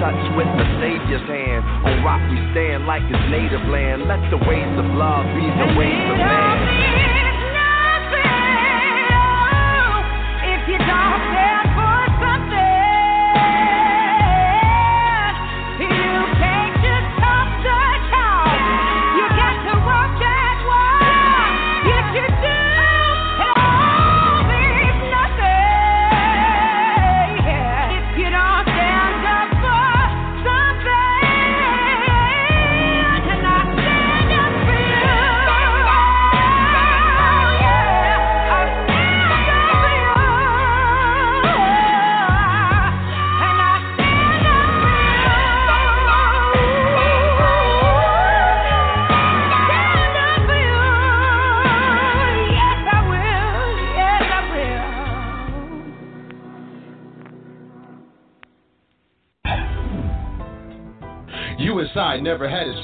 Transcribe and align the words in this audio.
touch 0.00 0.20
with 0.36 0.48
the 0.58 0.66
Savior's 0.80 1.26
hand. 1.28 1.62
On 1.86 2.04
rock 2.04 2.22
we 2.30 2.38
stand 2.52 2.86
like 2.86 3.02
his 3.06 3.20
native 3.30 3.64
land. 3.68 4.06
Let 4.06 4.22
the 4.30 4.40
ways 4.42 4.74
of 4.78 4.86
love 4.94 5.26
be 5.34 5.46
the 5.46 5.68
ways 5.78 6.04
of 6.10 6.18
man. 6.18 7.23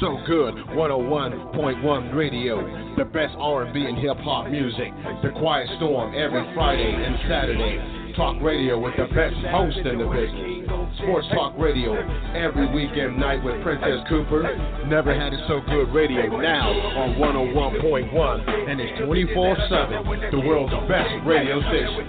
So 0.01 0.19
good. 0.27 0.55
101.1 0.73 2.15
Radio, 2.15 2.57
the 2.97 3.05
best 3.05 3.35
R&B 3.39 3.85
and 3.85 3.99
hip 3.99 4.17
hop 4.19 4.49
music. 4.49 4.89
The 5.23 5.31
Quiet 5.39 5.69
Storm 5.77 6.15
every 6.15 6.43
Friday 6.55 6.91
and 6.91 7.17
Saturday. 7.29 8.15
Talk 8.17 8.43
radio 8.43 8.79
with 8.79 8.97
the 8.97 9.07
best 9.15 9.37
host 9.53 9.77
in 9.79 9.99
the 9.99 10.09
business. 10.09 10.67
Sports 10.99 11.29
Talk 11.33 11.55
Radio 11.57 11.95
every 12.35 12.67
weekend 12.75 13.21
night 13.21 13.45
with 13.45 13.63
Princess 13.63 14.01
Cooper. 14.09 14.43
Never 14.89 15.15
had 15.15 15.33
it 15.33 15.41
so 15.47 15.61
good 15.69 15.95
radio 15.95 16.27
now 16.41 16.71
on 16.71 17.15
101.1 17.17 18.69
and 18.69 18.81
it's 18.81 18.99
24/7. 19.01 20.31
The 20.33 20.41
world's 20.41 20.75
best 20.89 21.15
radio 21.25 21.61
station. 21.71 22.09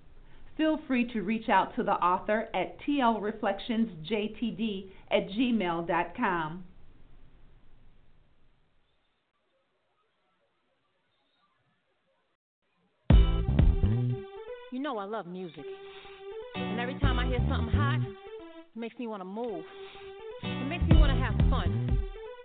Feel 0.57 0.79
free 0.87 1.11
to 1.13 1.21
reach 1.21 1.47
out 1.49 1.75
to 1.75 1.83
the 1.83 1.93
author 1.93 2.49
at 2.53 2.79
tlreflectionsjtd 2.81 4.91
at 5.09 5.29
gmail.com. 5.29 6.63
You 14.71 14.79
know 14.79 14.97
I 14.97 15.05
love 15.05 15.27
music. 15.27 15.65
And 16.55 16.79
every 16.79 16.97
time 16.99 17.19
I 17.19 17.27
hear 17.27 17.39
something 17.49 17.73
hot, 17.73 17.99
it 18.01 18.79
makes 18.79 18.97
me 18.97 19.07
want 19.07 19.21
to 19.21 19.25
move. 19.25 19.63
It 20.43 20.67
makes 20.67 20.83
me 20.85 20.97
want 20.97 21.11
to 21.11 21.19
have 21.19 21.35
fun. 21.49 21.99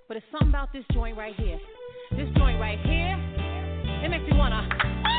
But 0.09 0.17
it's 0.17 0.27
something 0.31 0.49
about 0.49 0.73
this 0.73 0.85
joint 0.93 1.17
right 1.17 1.35
here. 1.37 1.59
This 2.11 2.29
joint 2.37 2.61
right 2.61 2.79
here, 2.81 3.17
it 4.05 4.09
makes 4.09 4.31
me 4.31 4.37
want 4.37 4.53
to. 4.53 5.16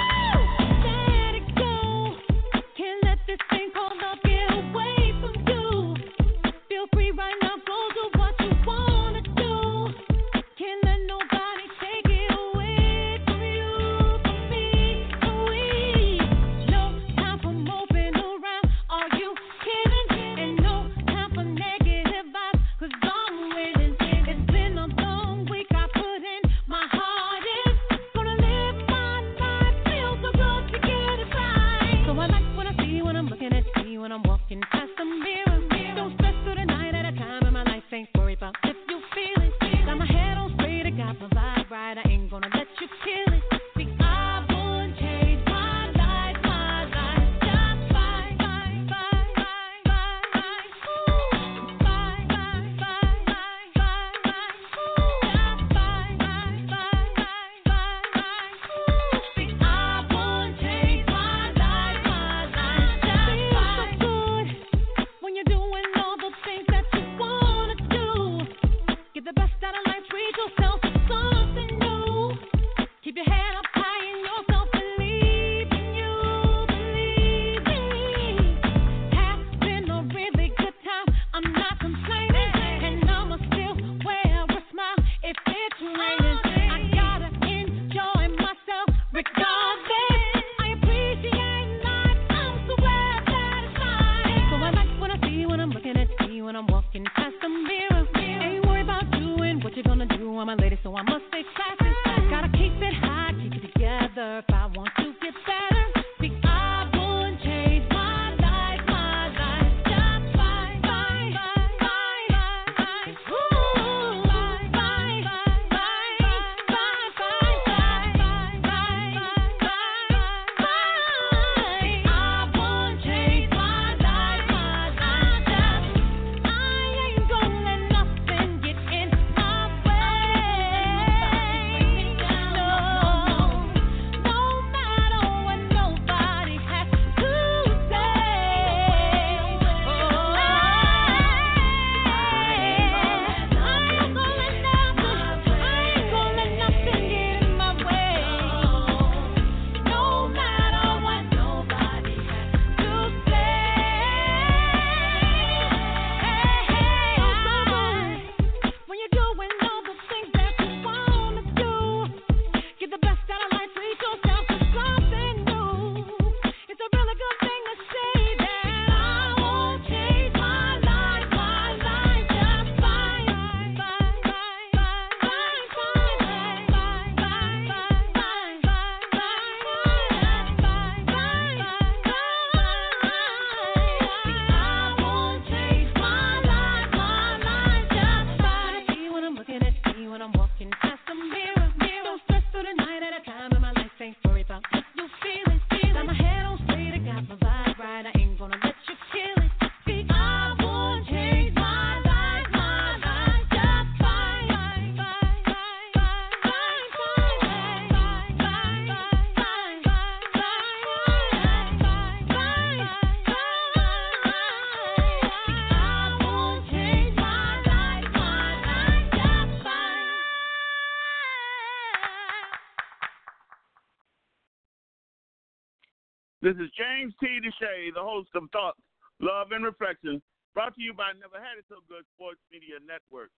Is 226.60 226.72
James 226.74 227.14
T. 227.20 227.40
DeShay, 227.40 227.94
the 227.94 228.02
host 228.02 228.30
of 228.34 228.50
Thoughts, 228.52 228.80
Love, 229.20 229.52
and 229.52 229.64
Reflection, 229.64 230.22
brought 230.56 230.74
to 230.74 230.82
you 230.82 230.92
by 230.92 231.12
Never 231.14 231.38
Had 231.38 231.60
It 231.60 231.66
So 231.70 231.76
Good 231.88 232.04
Sports 232.16 232.40
Media 232.52 232.78
Network. 232.82 233.30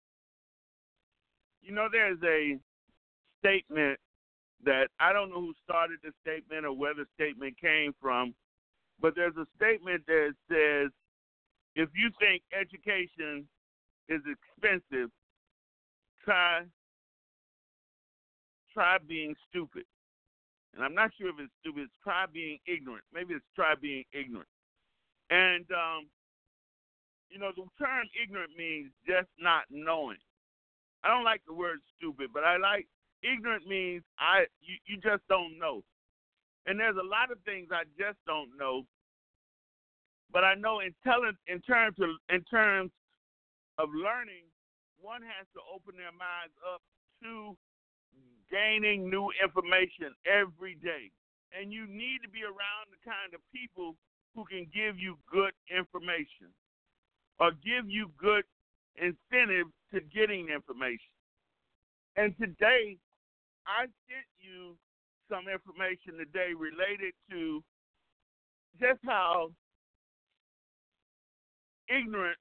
You 1.61 1.73
know, 1.73 1.89
there's 1.91 2.19
a 2.23 2.59
statement 3.41 3.99
that 4.65 4.87
I 5.01 5.13
don't 5.13 5.31
know 5.31 5.41
who 5.41 5.55
started 5.65 5.99
the 6.05 6.13
statement 6.23 6.65
or 6.65 6.73
where 6.73 6.95
the 6.95 7.07
statement 7.15 7.59
came 7.61 7.93
from, 8.01 8.35
but 9.01 9.15
there's 9.17 9.37
a 9.37 9.47
statement 9.57 10.07
that 10.07 10.35
says 10.49 10.91
if 11.75 11.89
you 11.95 12.11
think 12.21 12.43
education 12.55 13.49
is 14.09 14.21
expensive, 14.31 15.11
try 16.25 16.63
try 18.73 18.99
being 19.09 19.35
stupid. 19.51 19.85
And 20.79 20.87
I'm 20.87 20.95
not 20.95 21.11
sure 21.19 21.31
if 21.31 21.35
it's 21.43 21.53
stupid. 21.59 21.91
It's 21.91 21.99
try 22.05 22.25
being 22.31 22.63
ignorant. 22.71 23.03
Maybe 23.13 23.35
it's 23.35 23.51
try 23.57 23.75
being 23.75 24.05
ignorant. 24.15 24.47
And 25.29 25.67
um, 25.75 26.07
you 27.29 27.43
know, 27.43 27.51
the 27.51 27.67
term 27.83 28.07
ignorant 28.15 28.55
means 28.57 28.95
just 29.03 29.27
not 29.43 29.67
knowing. 29.75 30.23
I 31.03 31.09
don't 31.11 31.25
like 31.25 31.43
the 31.49 31.53
word 31.53 31.83
stupid, 31.99 32.31
but 32.33 32.45
I 32.45 32.59
like 32.59 32.87
ignorant 33.27 33.67
means 33.67 34.07
I 34.23 34.47
you, 34.63 34.79
you 34.87 34.97
just 35.03 35.27
don't 35.29 35.59
know. 35.59 35.83
And 36.67 36.79
there's 36.79 36.95
a 36.95 37.03
lot 37.03 37.35
of 37.35 37.43
things 37.43 37.75
I 37.75 37.83
just 37.99 38.23
don't 38.25 38.55
know. 38.55 38.87
But 40.31 40.45
I 40.45 40.55
know 40.55 40.79
in 40.79 40.95
terms 41.03 41.35
of 41.99 42.07
in 42.31 42.45
terms 42.47 42.91
of 43.79 43.89
learning, 43.91 44.47
one 45.03 45.23
has 45.27 45.47
to 45.59 45.61
open 45.75 45.99
their 45.99 46.15
minds 46.15 46.55
up 46.63 46.83
to 47.27 47.59
gaining 48.51 49.11
new 49.11 49.31
information 49.43 50.15
every 50.27 50.77
day. 50.77 51.11
And 51.53 51.73
you 51.73 51.87
need 51.87 52.21
to 52.23 52.29
be 52.29 52.45
around 52.45 52.93
the 52.93 53.01
kind 53.05 53.33
of 53.35 53.41
people 53.55 53.97
who 54.35 54.45
can 54.45 54.67
give 54.73 54.99
you 54.99 55.17
good 55.31 55.53
information 55.71 56.53
or 57.41 57.53
give 57.65 57.89
you 57.89 58.11
good 58.19 58.45
incentive 58.97 59.67
to 59.93 60.01
getting 60.13 60.49
information. 60.49 61.15
And 62.17 62.37
today, 62.37 62.99
I 63.67 63.83
sent 64.09 64.29
you 64.39 64.77
some 65.31 65.45
information 65.49 66.19
today 66.19 66.53
related 66.57 67.15
to 67.31 67.63
just 68.81 69.01
how 69.05 69.51
ignorant 71.89 72.37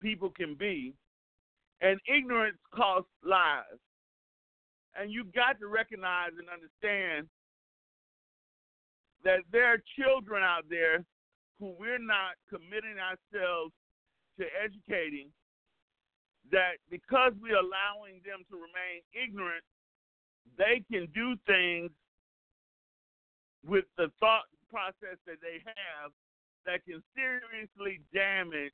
people 0.00 0.30
can 0.30 0.54
be, 0.54 0.94
and 1.80 2.00
ignorance 2.06 2.58
costs 2.74 3.10
lives. 3.24 3.80
And 4.98 5.10
you've 5.10 5.32
got 5.32 5.58
to 5.60 5.66
recognize 5.66 6.32
and 6.38 6.48
understand 6.48 7.28
that 9.24 9.40
there 9.50 9.66
are 9.66 9.78
children 9.96 10.42
out 10.42 10.64
there 10.68 11.04
who 11.58 11.74
we're 11.78 11.98
not 11.98 12.34
committing 12.50 12.98
ourselves 12.98 13.72
to 14.38 14.44
educating, 14.62 15.28
that 16.50 16.82
because 16.90 17.32
we're 17.40 17.56
allowing 17.56 18.20
them 18.26 18.42
to 18.50 18.56
remain 18.56 19.00
ignorant, 19.14 19.62
they 20.58 20.82
can 20.90 21.06
do 21.14 21.36
things 21.46 21.90
with 23.64 23.84
the 23.96 24.10
thought 24.18 24.50
process 24.68 25.16
that 25.26 25.38
they 25.40 25.62
have 25.64 26.10
that 26.66 26.84
can 26.84 27.02
seriously 27.14 28.00
damage 28.12 28.72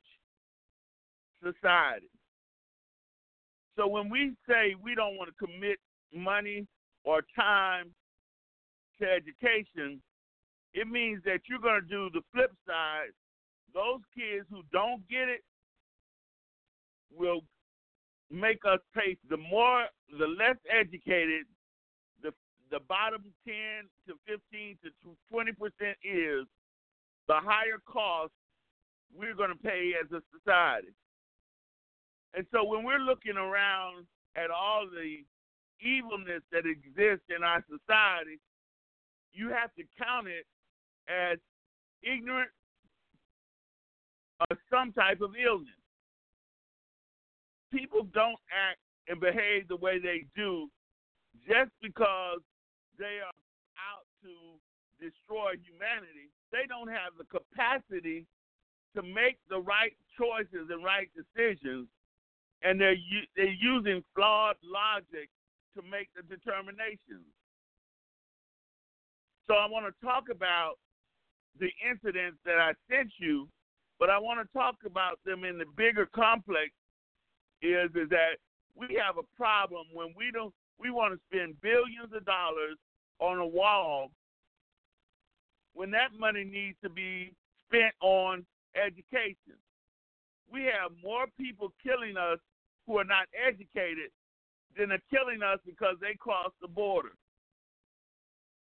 society. 1.42 2.10
So 3.76 3.86
when 3.86 4.08
we 4.08 4.32
say 4.48 4.74
we 4.82 4.94
don't 4.94 5.16
want 5.16 5.30
to 5.30 5.46
commit 5.46 5.78
money 6.14 6.66
or 7.04 7.22
time 7.36 7.90
to 9.00 9.06
education, 9.06 10.00
it 10.74 10.86
means 10.88 11.22
that 11.24 11.40
you're 11.48 11.58
going 11.58 11.80
to 11.80 11.88
do 11.88 12.10
the 12.12 12.22
flip 12.32 12.52
side. 12.66 13.10
Those 13.74 14.00
kids 14.14 14.46
who 14.50 14.62
don't 14.72 15.06
get 15.08 15.28
it 15.28 15.42
will 17.14 17.42
make 18.30 18.60
us 18.66 18.80
pay. 18.94 19.16
The 19.28 19.36
more, 19.36 19.84
the 20.18 20.26
less 20.26 20.56
educated 20.70 21.46
the 22.22 22.32
the 22.70 22.80
bottom 22.88 23.22
10 23.46 23.54
to 24.08 24.14
15 24.26 24.78
to 24.84 24.90
20 25.30 25.52
percent 25.52 25.96
is, 26.02 26.46
the 27.26 27.34
higher 27.34 27.80
cost 27.86 28.32
we're 29.16 29.34
going 29.34 29.50
to 29.50 29.56
pay 29.56 29.92
as 30.00 30.10
a 30.12 30.20
society. 30.36 30.92
And 32.34 32.46
so 32.52 32.64
when 32.64 32.84
we're 32.84 32.98
looking 32.98 33.36
around 33.36 34.06
at 34.36 34.50
all 34.50 34.86
the 34.90 35.24
evilness 35.80 36.42
that 36.52 36.66
exists 36.66 37.26
in 37.34 37.42
our 37.42 37.64
society, 37.68 38.38
you 39.32 39.50
have 39.50 39.74
to 39.74 39.84
count 39.98 40.26
it 40.28 40.46
as 41.08 41.38
ignorant 42.02 42.50
or 44.40 44.56
some 44.70 44.92
type 44.92 45.20
of 45.20 45.32
illness. 45.34 45.68
People 47.72 48.06
don't 48.14 48.40
act 48.48 48.80
and 49.08 49.20
behave 49.20 49.68
the 49.68 49.76
way 49.76 49.98
they 49.98 50.24
do 50.36 50.68
just 51.46 51.70
because 51.82 52.40
they 52.98 53.20
are 53.22 53.38
out 53.78 54.06
to 54.22 54.32
destroy 55.00 55.54
humanity. 55.62 56.32
They 56.50 56.66
don't 56.66 56.88
have 56.88 57.14
the 57.16 57.24
capacity 57.28 58.26
to 58.96 59.02
make 59.02 59.38
the 59.48 59.60
right 59.60 59.94
choices 60.16 60.68
and 60.70 60.82
right 60.82 61.08
decisions 61.14 61.88
and 62.62 62.80
they're 62.80 62.96
they're 63.36 63.46
using 63.60 64.02
flawed 64.14 64.56
logic 64.62 65.28
to 65.76 65.82
make 65.82 66.08
the 66.16 66.22
determinations. 66.22 67.26
So 69.46 69.54
I 69.54 69.66
want 69.66 69.86
to 69.86 70.06
talk 70.06 70.24
about 70.30 70.74
the 71.58 71.70
incidents 71.82 72.38
that 72.44 72.58
I 72.58 72.72
sent 72.90 73.10
you, 73.18 73.48
but 73.98 74.10
I 74.10 74.18
want 74.18 74.40
to 74.40 74.58
talk 74.58 74.76
about 74.84 75.18
them 75.24 75.44
in 75.44 75.58
the 75.58 75.64
bigger 75.76 76.06
complex. 76.14 76.70
Is 77.60 77.90
is 77.96 78.08
that 78.10 78.38
we 78.76 79.00
have 79.04 79.18
a 79.18 79.26
problem 79.36 79.86
when 79.92 80.14
we 80.16 80.30
don't 80.30 80.54
we 80.78 80.90
want 80.90 81.12
to 81.12 81.20
spend 81.26 81.60
billions 81.60 82.12
of 82.14 82.24
dollars 82.24 82.76
on 83.18 83.38
a 83.38 83.46
wall 83.46 84.10
when 85.74 85.90
that 85.90 86.10
money 86.18 86.44
needs 86.44 86.76
to 86.82 86.90
be 86.90 87.32
spent 87.66 87.94
on 88.00 88.44
education. 88.76 89.58
We 90.52 90.62
have 90.64 90.92
more 91.02 91.26
people 91.38 91.72
killing 91.82 92.16
us 92.16 92.38
who 92.86 92.98
are 92.98 93.04
not 93.04 93.26
educated 93.34 94.10
than 94.76 94.92
are 94.92 95.02
killing 95.10 95.42
us 95.42 95.58
because 95.64 95.96
they 96.00 96.14
crossed 96.18 96.58
the 96.60 96.68
border. 96.68 97.12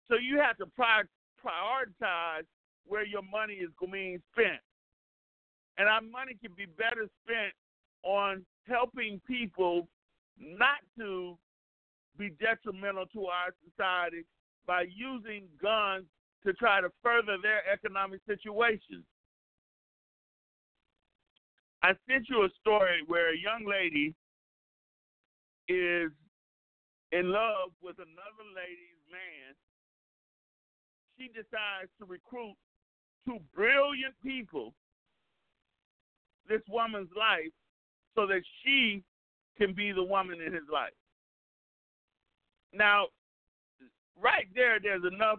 So 0.08 0.16
you 0.16 0.38
have 0.38 0.56
to 0.58 0.66
prioritize 0.66 2.46
where 2.86 3.04
your 3.04 3.22
money 3.22 3.54
is 3.54 3.70
being 3.90 4.22
spent. 4.32 4.60
And 5.78 5.88
our 5.88 6.02
money 6.02 6.36
can 6.40 6.52
be 6.56 6.66
better 6.66 7.08
spent 7.24 7.52
on 8.02 8.44
helping 8.68 9.20
people 9.26 9.88
not 10.38 10.78
to 10.98 11.36
be 12.18 12.30
detrimental 12.40 13.06
to 13.06 13.26
our 13.26 13.54
society 13.68 14.24
by 14.66 14.84
using 14.94 15.44
guns 15.60 16.04
to 16.46 16.52
try 16.52 16.80
to 16.80 16.88
further 17.02 17.36
their 17.42 17.62
economic 17.72 18.20
situation. 18.26 19.04
I 21.82 21.92
sent 22.08 22.28
you 22.28 22.44
a 22.44 22.48
story 22.60 23.02
where 23.06 23.32
a 23.34 23.36
young 23.36 23.66
lady 23.68 24.14
is 25.68 26.10
in 27.12 27.30
love 27.30 27.70
with 27.82 27.96
another 27.98 28.46
lady's 28.54 29.02
man. 29.10 29.54
She 31.18 31.28
decides 31.28 31.90
to 31.98 32.04
recruit 32.06 32.56
two 33.24 33.38
brilliant 33.54 34.14
people 34.22 34.74
this 36.48 36.60
woman's 36.68 37.10
life 37.16 37.52
so 38.14 38.26
that 38.26 38.42
she 38.62 39.02
can 39.56 39.72
be 39.72 39.92
the 39.92 40.02
woman 40.02 40.40
in 40.40 40.52
his 40.52 40.68
life. 40.70 40.92
Now, 42.72 43.06
right 44.20 44.46
there, 44.54 44.78
there's 44.82 45.04
enough 45.04 45.38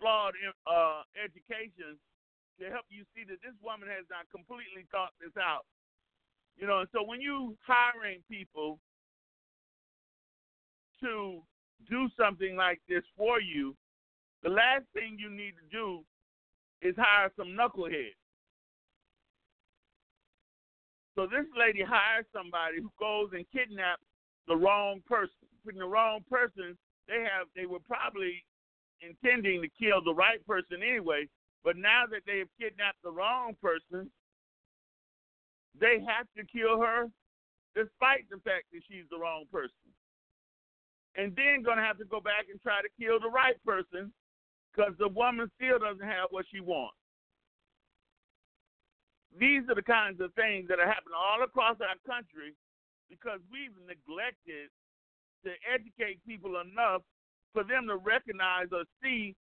flawed 0.00 0.34
uh, 0.66 1.02
education 1.18 1.98
to 2.60 2.70
help 2.70 2.86
you 2.88 3.02
see 3.14 3.26
that 3.26 3.42
this 3.42 3.54
woman 3.62 3.88
has 3.90 4.06
not 4.10 4.30
completely 4.30 4.86
thought 4.90 5.10
this 5.20 5.34
out. 5.38 5.66
You 6.56 6.66
know, 6.66 6.86
so 6.94 7.02
when 7.02 7.20
you 7.20 7.54
hiring 7.66 8.22
people 8.30 8.78
to 11.02 11.42
do 11.88 12.08
something 12.18 12.56
like 12.56 12.80
this 12.88 13.02
for 13.16 13.40
you, 13.40 13.74
the 14.42 14.50
last 14.50 14.84
thing 14.94 15.16
you 15.18 15.30
need 15.30 15.54
to 15.56 15.66
do 15.70 16.04
is 16.82 16.94
hire 16.96 17.30
some 17.36 17.48
knucklehead. 17.48 18.14
So 21.14 21.26
this 21.26 21.46
lady 21.58 21.82
hires 21.82 22.26
somebody 22.32 22.78
who 22.80 22.92
goes 22.98 23.30
and 23.32 23.44
kidnaps 23.50 24.06
the 24.46 24.56
wrong 24.56 25.02
person. 25.06 25.50
Putting 25.64 25.80
the 25.80 25.86
wrong 25.86 26.20
person, 26.30 26.78
they 27.08 27.26
have 27.26 27.48
they 27.56 27.66
were 27.66 27.82
probably 27.82 28.44
intending 29.02 29.62
to 29.62 29.68
kill 29.74 30.02
the 30.02 30.14
right 30.14 30.44
person 30.46 30.82
anyway, 30.82 31.26
but 31.64 31.76
now 31.76 32.04
that 32.10 32.22
they 32.26 32.38
have 32.38 32.48
kidnapped 32.60 33.02
the 33.02 33.10
wrong 33.10 33.54
person, 33.60 34.10
they 35.78 35.98
have 36.06 36.26
to 36.36 36.44
kill 36.46 36.80
her 36.80 37.06
despite 37.74 38.28
the 38.30 38.38
fact 38.38 38.66
that 38.72 38.82
she's 38.88 39.04
the 39.10 39.18
wrong 39.18 39.44
person. 39.50 39.90
And 41.18 41.34
then 41.34 41.66
going 41.66 41.78
to 41.78 41.82
have 41.82 41.98
to 41.98 42.06
go 42.06 42.22
back 42.22 42.46
and 42.46 42.62
try 42.62 42.78
to 42.78 42.88
kill 42.94 43.18
the 43.18 43.28
right 43.28 43.58
person 43.66 44.14
because 44.70 44.94
the 45.02 45.10
woman 45.10 45.50
still 45.58 45.82
doesn't 45.82 46.06
have 46.06 46.30
what 46.30 46.46
she 46.46 46.62
wants. 46.62 46.94
These 49.34 49.66
are 49.68 49.74
the 49.74 49.82
kinds 49.82 50.22
of 50.22 50.32
things 50.34 50.70
that 50.70 50.78
are 50.78 50.86
happening 50.86 51.18
all 51.18 51.42
across 51.42 51.76
our 51.82 51.98
country 52.06 52.54
because 53.10 53.42
we've 53.50 53.74
neglected 53.82 54.70
to 55.42 55.50
educate 55.66 56.22
people 56.22 56.62
enough 56.62 57.02
for 57.52 57.66
them 57.66 57.90
to 57.90 57.98
recognize 57.98 58.70
or 58.70 58.86
see 59.02 59.34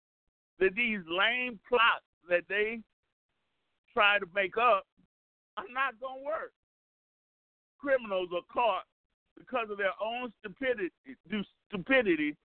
that 0.60 0.74
these 0.74 1.06
lame 1.06 1.60
plots 1.70 2.10
that 2.30 2.50
they 2.50 2.82
try 3.94 4.18
to 4.18 4.26
make 4.34 4.58
up 4.58 4.86
are 5.58 5.70
not 5.70 5.94
going 6.02 6.22
to 6.22 6.26
work. 6.26 6.54
Criminals 7.78 8.30
are 8.34 8.46
caught 8.52 8.90
because 9.38 9.70
of 9.70 9.78
their 9.78 9.94
own 10.02 10.32
stupidity, 10.40 10.92
stupidity, 11.70 12.36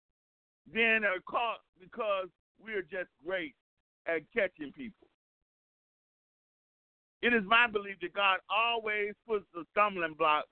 then 0.73 1.05
are 1.05 1.21
caught 1.27 1.61
because 1.81 2.29
we're 2.63 2.83
just 2.83 3.09
great 3.25 3.55
at 4.07 4.23
catching 4.35 4.73
people. 4.73 5.09
It 7.23 7.33
is 7.33 7.43
my 7.47 7.67
belief 7.69 7.97
that 8.03 8.15
God 8.15 8.39
always 8.51 9.15
puts 9.27 9.45
the 9.55 9.65
stumbling 9.71 10.15
block 10.19 10.45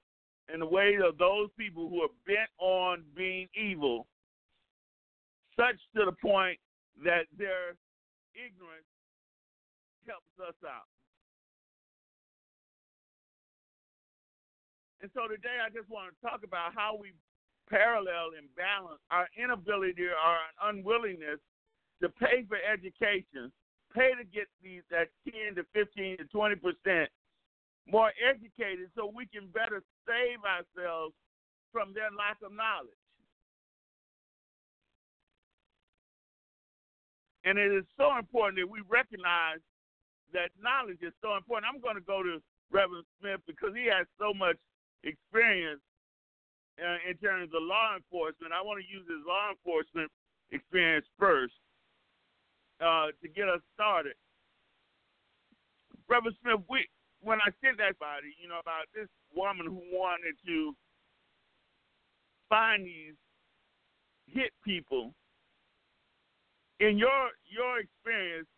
in 0.52 0.60
the 0.60 0.66
way 0.66 0.96
of 1.04 1.18
those 1.18 1.48
people 1.58 1.88
who 1.88 2.02
are 2.02 2.14
bent 2.26 2.50
on 2.58 3.02
being 3.16 3.48
evil, 3.54 4.06
such 5.56 5.76
to 5.96 6.04
the 6.04 6.12
point 6.22 6.58
that 7.04 7.26
their 7.36 7.74
ignorance 8.34 8.86
helps 10.06 10.30
us 10.48 10.54
out. 10.64 10.86
And 15.00 15.10
so 15.14 15.28
today 15.28 15.56
I 15.64 15.72
just 15.72 15.88
want 15.88 16.12
to 16.12 16.16
talk 16.20 16.44
about 16.44 16.76
how 16.76 16.96
we 17.00 17.12
parallel 17.68 18.36
and 18.36 18.50
balance 18.56 19.00
our 19.10 19.28
inability 19.36 20.04
or 20.04 20.18
our 20.18 20.44
unwillingness 20.68 21.40
to 22.02 22.08
pay 22.08 22.44
for 22.48 22.58
education, 22.60 23.52
pay 23.94 24.12
to 24.18 24.24
get 24.24 24.48
these 24.62 24.82
at 24.92 25.08
10 25.24 25.56
to 25.56 25.64
15 25.72 26.18
to 26.18 26.24
20 26.24 26.56
percent 26.56 27.08
more 27.88 28.12
educated 28.20 28.90
so 28.94 29.10
we 29.10 29.26
can 29.26 29.48
better 29.48 29.82
save 30.06 30.38
ourselves 30.44 31.14
from 31.72 31.94
their 31.94 32.10
lack 32.12 32.38
of 32.44 32.52
knowledge. 32.52 32.92
And 37.44 37.58
it 37.58 37.72
is 37.72 37.84
so 37.96 38.18
important 38.18 38.60
that 38.60 38.68
we 38.68 38.84
recognize 38.86 39.64
that 40.32 40.52
knowledge 40.60 41.00
is 41.00 41.16
so 41.22 41.36
important. 41.36 41.72
I'm 41.72 41.80
going 41.80 41.96
to 41.96 42.04
go 42.04 42.22
to 42.22 42.38
Reverend 42.70 43.08
Smith 43.18 43.40
because 43.46 43.72
he 43.74 43.88
has 43.88 44.06
so 44.20 44.34
much 44.36 44.60
experience 45.04 45.80
uh, 46.80 46.98
in 47.08 47.16
terms 47.18 47.50
of 47.54 47.62
law 47.62 47.96
enforcement. 47.96 48.52
I 48.52 48.62
want 48.62 48.80
to 48.80 48.86
use 48.86 49.04
his 49.08 49.20
law 49.26 49.50
enforcement 49.52 50.10
experience 50.50 51.06
first 51.18 51.54
uh, 52.80 53.12
to 53.22 53.28
get 53.28 53.48
us 53.48 53.60
started. 53.74 54.14
Reverend 56.08 56.36
Smith, 56.42 56.60
we, 56.68 56.88
when 57.22 57.38
I 57.40 57.52
sent 57.62 57.78
that 57.78 57.98
body, 57.98 58.34
you 58.40 58.48
know, 58.48 58.58
about 58.58 58.90
this 58.94 59.08
woman 59.34 59.66
who 59.66 59.80
wanted 59.92 60.34
to 60.46 60.74
find 62.48 62.84
these 62.84 63.14
hit 64.26 64.50
people, 64.64 65.14
in 66.80 66.96
your 66.96 67.30
your 67.44 67.78
experience, 67.78 68.48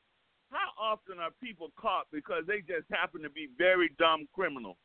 how 0.51 0.71
often 0.81 1.19
are 1.19 1.31
people 1.43 1.69
caught 1.77 2.07
because 2.13 2.45
they 2.47 2.61
just 2.61 2.87
happen 2.91 3.21
to 3.23 3.31
be 3.31 3.49
very 3.59 3.91
dumb 3.99 4.29
criminals? 4.33 4.77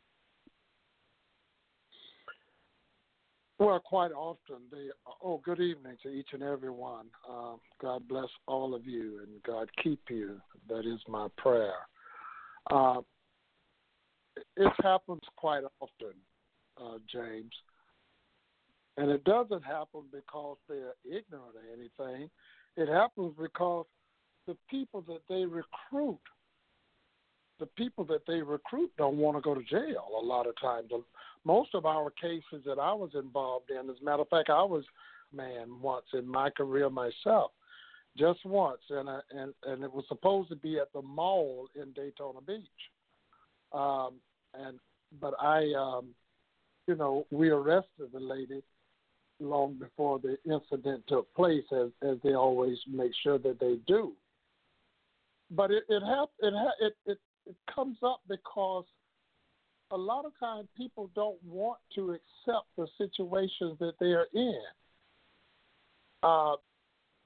Well, 3.59 3.79
quite 3.79 4.11
often 4.11 4.57
they. 4.71 4.89
Oh, 5.23 5.41
good 5.43 5.59
evening 5.59 5.97
to 6.03 6.09
each 6.09 6.29
and 6.33 6.43
every 6.43 6.69
one. 6.69 7.07
Um, 7.27 7.59
God 7.81 8.07
bless 8.07 8.29
all 8.47 8.75
of 8.75 8.85
you, 8.85 9.19
and 9.23 9.41
God 9.43 9.69
keep 9.83 10.01
you. 10.09 10.39
That 10.69 10.85
is 10.85 10.99
my 11.07 11.27
prayer. 11.37 11.73
Uh, 12.69 13.01
it 14.55 14.71
happens 14.83 15.21
quite 15.37 15.63
often, 15.79 16.13
uh, 16.79 16.99
James, 17.11 17.51
and 18.97 19.09
it 19.09 19.23
doesn't 19.23 19.63
happen 19.63 20.03
because 20.11 20.57
they're 20.69 20.93
ignorant 21.03 21.55
or 21.55 21.73
anything. 21.73 22.29
It 22.75 22.87
happens 22.87 23.33
because 23.41 23.87
the 24.45 24.55
people 24.69 25.01
that 25.07 25.21
they 25.27 25.45
recruit 25.45 26.19
the 27.59 27.65
people 27.65 28.03
that 28.05 28.25
they 28.27 28.41
recruit 28.41 28.91
don't 28.97 29.17
want 29.17 29.37
to 29.37 29.41
go 29.41 29.55
to 29.55 29.63
jail 29.63 30.07
a 30.21 30.25
lot 30.25 30.47
of 30.47 30.59
times. 30.59 30.91
Most 31.43 31.73
of 31.73 31.85
our 31.85 32.09
cases 32.11 32.63
that 32.65 32.79
I 32.79 32.93
was 32.93 33.11
involved 33.15 33.69
in, 33.71 33.89
as 33.89 33.95
a 34.01 34.05
matter 34.05 34.21
of 34.21 34.29
fact, 34.29 34.49
I 34.49 34.63
was 34.63 34.83
man 35.33 35.79
once 35.81 36.05
in 36.13 36.27
my 36.27 36.49
career 36.49 36.89
myself, 36.89 37.51
just 38.17 38.45
once, 38.45 38.81
and 38.89 39.09
I, 39.09 39.19
and 39.31 39.53
and 39.65 39.83
it 39.83 39.93
was 39.93 40.05
supposed 40.07 40.49
to 40.49 40.55
be 40.55 40.79
at 40.79 40.91
the 40.93 41.01
mall 41.01 41.67
in 41.75 41.91
Daytona 41.93 42.41
Beach, 42.41 42.63
um, 43.73 44.15
and 44.53 44.79
but 45.21 45.33
I, 45.39 45.73
um, 45.77 46.07
you 46.87 46.95
know, 46.95 47.25
we 47.31 47.49
arrested 47.49 48.09
the 48.13 48.19
lady 48.19 48.61
long 49.39 49.75
before 49.75 50.19
the 50.19 50.37
incident 50.51 51.03
took 51.07 51.33
place, 51.35 51.65
as 51.71 51.89
as 52.01 52.17
they 52.23 52.33
always 52.33 52.77
make 52.91 53.11
sure 53.23 53.37
that 53.39 53.59
they 53.59 53.77
do. 53.87 54.13
But 55.51 55.71
it 55.71 55.83
it 55.89 56.03
hap- 56.03 56.29
it, 56.39 56.53
it 56.81 56.93
it 57.05 57.19
it 57.47 57.55
comes 57.73 57.97
up 58.03 58.21
because 58.27 58.85
a 59.91 59.97
lot 59.97 60.25
of 60.25 60.33
times 60.39 60.67
people 60.75 61.09
don't 61.15 61.41
want 61.45 61.79
to 61.95 62.11
accept 62.11 62.67
the 62.77 62.87
situations 62.97 63.77
that 63.79 63.93
they 63.99 64.07
are 64.07 64.27
in. 64.33 64.61
Uh, 66.23 66.55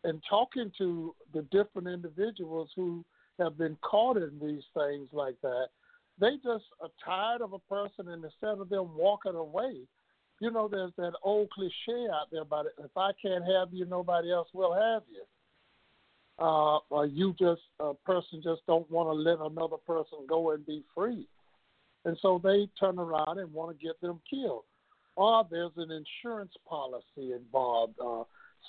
and 0.03 0.21
talking 0.29 0.71
to 0.77 1.15
the 1.33 1.41
different 1.51 1.87
individuals 1.87 2.69
who 2.75 3.03
have 3.39 3.57
been 3.57 3.77
caught 3.81 4.17
in 4.17 4.31
these 4.39 4.63
things 4.75 5.07
like 5.11 5.35
that, 5.41 5.67
they 6.19 6.35
just 6.43 6.65
are 6.81 6.89
tired 7.03 7.41
of 7.41 7.53
a 7.53 7.59
person, 7.59 8.09
and 8.09 8.23
instead 8.23 8.59
of 8.59 8.69
them 8.69 8.95
walking 8.95 9.35
away, 9.35 9.77
you 10.39 10.51
know, 10.51 10.67
there's 10.67 10.91
that 10.97 11.13
old 11.23 11.49
cliche 11.51 12.07
out 12.11 12.27
there 12.31 12.41
about 12.41 12.65
it: 12.65 12.73
if 12.79 12.95
I 12.97 13.11
can't 13.21 13.45
have 13.45 13.69
you, 13.71 13.85
nobody 13.85 14.31
else 14.31 14.49
will 14.53 14.73
have 14.73 15.03
you 15.11 15.23
uh, 16.41 16.79
or 16.89 17.05
you 17.05 17.35
just 17.39 17.61
a 17.79 17.93
person 17.93 18.41
just 18.43 18.65
don't 18.65 18.89
want 18.89 19.07
to 19.07 19.13
let 19.13 19.39
another 19.39 19.77
person 19.77 20.17
go 20.27 20.51
and 20.51 20.65
be 20.65 20.83
free, 20.95 21.27
and 22.05 22.17
so 22.21 22.41
they 22.43 22.67
turn 22.79 22.97
around 22.97 23.37
and 23.37 23.53
want 23.53 23.77
to 23.77 23.85
get 23.85 23.99
them 24.01 24.19
killed. 24.29 24.63
Or 25.15 25.45
there's 25.49 25.71
an 25.77 25.91
insurance 25.91 26.53
policy 26.67 27.33
involved, 27.33 27.93
uh, 28.03 28.23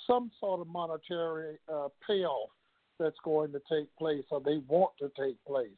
some 0.05 0.29
sort 0.39 0.59
of 0.59 0.67
monetary 0.67 1.57
uh, 1.73 1.87
payoff 2.05 2.49
that's 2.99 3.17
going 3.23 3.51
to 3.53 3.61
take 3.71 3.93
place, 3.97 4.23
or 4.29 4.39
they 4.39 4.61
want 4.67 4.91
to 4.99 5.11
take 5.19 5.43
place. 5.45 5.69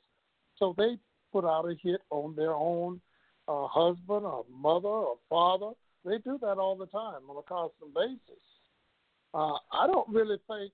So 0.58 0.76
they 0.78 0.98
put 1.32 1.46
out 1.46 1.70
a 1.70 1.76
hit 1.82 2.02
on 2.10 2.36
their 2.36 2.54
own 2.54 3.00
uh, 3.48 3.68
husband 3.68 4.26
or 4.26 4.46
mother 4.54 4.88
or 4.88 5.16
father. 5.30 5.72
They 6.04 6.18
do 6.18 6.38
that 6.42 6.58
all 6.58 6.76
the 6.76 6.88
time 6.88 7.22
on 7.30 7.38
a 7.38 7.44
constant 7.44 7.94
basis. 7.94 8.44
Uh, 9.34 9.58
I 9.72 9.88
don't 9.88 10.10
really 10.10 10.38
think 10.48 10.72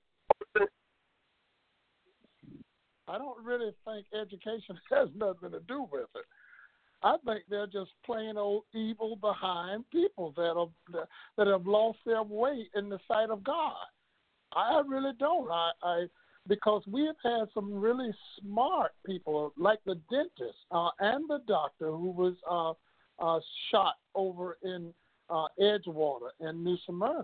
I 3.11 3.17
don't 3.17 3.43
really 3.43 3.71
think 3.85 4.05
education 4.13 4.79
has 4.91 5.09
nothing 5.15 5.51
to 5.51 5.59
do 5.67 5.87
with 5.91 6.07
it. 6.15 6.25
I 7.03 7.17
think 7.25 7.43
they're 7.49 7.67
just 7.67 7.91
plain 8.05 8.37
old 8.37 8.63
evil 8.73 9.15
behind 9.15 9.89
people 9.89 10.33
that 10.37 10.53
have 10.55 11.07
that 11.37 11.47
have 11.47 11.65
lost 11.65 11.97
their 12.05 12.21
way 12.23 12.67
in 12.75 12.89
the 12.89 12.99
sight 13.07 13.31
of 13.31 13.43
God. 13.43 13.73
I 14.53 14.81
really 14.87 15.13
don't. 15.19 15.49
I, 15.49 15.71
I 15.81 16.05
because 16.47 16.83
we 16.87 17.05
have 17.07 17.15
had 17.23 17.47
some 17.53 17.73
really 17.73 18.11
smart 18.39 18.91
people 19.05 19.51
like 19.57 19.79
the 19.85 19.99
dentist 20.11 20.57
uh, 20.69 20.89
and 20.99 21.27
the 21.27 21.39
doctor 21.47 21.87
who 21.87 22.11
was 22.11 22.35
uh, 22.49 22.73
uh, 23.23 23.39
shot 23.71 23.95
over 24.13 24.57
in 24.63 24.93
uh, 25.29 25.47
Edgewater 25.59 26.29
in 26.39 26.63
New 26.63 26.77
Smyrna 26.85 27.23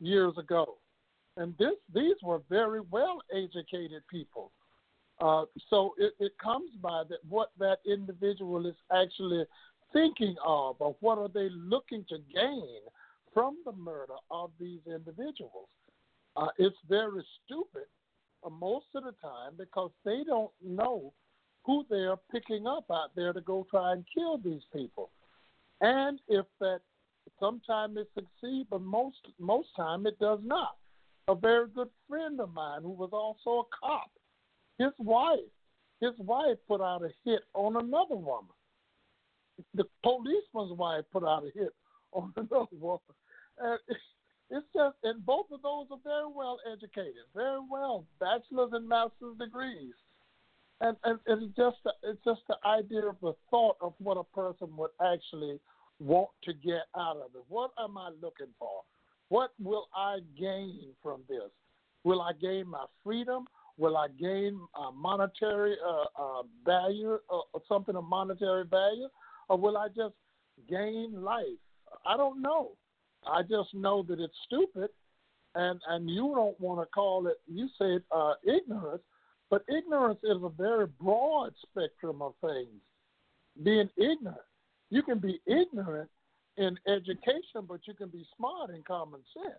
years 0.00 0.36
ago, 0.36 0.76
and 1.38 1.56
this 1.58 1.76
these 1.94 2.16
were 2.22 2.42
very 2.50 2.82
well 2.90 3.22
educated 3.34 4.02
people 4.10 4.52
uh, 5.20 5.44
so 5.70 5.94
it, 5.98 6.12
it 6.18 6.32
comes 6.42 6.70
by 6.80 7.02
that 7.08 7.18
what 7.28 7.50
that 7.58 7.78
individual 7.86 8.66
is 8.66 8.74
actually 8.92 9.44
thinking 9.92 10.36
of, 10.44 10.76
or 10.80 10.96
what 11.00 11.18
are 11.18 11.28
they 11.28 11.48
looking 11.50 12.04
to 12.08 12.18
gain 12.34 12.80
from 13.34 13.56
the 13.64 13.72
murder 13.72 14.14
of 14.30 14.50
these 14.58 14.80
individuals. 14.86 15.68
Uh, 16.36 16.48
it's 16.58 16.76
very 16.88 17.24
stupid 17.44 17.84
uh, 18.44 18.50
most 18.50 18.86
of 18.94 19.04
the 19.04 19.14
time 19.22 19.52
because 19.58 19.90
they 20.04 20.22
don't 20.26 20.50
know 20.64 21.12
who 21.64 21.84
they're 21.88 22.16
picking 22.30 22.66
up 22.66 22.84
out 22.90 23.10
there 23.14 23.32
to 23.32 23.40
go 23.42 23.66
try 23.70 23.92
and 23.92 24.04
kill 24.14 24.38
these 24.38 24.62
people. 24.74 25.10
And 25.80 26.20
if 26.28 26.46
that 26.60 26.80
sometimes 27.38 27.96
it 27.96 28.08
succeeds, 28.14 28.68
but 28.70 28.80
most 28.80 29.18
most 29.38 29.68
time 29.76 30.06
it 30.06 30.18
does 30.18 30.40
not. 30.42 30.76
A 31.28 31.34
very 31.34 31.68
good 31.68 31.88
friend 32.08 32.40
of 32.40 32.52
mine 32.52 32.82
who 32.82 32.90
was 32.90 33.10
also 33.12 33.60
a 33.60 33.76
cop 33.80 34.10
his 34.78 34.92
wife, 34.98 35.38
his 36.00 36.12
wife 36.18 36.56
put 36.68 36.80
out 36.80 37.02
a 37.02 37.10
hit 37.24 37.42
on 37.54 37.76
another 37.76 38.16
woman. 38.16 38.50
The 39.74 39.84
policeman's 40.02 40.76
wife 40.76 41.04
put 41.12 41.24
out 41.24 41.44
a 41.44 41.58
hit 41.58 41.74
on 42.12 42.32
another 42.36 42.66
woman. 42.72 43.00
And 43.58 43.78
It's 44.52 44.66
just, 44.74 44.96
and 45.02 45.24
both 45.24 45.46
of 45.50 45.62
those 45.62 45.86
are 45.90 45.98
very 46.04 46.30
well 46.30 46.58
educated, 46.70 47.24
very 47.34 47.60
well, 47.70 48.04
bachelor's 48.20 48.72
and 48.74 48.86
master's 48.86 49.38
degrees. 49.38 49.94
And, 50.82 50.94
and, 51.04 51.18
it's 51.26 51.56
just 51.56 51.78
it's 52.02 52.22
just 52.22 52.42
the 52.48 52.56
idea 52.66 53.08
of 53.08 53.16
the 53.22 53.32
thought 53.50 53.76
of 53.80 53.94
what 53.98 54.18
a 54.18 54.24
person 54.24 54.76
would 54.76 54.90
actually 55.00 55.58
want 56.00 56.28
to 56.42 56.52
get 56.52 56.82
out 56.94 57.16
of 57.16 57.30
it. 57.34 57.44
What 57.48 57.70
am 57.78 57.96
I 57.96 58.10
looking 58.20 58.52
for? 58.58 58.82
What 59.28 59.52
will 59.58 59.88
I 59.96 60.18
gain 60.38 60.88
from 61.02 61.22
this? 61.30 61.50
Will 62.04 62.20
I 62.20 62.32
gain 62.38 62.66
my 62.66 62.84
freedom? 63.02 63.46
Will 63.78 63.96
I 63.96 64.08
gain 64.08 64.60
monetary 64.94 65.76
uh, 65.84 66.22
uh, 66.22 66.42
value 66.64 67.18
uh, 67.30 67.40
or 67.52 67.62
something 67.68 67.96
of 67.96 68.04
monetary 68.04 68.64
value? 68.66 69.08
Or 69.48 69.56
will 69.56 69.76
I 69.76 69.88
just 69.88 70.14
gain 70.68 71.22
life? 71.22 71.44
I 72.06 72.16
don't 72.16 72.42
know. 72.42 72.72
I 73.26 73.42
just 73.42 73.74
know 73.74 74.02
that 74.08 74.20
it's 74.20 74.34
stupid, 74.46 74.90
and 75.54 75.80
and 75.88 76.10
you 76.10 76.32
don't 76.34 76.58
want 76.60 76.80
to 76.80 76.86
call 76.86 77.26
it. 77.28 77.36
You 77.46 77.68
said 77.78 78.02
uh, 78.10 78.34
ignorance, 78.44 79.02
but 79.50 79.64
ignorance 79.68 80.20
is 80.24 80.42
a 80.42 80.48
very 80.48 80.86
broad 80.86 81.52
spectrum 81.62 82.22
of 82.22 82.34
things. 82.40 82.80
Being 83.62 83.90
ignorant, 83.96 84.40
you 84.90 85.02
can 85.02 85.18
be 85.18 85.40
ignorant 85.46 86.10
in 86.56 86.78
education, 86.88 87.66
but 87.68 87.80
you 87.86 87.94
can 87.94 88.08
be 88.08 88.26
smart 88.36 88.70
in 88.70 88.82
common 88.82 89.20
sense, 89.32 89.58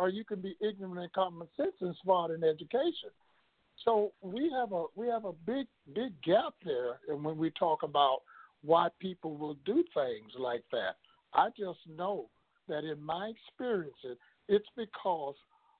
or 0.00 0.08
you 0.08 0.24
can 0.24 0.40
be 0.40 0.56
ignorant 0.62 0.98
and 0.98 1.12
common 1.12 1.46
sense 1.58 1.74
and 1.82 1.94
smart 2.02 2.30
in 2.30 2.42
education. 2.42 3.10
So 3.84 4.12
we 4.22 4.50
have 4.58 4.72
a 4.72 4.86
we 4.96 5.08
have 5.08 5.26
a 5.26 5.32
big 5.46 5.66
big 5.94 6.12
gap 6.22 6.54
there, 6.64 7.00
and 7.08 7.22
when 7.22 7.36
we 7.36 7.50
talk 7.50 7.82
about 7.82 8.20
why 8.62 8.88
people 8.98 9.36
will 9.36 9.58
do 9.66 9.84
things 9.94 10.32
like 10.38 10.64
that, 10.72 10.96
I 11.34 11.48
just 11.50 11.80
know 11.98 12.30
that 12.66 12.84
in 12.84 13.02
my 13.02 13.30
experiences, 13.30 14.16
it's 14.48 14.68
because 14.74 15.34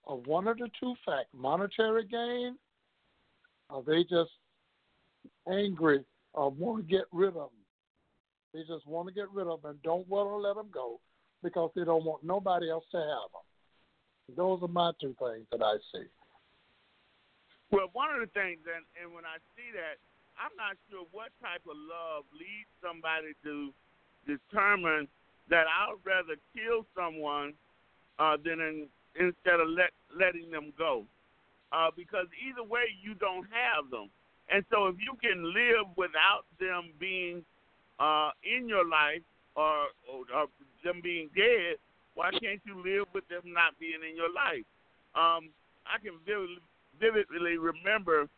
of 0.06 0.26
one 0.26 0.48
of 0.48 0.59
the 0.59 0.68
two 0.78 0.94
facts 1.06 1.30
monetary 1.35 2.04
gain, 2.04 2.59
or 3.70 3.83
they 3.83 4.02
just 4.04 4.33
angry 5.50 6.04
or 6.35 6.50
want 6.50 6.87
to 6.87 6.94
get 6.94 7.06
rid 7.11 7.28
of 7.28 7.35
them. 7.35 7.48
They 8.52 8.61
just 8.61 8.87
want 8.87 9.09
to 9.09 9.14
get 9.14 9.30
rid 9.33 9.46
of 9.46 9.62
them 9.62 9.70
and 9.70 9.83
don't 9.83 10.06
want 10.09 10.28
to 10.28 10.37
let 10.37 10.56
them 10.56 10.68
go 10.72 11.00
because 11.42 11.70
they 11.74 11.85
don't 11.85 12.04
want 12.04 12.22
nobody 12.22 12.68
else 12.68 12.85
to 12.92 12.98
have 12.98 13.33
them. 13.33 13.44
Those 14.36 14.62
are 14.62 14.68
my 14.68 14.92
two 15.00 15.14
things 15.18 15.46
that 15.50 15.62
I 15.62 15.76
see. 15.92 16.06
Well, 17.70 17.88
one 17.92 18.10
of 18.10 18.20
the 18.20 18.32
things, 18.34 18.58
and, 18.66 18.82
and 18.98 19.14
when 19.14 19.24
I 19.24 19.38
see 19.54 19.70
that, 19.74 20.02
I'm 20.34 20.54
not 20.56 20.74
sure 20.90 21.06
what 21.12 21.30
type 21.38 21.62
of 21.68 21.76
love 21.76 22.24
leads 22.34 22.70
somebody 22.82 23.36
to 23.44 23.70
determine 24.26 25.06
that 25.50 25.66
I 25.66 25.92
would 25.92 26.02
rather 26.02 26.34
kill 26.54 26.86
someone 26.96 27.54
uh, 28.18 28.36
than 28.42 28.60
in, 28.60 28.88
instead 29.14 29.60
of 29.60 29.68
let, 29.68 29.90
letting 30.10 30.50
them 30.50 30.72
go. 30.78 31.04
Uh, 31.72 31.90
because 31.94 32.26
either 32.42 32.66
way, 32.66 32.90
you 33.00 33.14
don't 33.14 33.46
have 33.50 33.90
them. 33.90 34.10
And 34.52 34.64
so 34.70 34.86
if 34.88 34.96
you 34.98 35.14
can 35.22 35.54
live 35.54 35.86
without 35.96 36.42
them 36.58 36.90
being 36.98 37.44
uh, 38.00 38.30
in 38.42 38.68
your 38.68 38.84
life 38.84 39.22
or, 39.54 39.94
or, 40.10 40.26
or 40.34 40.46
them 40.82 41.00
being 41.02 41.30
dead, 41.36 41.78
why 42.20 42.30
can't 42.33 42.61
you 42.68 42.76
live 42.85 43.09
with 43.14 43.26
them 43.33 43.40
not 43.46 43.80
being 43.80 44.04
in 44.04 44.14
your 44.14 44.28
life? 44.28 44.68
Um, 45.16 45.48
I 45.88 45.96
can 46.04 46.20
vividly, 47.00 47.56
remember 47.56 48.28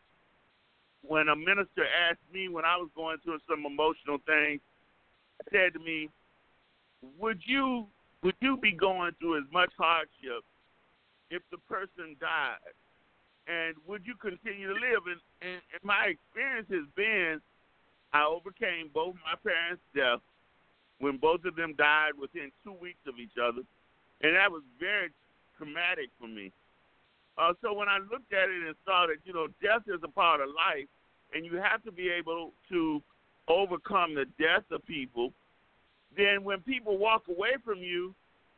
when 1.05 1.27
a 1.27 1.35
minister 1.35 1.83
asked 1.83 2.23
me 2.33 2.47
when 2.47 2.63
I 2.63 2.77
was 2.77 2.87
going 2.95 3.17
through 3.25 3.39
some 3.43 3.65
emotional 3.65 4.19
things, 4.25 4.61
said 5.51 5.73
to 5.73 5.79
me, 5.79 6.07
would 7.19 7.41
you 7.43 7.85
would 8.23 8.39
you 8.39 8.55
be 8.55 8.71
going 8.71 9.11
through 9.19 9.39
as 9.39 9.43
much 9.51 9.71
hardship 9.77 10.47
if 11.29 11.41
the 11.51 11.57
person 11.67 12.15
died? 12.21 12.71
And 13.51 13.75
would 13.85 14.07
you 14.07 14.15
continue 14.15 14.67
to 14.67 14.79
live? 14.79 15.03
And, 15.11 15.19
and, 15.41 15.59
and 15.75 15.83
my 15.83 16.15
experience 16.15 16.67
has 16.71 16.87
been 16.95 17.41
I 18.13 18.23
overcame 18.23 18.91
both 18.93 19.15
my 19.27 19.35
parents' 19.43 19.83
death 19.93 20.23
when 20.99 21.17
both 21.17 21.43
of 21.43 21.57
them 21.57 21.75
died 21.77 22.11
within 22.17 22.49
two 22.63 22.71
weeks 22.71 23.03
of 23.07 23.19
each 23.19 23.35
other. 23.35 23.59
And 24.23 24.35
that 24.35 24.51
was 24.51 24.63
very 24.79 25.09
traumatic 25.57 26.09
for 26.19 26.27
me. 26.27 26.51
Uh, 27.37 27.53
so 27.61 27.73
when 27.73 27.89
I 27.89 27.97
looked 27.99 28.31
at 28.31 28.49
it 28.49 28.63
and 28.65 28.75
saw 28.85 29.05
that, 29.07 29.17
you 29.25 29.33
know, 29.33 29.47
death 29.61 29.83
is 29.87 30.01
a 30.03 30.07
part 30.07 30.41
of 30.41 30.47
life, 30.49 30.87
and 31.33 31.45
you 31.45 31.57
have 31.57 31.83
to 31.83 31.91
be 31.91 32.09
able 32.09 32.51
to 32.69 33.01
overcome 33.47 34.15
the 34.15 34.25
death 34.37 34.63
of 34.71 34.85
people 34.85 35.33
then 36.15 36.43
when 36.43 36.59
people 36.61 36.97
walk 36.97 37.23
away 37.29 37.55
from 37.63 37.79
you, 37.79 38.13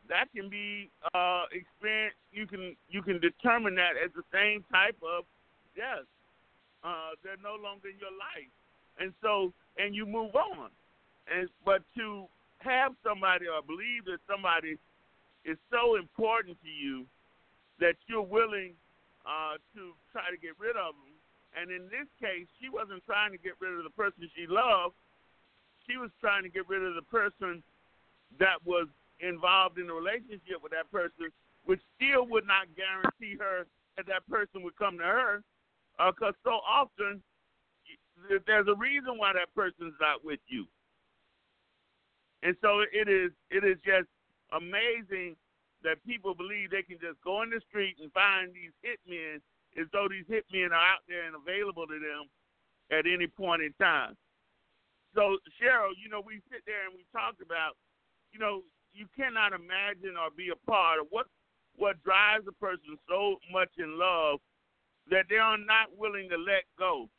that 0.10 0.26
can 0.36 0.50
be 0.50 0.90
uh, 1.14 1.44
experience. 1.52 2.16
You 2.32 2.46
can 2.46 2.76
you 2.90 3.02
can 3.02 3.20
determine 3.20 3.76
that 3.76 3.94
as 4.04 4.12
the 4.16 4.24
same 4.32 4.64
type 4.72 4.98
of 5.02 5.26
death. 5.76 6.06
Uh, 6.84 7.18
they're 7.24 7.42
no 7.42 7.56
longer 7.62 7.90
in 7.90 7.98
your 7.98 8.14
life, 8.14 8.52
and 9.00 9.14
so 9.22 9.52
and 9.78 9.96
you 9.96 10.06
move 10.06 10.36
on. 10.36 10.70
And 11.32 11.50
but 11.64 11.82
to 11.98 12.26
have 12.60 12.94
somebody 13.04 13.46
or 13.48 13.62
believe 13.66 14.06
that 14.06 14.20
somebody 14.30 14.78
is 15.46 15.58
so 15.72 15.96
important 15.96 16.58
to 16.62 16.70
you 16.70 17.06
that 17.80 17.96
you're 18.08 18.26
willing 18.26 18.74
uh, 19.26 19.62
to 19.74 19.94
try 20.12 20.28
to 20.30 20.38
get 20.38 20.58
rid 20.60 20.76
of 20.76 20.98
them. 20.98 21.14
And 21.56 21.72
in 21.72 21.88
this 21.88 22.10
case, 22.20 22.50
she 22.60 22.68
wasn't 22.68 23.06
trying 23.06 23.32
to 23.32 23.40
get 23.40 23.54
rid 23.62 23.78
of 23.78 23.84
the 23.86 23.96
person 23.96 24.28
she 24.36 24.46
loved 24.50 24.98
she 25.88 25.98
was 25.98 26.10
trying 26.20 26.44
to 26.44 26.50
get 26.50 26.68
rid 26.68 26.84
of 26.84 26.96
the 26.96 27.02
person 27.02 27.64
that 28.40 28.58
was 28.66 28.88
involved 29.20 29.78
in 29.78 29.88
the 29.88 29.94
relationship 29.94 30.62
with 30.62 30.72
that 30.72 30.92
person, 30.92 31.32
which 31.66 31.80
still 31.96 32.28
would 32.28 32.46
not 32.46 32.68
guarantee 32.76 33.38
her 33.40 33.66
that 33.98 34.06
that 34.08 34.28
person 34.28 34.62
would 34.64 34.76
come 34.78 34.98
to 34.98 35.04
her, 35.04 35.44
because 35.98 36.36
uh, 36.46 36.50
so 36.50 36.60
often 36.68 37.22
there's 38.46 38.68
a 38.68 38.76
reason 38.76 39.18
why 39.18 39.32
that 39.34 39.54
person's 39.56 39.96
not 40.02 40.26
with 40.26 40.40
you. 40.48 40.66
And 42.44 42.56
so 42.62 42.82
it 42.92 43.08
is 43.08 43.32
it 43.50 43.64
is 43.64 43.78
just 43.86 44.08
amazing 44.54 45.36
that 45.84 46.04
people 46.06 46.34
believe 46.34 46.72
they 46.72 46.84
can 46.84 46.98
just 46.98 47.22
go 47.24 47.42
in 47.42 47.50
the 47.50 47.62
street 47.70 47.98
and 48.02 48.12
find 48.12 48.54
these 48.54 48.74
hitmen 48.82 49.42
as 49.80 49.88
though 49.94 50.08
these 50.10 50.26
hitmen 50.26 50.72
are 50.72 50.86
out 50.98 51.06
there 51.08 51.26
and 51.26 51.36
available 51.36 51.86
to 51.86 52.00
them 52.00 52.26
at 52.92 53.06
any 53.06 53.28
point 53.28 53.62
in 53.62 53.74
time. 53.82 54.18
So 55.14 55.38
Cheryl, 55.58 55.96
you 55.96 56.10
know, 56.10 56.22
we 56.22 56.42
sit 56.52 56.62
there 56.66 56.86
and 56.86 56.94
we 56.94 57.06
talk 57.12 57.36
about, 57.40 57.78
you 58.34 58.40
know, 58.40 58.62
you 58.94 59.08
cannot 59.16 59.54
imagine 59.54 60.16
or 60.20 60.30
be 60.36 60.50
a 60.52 60.60
part 60.70 61.00
of 61.00 61.08
what 61.10 61.28
what 61.78 62.02
drives 62.04 62.48
a 62.48 62.56
person 62.56 62.96
so 63.08 63.36
much 63.52 63.70
in 63.78 64.00
love 64.00 64.40
that 65.12 65.26
they 65.30 65.36
are 65.36 65.58
not 65.58 65.92
willing 65.98 66.30
to 66.30 66.38
let 66.38 66.64
go. 66.80 67.10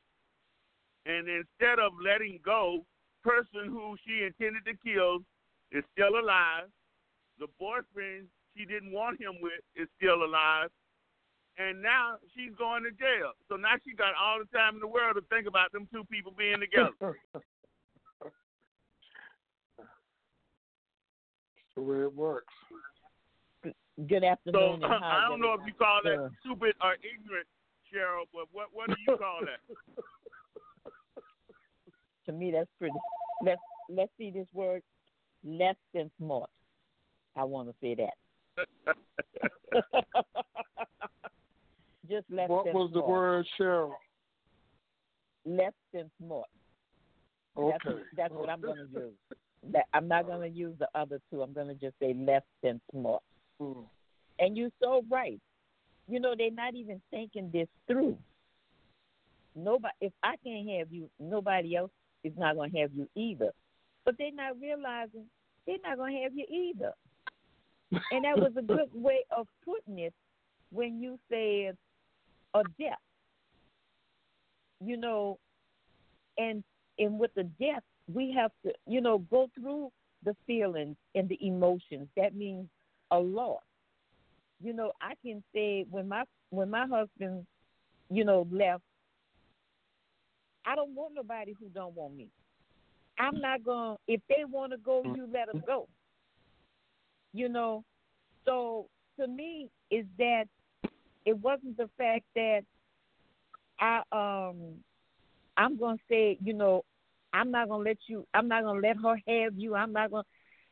And 1.05 1.29
instead 1.29 1.79
of 1.79 1.93
letting 2.03 2.41
go, 2.45 2.85
person 3.23 3.69
who 3.69 3.97
she 4.07 4.25
intended 4.25 4.65
to 4.65 4.75
kill 4.81 5.19
is 5.73 5.85
still 5.93 6.19
alive. 6.19 6.71
The 7.39 7.47
boyfriend 7.59 8.29
she 8.57 8.65
didn't 8.65 8.93
want 8.93 9.21
him 9.21 9.35
with 9.41 9.61
is 9.75 9.89
still 9.97 10.25
alive. 10.25 10.71
And 11.59 11.81
now 11.83 12.17
she's 12.35 12.53
going 12.59 12.83
to 12.85 12.91
jail. 12.91 13.33
So 13.49 13.57
now 13.57 13.77
she 13.85 13.95
got 13.95 14.13
all 14.21 14.39
the 14.39 14.47
time 14.57 14.75
in 14.75 14.81
the 14.81 14.87
world 14.87 15.17
to 15.17 15.23
think 15.35 15.47
about 15.47 15.73
them 15.73 15.89
two 15.93 16.05
people 16.05 16.33
being 16.37 16.61
together. 16.61 17.17
the 21.77 21.83
way 21.83 22.01
it 22.01 22.15
works. 22.15 22.53
Good 24.09 24.25
afternoon. 24.25 24.81
So 24.81 24.87
uh, 24.87 25.01
I 25.03 25.27
don't 25.29 25.41
know 25.41 25.55
if 25.55 25.61
you 25.67 25.73
call 25.73 26.01
that 26.05 26.31
stupid 26.41 26.75
or 26.83 26.97
ignorant, 27.01 27.47
Cheryl, 27.93 28.25
but 28.33 28.45
what 28.53 28.69
what 28.73 28.89
do 28.89 28.97
you 29.07 29.17
call 29.17 29.41
that? 29.41 29.61
to 32.27 32.33
me, 32.33 32.51
that's 32.51 32.69
pretty. 32.79 32.95
Let's 33.43 33.61
let's 33.89 34.13
see 34.19 34.31
this 34.31 34.47
word. 34.53 34.83
Less 35.45 35.77
than 35.95 36.11
smart. 36.19 36.51
I 37.37 37.45
want 37.45 37.69
to 37.69 37.75
say 37.81 37.95
that. 37.97 38.15
Just 42.09 42.27
less 42.31 42.49
what 42.49 42.67
was 42.73 42.91
the 42.95 43.01
word, 43.01 43.47
Cheryl? 43.59 43.93
Less 45.45 45.73
than 45.93 46.11
smart. 46.23 46.47
Okay. 47.57 47.77
That's, 47.85 47.99
that's 48.17 48.35
what 48.35 48.49
I'm 48.49 48.61
going 48.61 48.77
to 48.95 49.01
use 49.01 49.13
that 49.73 49.87
I'm 49.93 50.09
not 50.09 50.27
going 50.27 50.51
to 50.51 50.57
use 50.57 50.75
the 50.79 50.89
other 50.95 51.21
two. 51.31 51.43
I'm 51.43 51.53
going 51.53 51.69
to 51.69 51.75
just 51.75 51.95
say 52.01 52.15
less 52.15 52.43
than 52.63 52.81
smart. 52.93 53.23
Mm. 53.61 53.85
And 54.39 54.57
you're 54.57 54.71
so 54.83 55.03
right. 55.11 55.41
You 56.09 56.21
know, 56.21 56.35
they're 56.37 56.51
not 56.51 56.75
even 56.75 57.01
thinking 57.11 57.51
this 57.53 57.69
through. 57.87 58.17
Nobody, 59.55 59.95
if 60.01 60.13
I 60.23 60.35
can't 60.45 60.69
have 60.79 60.93
you, 60.93 61.09
nobody 61.19 61.77
else 61.77 61.91
is 62.23 62.33
not 62.37 62.57
going 62.57 62.71
to 62.73 62.79
have 62.79 62.91
you 62.95 63.09
either. 63.17 63.51
But 64.05 64.17
they're 64.19 64.33
not 64.33 64.61
realizing 64.61 65.25
they're 65.67 65.79
not 65.83 65.97
going 65.97 66.15
to 66.15 66.23
have 66.23 66.33
you 66.35 66.47
either. 66.49 66.93
And 67.93 68.25
that 68.25 68.37
was 68.37 68.53
a 68.57 68.63
good 68.63 68.89
way 68.93 69.21
of 69.37 69.47
putting 69.65 69.99
it 70.01 70.15
when 70.73 71.01
you 71.01 71.19
said 71.31 71.77
a 72.55 72.63
death. 72.79 72.99
You 74.85 74.97
know, 74.97 75.39
and 76.39 76.63
and 76.99 77.19
with 77.19 77.33
the 77.35 77.45
death, 77.45 77.83
we 78.13 78.33
have 78.33 78.51
to, 78.65 78.73
you 78.87 79.01
know, 79.01 79.19
go 79.19 79.49
through 79.59 79.91
the 80.25 80.37
feelings 80.47 80.97
and 81.15 81.29
the 81.29 81.39
emotions. 81.41 82.09
That 82.17 82.35
means 82.35 82.69
a 83.11 83.19
loss. 83.19 83.63
you 84.63 84.73
know, 84.73 84.93
I 85.01 85.15
can 85.25 85.43
say 85.55 85.85
when 85.91 86.09
my 86.09 86.25
when 86.51 86.71
my 86.71 86.87
husband, 86.87 87.47
you 88.11 88.25
know, 88.25 88.47
left, 88.51 88.83
I 90.65 90.75
don't 90.75 90.95
want 90.95 91.15
nobody 91.15 91.55
who 91.59 91.69
don't 91.69 91.95
want 91.95 92.17
me. 92.17 92.29
I'm 93.19 93.41
not 93.41 93.65
going. 93.65 93.97
to 93.97 94.13
If 94.13 94.21
they 94.29 94.45
want 94.45 94.73
to 94.73 94.79
go, 94.79 95.03
you 95.05 95.29
let 95.33 95.47
them 95.47 95.63
go. 95.67 95.89
You 97.37 97.51
know, 97.51 97.85
so 98.47 98.89
to 99.21 99.29
me 99.29 99.69
is 99.91 100.07
that 100.19 100.45
it 101.27 101.37
wasn't 101.39 101.77
the 101.77 101.91
fact 101.99 102.25
that 102.35 102.63
I 103.79 104.03
um 104.13 104.77
I'm 105.57 105.79
gonna 105.79 105.99
say, 106.09 106.39
you 106.43 106.55
know, 106.55 106.85
I'm 107.33 107.51
not 107.51 107.69
gonna 107.69 107.85
let 107.85 107.99
you 108.09 108.27
I'm 108.33 108.49
not 108.49 108.65
gonna 108.65 108.81
let 108.81 108.97
her 108.97 109.17
have 109.29 109.59
you, 109.59 109.75
I'm 109.75 109.93
not 109.93 110.11
gonna 110.11 110.25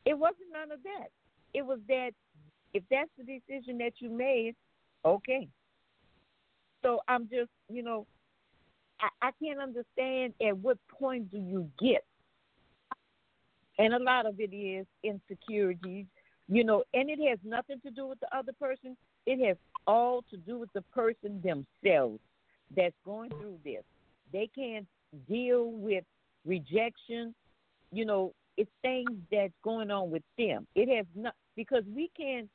it 0.07 0.18
wasn't 0.18 0.53
none 0.53 0.72
of 0.72 0.83
that. 0.85 1.09
It 1.53 1.66
was 1.66 1.81
that 1.88 2.12
if 2.72 2.83
that's 2.90 3.11
the 3.18 3.24
decision 3.24 3.79
that 3.79 3.92
you 4.00 4.11
made, 4.11 4.55
okay. 5.05 5.48
So 6.83 7.00
I'm 7.09 7.29
just, 7.29 7.50
you 7.68 7.83
know, 7.83 8.07
I, 9.00 9.29
I 9.29 9.31
can't 9.42 9.61
understand 9.61 10.35
at 10.46 10.57
what 10.57 10.79
point 10.88 11.31
do 11.31 11.38
you 11.38 11.70
get. 11.79 12.05
And 13.79 13.92
a 13.94 13.98
lot 13.98 14.27
of 14.27 14.40
it 14.40 14.55
is 14.55 14.87
insecurities, 15.03 16.07
you 16.48 16.64
know, 16.64 16.85
and 16.92 17.09
it 17.09 17.18
has 17.28 17.38
nothing 17.44 17.80
to 17.80 17.90
do 17.90 18.07
with 18.07 18.20
the 18.20 18.37
other 18.37 18.52
person. 18.52 18.96
It 19.26 19.44
has 19.46 19.57
all 19.87 20.22
to 20.30 20.37
do 20.37 20.59
with 20.59 20.72
the 20.72 20.83
person 20.94 21.42
themselves 21.42 22.20
that's 22.76 22.94
going 23.04 23.30
through 23.30 23.59
this. 23.64 23.83
They 24.33 24.48
can't 24.54 24.87
deal 25.28 25.70
with 25.70 26.04
rejection. 26.44 27.35
You 27.92 28.04
know, 28.04 28.35
it's 28.57 28.70
things 28.83 29.11
that's 29.30 29.52
going 29.62 29.90
on 29.90 30.11
with 30.11 30.22
them. 30.37 30.66
It 30.74 30.94
has 30.94 31.07
not 31.14 31.35
because 31.57 31.85
we 31.94 32.11
can't 32.16 32.48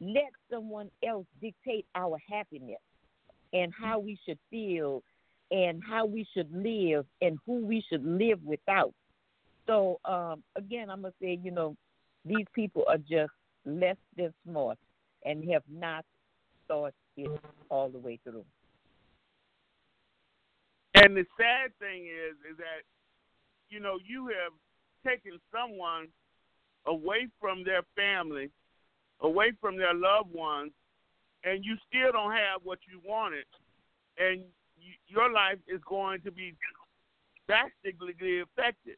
let 0.00 0.30
someone 0.50 0.90
else 1.06 1.26
dictate 1.40 1.86
our 1.94 2.18
happiness 2.30 2.80
and 3.52 3.72
how 3.72 3.98
we 3.98 4.18
should 4.26 4.38
feel 4.50 5.02
and 5.50 5.82
how 5.88 6.06
we 6.06 6.26
should 6.34 6.50
live 6.52 7.06
and 7.20 7.38
who 7.46 7.64
we 7.64 7.84
should 7.88 8.04
live 8.04 8.40
without. 8.44 8.92
So 9.66 10.00
um, 10.04 10.42
again, 10.56 10.90
I'm 10.90 11.02
gonna 11.02 11.14
say, 11.20 11.38
you 11.42 11.50
know, 11.50 11.76
these 12.24 12.46
people 12.54 12.84
are 12.88 12.98
just 12.98 13.32
less 13.64 13.96
than 14.16 14.32
smart 14.46 14.78
and 15.24 15.48
have 15.50 15.62
not 15.70 16.04
thought 16.68 16.94
it 17.16 17.30
all 17.68 17.88
the 17.88 17.98
way 17.98 18.18
through. 18.24 18.44
And 20.94 21.16
the 21.16 21.24
sad 21.36 21.72
thing 21.78 22.06
is, 22.06 22.36
is 22.50 22.56
that 22.58 22.82
you 23.70 23.80
know 23.80 23.98
you 24.04 24.28
have 24.28 24.52
taken 25.06 25.40
someone 25.50 26.08
away 26.86 27.28
from 27.40 27.64
their 27.64 27.82
family, 27.96 28.50
away 29.20 29.52
from 29.60 29.76
their 29.76 29.94
loved 29.94 30.32
ones, 30.32 30.72
and 31.44 31.64
you 31.64 31.76
still 31.88 32.12
don't 32.12 32.32
have 32.32 32.60
what 32.62 32.78
you 32.90 33.00
wanted, 33.04 33.44
and 34.18 34.42
you, 34.78 34.92
your 35.08 35.32
life 35.32 35.58
is 35.66 35.80
going 35.88 36.20
to 36.22 36.30
be 36.30 36.54
drastically 37.46 38.40
affected. 38.40 38.96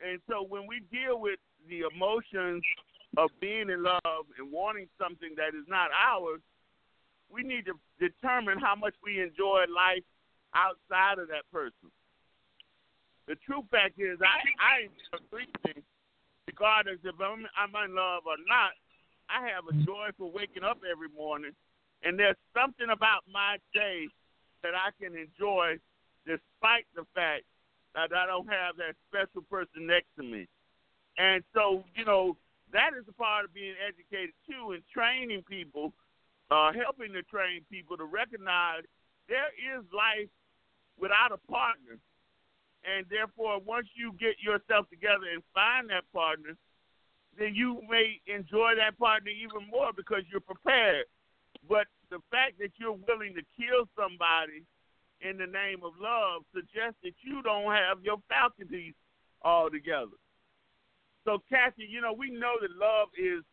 And 0.00 0.20
so 0.28 0.46
when 0.48 0.66
we 0.66 0.80
deal 0.92 1.20
with 1.20 1.38
the 1.68 1.84
emotions 1.94 2.62
of 3.16 3.30
being 3.40 3.70
in 3.70 3.82
love 3.82 4.24
and 4.38 4.52
wanting 4.52 4.88
something 5.00 5.30
that 5.36 5.56
is 5.56 5.66
not 5.68 5.90
ours, 5.92 6.40
we 7.30 7.42
need 7.42 7.66
to 7.66 7.74
determine 8.00 8.58
how 8.58 8.74
much 8.74 8.94
we 9.04 9.20
enjoy 9.20 9.64
life 9.68 10.04
outside 10.54 11.18
of 11.18 11.28
that 11.28 11.44
person. 11.52 11.92
The 13.26 13.36
true 13.44 13.62
fact 13.70 14.00
is, 14.00 14.18
I 14.24 14.40
I 14.56 14.88
enjoy 14.88 15.20
breathing, 15.30 15.84
regardless 16.46 16.98
if 17.04 17.14
I'm, 17.20 17.44
I'm 17.52 17.76
in 17.84 17.94
love 17.94 18.24
or 18.24 18.40
not. 18.48 18.72
I 19.28 19.44
have 19.52 19.68
a 19.68 19.76
joy 19.84 20.08
for 20.16 20.32
waking 20.32 20.64
up 20.64 20.80
every 20.90 21.12
morning, 21.12 21.52
and 22.02 22.18
there's 22.18 22.40
something 22.56 22.88
about 22.88 23.28
my 23.30 23.58
day 23.74 24.08
that 24.62 24.72
I 24.72 24.88
can 24.96 25.12
enjoy, 25.12 25.76
despite 26.24 26.88
the 26.96 27.04
fact 27.14 27.44
that 27.94 28.16
I 28.16 28.24
don't 28.24 28.48
have 28.48 28.76
that 28.76 28.96
special 29.12 29.42
person 29.50 29.86
next 29.86 30.08
to 30.16 30.22
me. 30.22 30.48
And 31.18 31.42
so, 31.52 31.84
you 31.94 32.04
know, 32.04 32.36
that 32.72 32.90
is 32.98 33.04
a 33.08 33.12
part 33.12 33.44
of 33.44 33.52
being 33.52 33.74
educated 33.82 34.34
too, 34.46 34.72
and 34.72 34.82
training 34.94 35.42
people, 35.48 35.92
uh, 36.50 36.72
helping 36.72 37.12
to 37.12 37.22
train 37.22 37.62
people 37.70 37.96
to 37.96 38.04
recognize 38.04 38.82
there 39.28 39.50
is 39.58 39.84
life 39.92 40.30
without 40.98 41.32
a 41.32 41.38
partner. 41.50 41.98
And 42.86 43.04
therefore, 43.10 43.58
once 43.58 43.88
you 43.94 44.14
get 44.18 44.38
yourself 44.40 44.88
together 44.88 45.26
and 45.32 45.42
find 45.52 45.90
that 45.90 46.04
partner, 46.14 46.56
then 47.36 47.54
you 47.54 47.82
may 47.90 48.20
enjoy 48.26 48.74
that 48.76 48.98
partner 48.98 49.30
even 49.30 49.68
more 49.68 49.90
because 49.92 50.22
you're 50.30 50.40
prepared. 50.40 51.04
But 51.68 51.86
the 52.10 52.18
fact 52.30 52.58
that 52.60 52.70
you're 52.78 52.96
willing 53.08 53.34
to 53.34 53.42
kill 53.58 53.90
somebody 53.98 54.62
in 55.20 55.36
the 55.36 55.46
name 55.46 55.82
of 55.82 55.92
love 56.00 56.42
suggests 56.54 56.98
that 57.02 57.14
you 57.22 57.42
don't 57.42 57.72
have 57.74 57.98
your 58.02 58.18
faculties 58.28 58.94
all 59.42 59.68
together. 59.68 60.14
So, 61.28 61.42
Kathy, 61.50 61.86
you 61.86 62.00
know, 62.00 62.14
we 62.14 62.30
know 62.30 62.54
that 62.62 62.70
love 62.70 63.08
is 63.18 63.44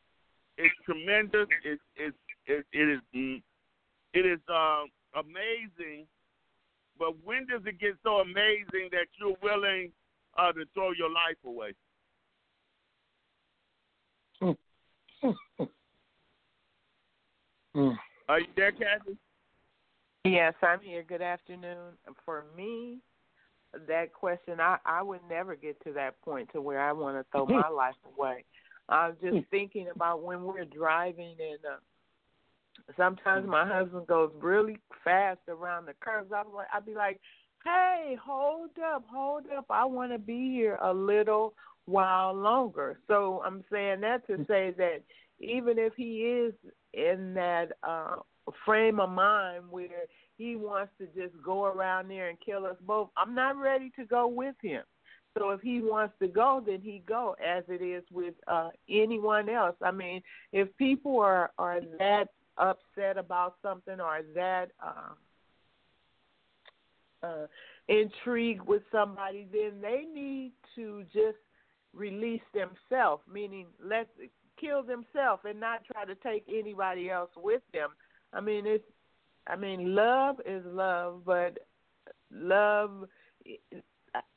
is 0.58 0.72
tremendous. 0.86 1.48
It, 1.66 1.80
it, 1.98 2.14
it, 2.46 2.66
it 2.72 2.90
is 2.90 3.02
it 4.14 4.26
is 4.26 4.40
uh, 4.48 4.84
amazing 5.20 6.08
but 6.98 7.14
when 7.24 7.46
does 7.48 7.62
it 7.66 7.80
get 7.80 7.96
so 8.04 8.18
amazing 8.18 8.90
that 8.92 9.08
you're 9.20 9.36
willing 9.42 9.92
uh, 10.38 10.52
to 10.54 10.66
throw 10.74 10.92
your 10.92 11.10
life 11.10 11.38
away? 11.46 11.74
Are 18.28 18.40
you 18.40 18.48
there, 18.56 18.72
Kathy? 18.72 19.18
Yes, 20.24 20.54
I'm 20.64 20.80
here. 20.80 21.04
Good 21.04 21.22
afternoon. 21.22 21.94
For 22.24 22.46
me, 22.56 23.00
that 23.88 24.14
question, 24.14 24.60
I, 24.60 24.78
I 24.86 25.02
would 25.02 25.22
never 25.30 25.56
get 25.56 25.82
to 25.84 25.94
that 25.94 26.22
point 26.22 26.50
to 26.54 26.62
where 26.62 26.82
I 26.82 26.92
want 26.92 27.18
to 27.18 27.26
throw 27.32 27.46
my 27.46 27.68
life 27.70 27.96
away. 28.18 28.46
I'm 28.88 29.16
just 29.22 29.48
thinking 29.50 29.88
about 29.94 30.22
when 30.22 30.44
we're 30.44 30.66
driving 30.66 31.36
and 31.40 31.60
uh, 31.66 31.78
Sometimes 32.98 33.48
my 33.48 33.68
husband 33.68 34.08
goes 34.08 34.32
really 34.40 34.78
fast 35.04 35.40
around 35.48 35.86
the 35.86 35.94
curves. 36.00 36.32
I 36.34 36.44
was 36.44 36.54
like, 36.56 36.68
I'd 36.74 36.86
be 36.86 36.94
like, 36.94 37.20
"Hey, 37.64 38.18
hold 38.24 38.70
up, 38.94 39.06
hold 39.12 39.46
up! 39.56 39.66
I 39.70 39.86
want 39.86 40.12
to 40.12 40.20
be 40.20 40.52
here 40.52 40.78
a 40.82 40.94
little 40.94 41.54
while 41.86 42.34
longer." 42.34 43.00
So 43.08 43.42
I'm 43.46 43.64
saying 43.72 44.02
that 44.02 44.26
to 44.28 44.46
say 44.48 44.74
that 44.78 45.02
even 45.40 45.80
if 45.80 45.94
he 45.96 46.22
is 46.22 46.54
in 46.94 47.34
that 47.34 47.74
uh 47.84 48.18
frame 48.66 49.00
of 49.00 49.10
mind 49.10 49.64
where 49.70 50.06
he 50.38 50.56
wants 50.56 50.92
to 51.00 51.06
just 51.08 51.36
go 51.44 51.66
around 51.66 52.10
there 52.10 52.30
and 52.30 52.38
kill 52.46 52.66
us 52.66 52.78
both, 52.86 53.10
I'm 53.18 53.36
not 53.36 53.58
ready 53.58 53.92
to 53.98 54.06
go 54.06 54.28
with 54.28 54.56
him. 54.62 54.84
So 55.38 55.50
if 55.50 55.62
he 55.62 55.82
wants 55.82 56.14
to 56.22 56.28
go, 56.28 56.64
then 56.66 56.80
he 56.82 57.04
go, 57.06 57.36
as 57.46 57.64
it 57.68 57.82
is 57.82 58.04
with 58.12 58.36
uh 58.48 58.70
anyone 58.90 59.50
else. 59.50 59.76
I 59.82 59.92
mean, 59.92 60.22
if 60.54 60.76
people 60.78 61.20
are 61.20 61.52
are 61.58 61.82
that 62.00 62.30
upset 62.58 63.18
about 63.18 63.56
something 63.62 64.00
or 64.00 64.22
that 64.34 64.72
um, 64.82 65.18
uh, 67.22 67.48
intrigued 67.88 68.66
with 68.66 68.84
somebody, 68.92 69.48
then 69.52 69.82
they 69.82 70.06
need 70.14 70.54
to 70.76 71.04
just 71.14 71.38
release 71.94 72.42
themselves, 72.54 73.24
meaning 73.32 73.68
let's 73.84 74.10
kill 74.60 74.84
themselves 74.84 75.42
and 75.44 75.60
not 75.60 75.84
try 75.86 76.06
to 76.06 76.16
take 76.16 76.46
anybody 76.48 77.10
else 77.10 77.32
with 77.36 77.62
them. 77.74 77.90
I 78.34 78.42
mean, 78.42 78.66
it's 78.66 78.86
I 79.48 79.56
mean, 79.56 79.96
love 79.96 80.38
is 80.46 80.64
love, 80.66 81.22
but 81.26 81.58
love. 82.32 83.06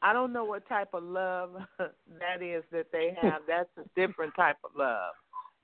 I 0.02 0.12
don't 0.12 0.32
know 0.32 0.44
what 0.44 0.68
type 0.68 0.88
of 0.92 1.04
love 1.04 1.50
that 1.78 2.42
is 2.42 2.64
that 2.72 2.86
they 2.92 3.16
have. 3.22 3.42
That's 3.46 3.70
a 3.78 3.88
different 3.94 4.34
type 4.34 4.56
of 4.64 4.72
love 4.76 5.14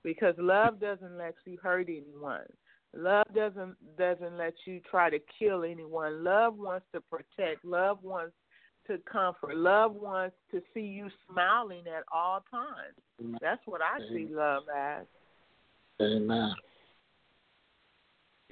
because 0.03 0.35
love 0.39 0.81
doesn't 0.81 1.19
let 1.19 1.35
you 1.45 1.59
hurt 1.63 1.89
anyone. 1.89 2.47
Love 2.97 3.27
doesn't 3.35 3.75
doesn't 3.99 4.37
let 4.37 4.55
you 4.67 4.81
try 4.89 5.11
to 5.11 5.19
kill 5.39 5.65
anyone. 5.65 6.23
Love 6.23 6.57
wants 6.57 6.87
to 6.95 7.01
protect. 7.01 7.65
Love 7.65 7.99
wants 8.03 8.35
to 8.87 8.99
comfort. 9.11 9.57
Love 9.57 9.95
wants 9.95 10.37
to 10.53 10.61
see 10.73 10.81
you 10.81 11.09
smiling 11.29 11.85
at 11.87 12.05
all 12.13 12.45
times. 12.51 12.95
Mm-hmm. 13.23 13.37
That's 13.41 13.61
what 13.67 13.81
I 13.81 13.97
Amen. 13.97 14.09
see 14.29 14.35
love 14.35 14.63
as. 14.75 15.07
Amen. 16.01 16.55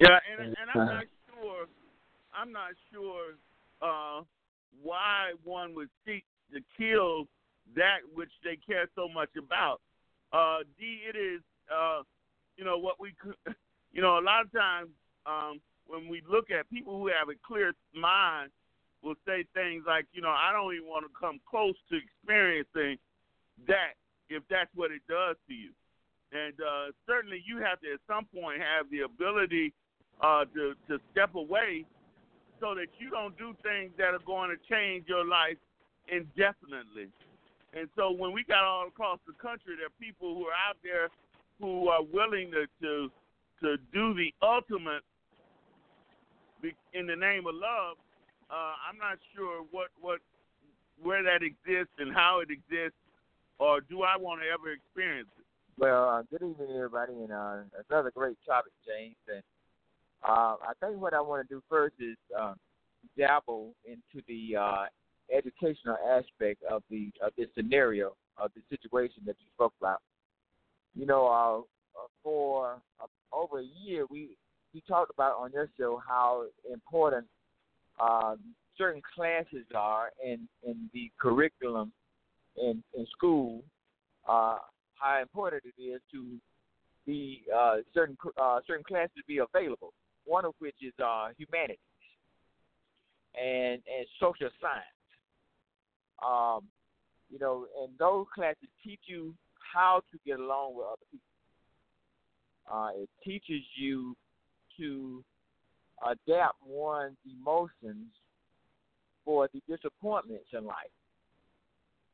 Yeah, 0.03 0.19
and 0.39 0.49
and 0.49 0.69
I'm 0.75 0.87
not 0.87 1.05
sure. 1.29 1.65
I'm 2.33 2.51
not 2.51 2.71
sure 2.91 3.35
uh, 3.81 4.23
why 4.81 5.33
one 5.43 5.75
would 5.75 5.89
seek 6.05 6.25
to 6.53 6.59
kill 6.77 7.27
that 7.75 7.99
which 8.13 8.31
they 8.43 8.57
care 8.57 8.87
so 8.95 9.07
much 9.07 9.29
about. 9.37 9.81
Uh, 10.33 10.59
D, 10.79 11.01
it 11.07 11.15
is, 11.15 11.41
uh, 11.73 12.01
you 12.57 12.65
know, 12.65 12.77
what 12.77 12.99
we, 12.99 13.13
you 13.93 14.01
know, 14.01 14.19
a 14.19 14.23
lot 14.25 14.41
of 14.45 14.51
times 14.51 14.89
um, 15.25 15.61
when 15.87 16.09
we 16.09 16.21
look 16.29 16.51
at 16.51 16.69
people 16.69 16.99
who 16.99 17.07
have 17.07 17.29
a 17.29 17.37
clear 17.47 17.73
mind, 17.95 18.51
will 19.03 19.15
say 19.27 19.45
things 19.53 19.83
like, 19.87 20.05
you 20.13 20.21
know, 20.21 20.29
I 20.31 20.51
don't 20.51 20.73
even 20.73 20.87
want 20.87 21.05
to 21.05 21.11
come 21.19 21.39
close 21.49 21.75
to 21.91 21.97
experiencing 21.97 22.97
that 23.67 23.93
if 24.29 24.43
that's 24.49 24.71
what 24.75 24.91
it 24.91 25.01
does 25.07 25.35
to 25.47 25.53
you. 25.53 25.71
and 26.33 26.53
uh, 26.59 26.91
certainly 27.05 27.43
you 27.45 27.57
have 27.59 27.79
to 27.81 27.93
at 27.93 27.99
some 28.07 28.25
point 28.33 28.59
have 28.59 28.89
the 28.89 29.01
ability 29.01 29.73
uh, 30.21 30.45
to 30.53 30.73
to 30.87 30.99
step 31.11 31.35
away 31.35 31.85
so 32.59 32.73
that 32.75 32.87
you 32.97 33.09
don't 33.09 33.37
do 33.37 33.55
things 33.63 33.91
that 33.97 34.13
are 34.13 34.25
going 34.25 34.49
to 34.49 34.57
change 34.73 35.07
your 35.07 35.25
life 35.25 35.57
indefinitely. 36.07 37.09
And 37.73 37.89
so 37.95 38.11
when 38.11 38.31
we 38.31 38.43
got 38.43 38.63
all 38.63 38.87
across 38.87 39.19
the 39.25 39.33
country, 39.33 39.75
there 39.77 39.87
are 39.87 39.99
people 39.99 40.35
who 40.35 40.45
are 40.45 40.59
out 40.69 40.77
there 40.83 41.09
who 41.59 41.89
are 41.89 42.03
willing 42.03 42.51
to 42.51 42.65
to, 42.81 43.11
to 43.61 43.77
do 43.93 44.13
the 44.13 44.33
ultimate 44.41 45.03
in 46.93 47.05
the 47.07 47.15
name 47.15 47.45
of 47.47 47.55
love. 47.55 47.97
Uh, 48.49 48.73
I'm 48.87 48.97
not 48.97 49.17
sure 49.35 49.65
what 49.71 49.87
what 49.99 50.19
where 51.01 51.23
that 51.23 51.41
exists 51.43 51.93
and 51.97 52.13
how 52.13 52.39
it 52.39 52.49
exists, 52.51 52.99
or 53.59 53.81
do 53.81 54.03
I 54.03 54.15
want 54.15 54.41
to 54.41 54.47
ever 54.47 54.71
experience 54.71 55.27
it? 55.37 55.45
Well, 55.77 56.07
uh, 56.07 56.21
good 56.29 56.43
evening, 56.47 56.75
everybody, 56.75 57.13
and 57.13 57.31
uh, 57.31 57.57
another 57.89 58.11
great 58.11 58.37
topic, 58.45 58.71
James. 58.85 59.15
And 59.27 59.41
uh, 60.27 60.55
I 60.61 60.73
think 60.79 61.01
what 61.01 61.13
I 61.13 61.21
want 61.21 61.47
to 61.47 61.55
do 61.55 61.61
first 61.69 61.95
is 61.99 62.15
uh, 62.37 62.53
dabble 63.17 63.73
into 63.85 64.25
the 64.27 64.55
uh, 64.55 64.85
educational 65.35 65.97
aspect 66.09 66.63
of 66.69 66.81
the 66.89 67.11
of 67.21 67.33
this 67.37 67.47
scenario 67.55 68.15
of 68.37 68.51
the 68.55 68.61
situation 68.69 69.23
that 69.25 69.35
you 69.39 69.45
spoke 69.53 69.73
about. 69.79 69.99
You 70.95 71.05
know, 71.05 71.27
uh, 71.27 71.59
uh 71.99 72.07
for 72.23 72.77
uh, 73.01 73.07
over 73.33 73.59
a 73.59 73.65
year, 73.83 74.05
we 74.09 74.37
we 74.73 74.81
talked 74.87 75.11
about 75.13 75.37
on 75.37 75.51
your 75.51 75.69
show 75.77 76.01
how 76.07 76.45
important 76.71 77.25
um, 77.99 78.39
certain 78.77 79.01
classes 79.13 79.65
are 79.75 80.11
in 80.23 80.47
in 80.65 80.89
the 80.93 81.11
curriculum 81.19 81.91
in 82.57 82.81
in 82.97 83.05
school. 83.07 83.61
How 84.25 85.19
important 85.21 85.63
it 85.65 85.81
is 85.81 85.99
to 86.13 86.39
be 87.05 87.43
uh, 87.53 87.77
certain 87.93 88.15
certain 88.65 88.85
classes 88.85 89.17
be 89.27 89.39
available. 89.39 89.91
One 90.25 90.45
of 90.45 90.53
which 90.59 90.75
is 90.81 90.93
uh, 91.03 91.29
humanities 91.37 91.77
and 93.35 93.81
and 93.87 94.05
social 94.19 94.49
science. 94.61 94.85
Um, 96.25 96.67
you 97.29 97.39
know, 97.39 97.65
and 97.81 97.91
those 97.97 98.25
classes 98.33 98.69
teach 98.83 99.01
you 99.05 99.33
how 99.73 100.01
to 100.11 100.19
get 100.25 100.39
along 100.39 100.75
with 100.75 100.85
other 100.85 101.05
people. 101.11 101.25
Uh, 102.71 102.89
it 102.95 103.09
teaches 103.23 103.63
you 103.75 104.15
to 104.77 105.23
adapt 106.09 106.55
one's 106.65 107.17
emotions 107.25 108.07
for 109.25 109.49
the 109.53 109.61
disappointments 109.67 110.47
in 110.53 110.65
life. 110.65 110.75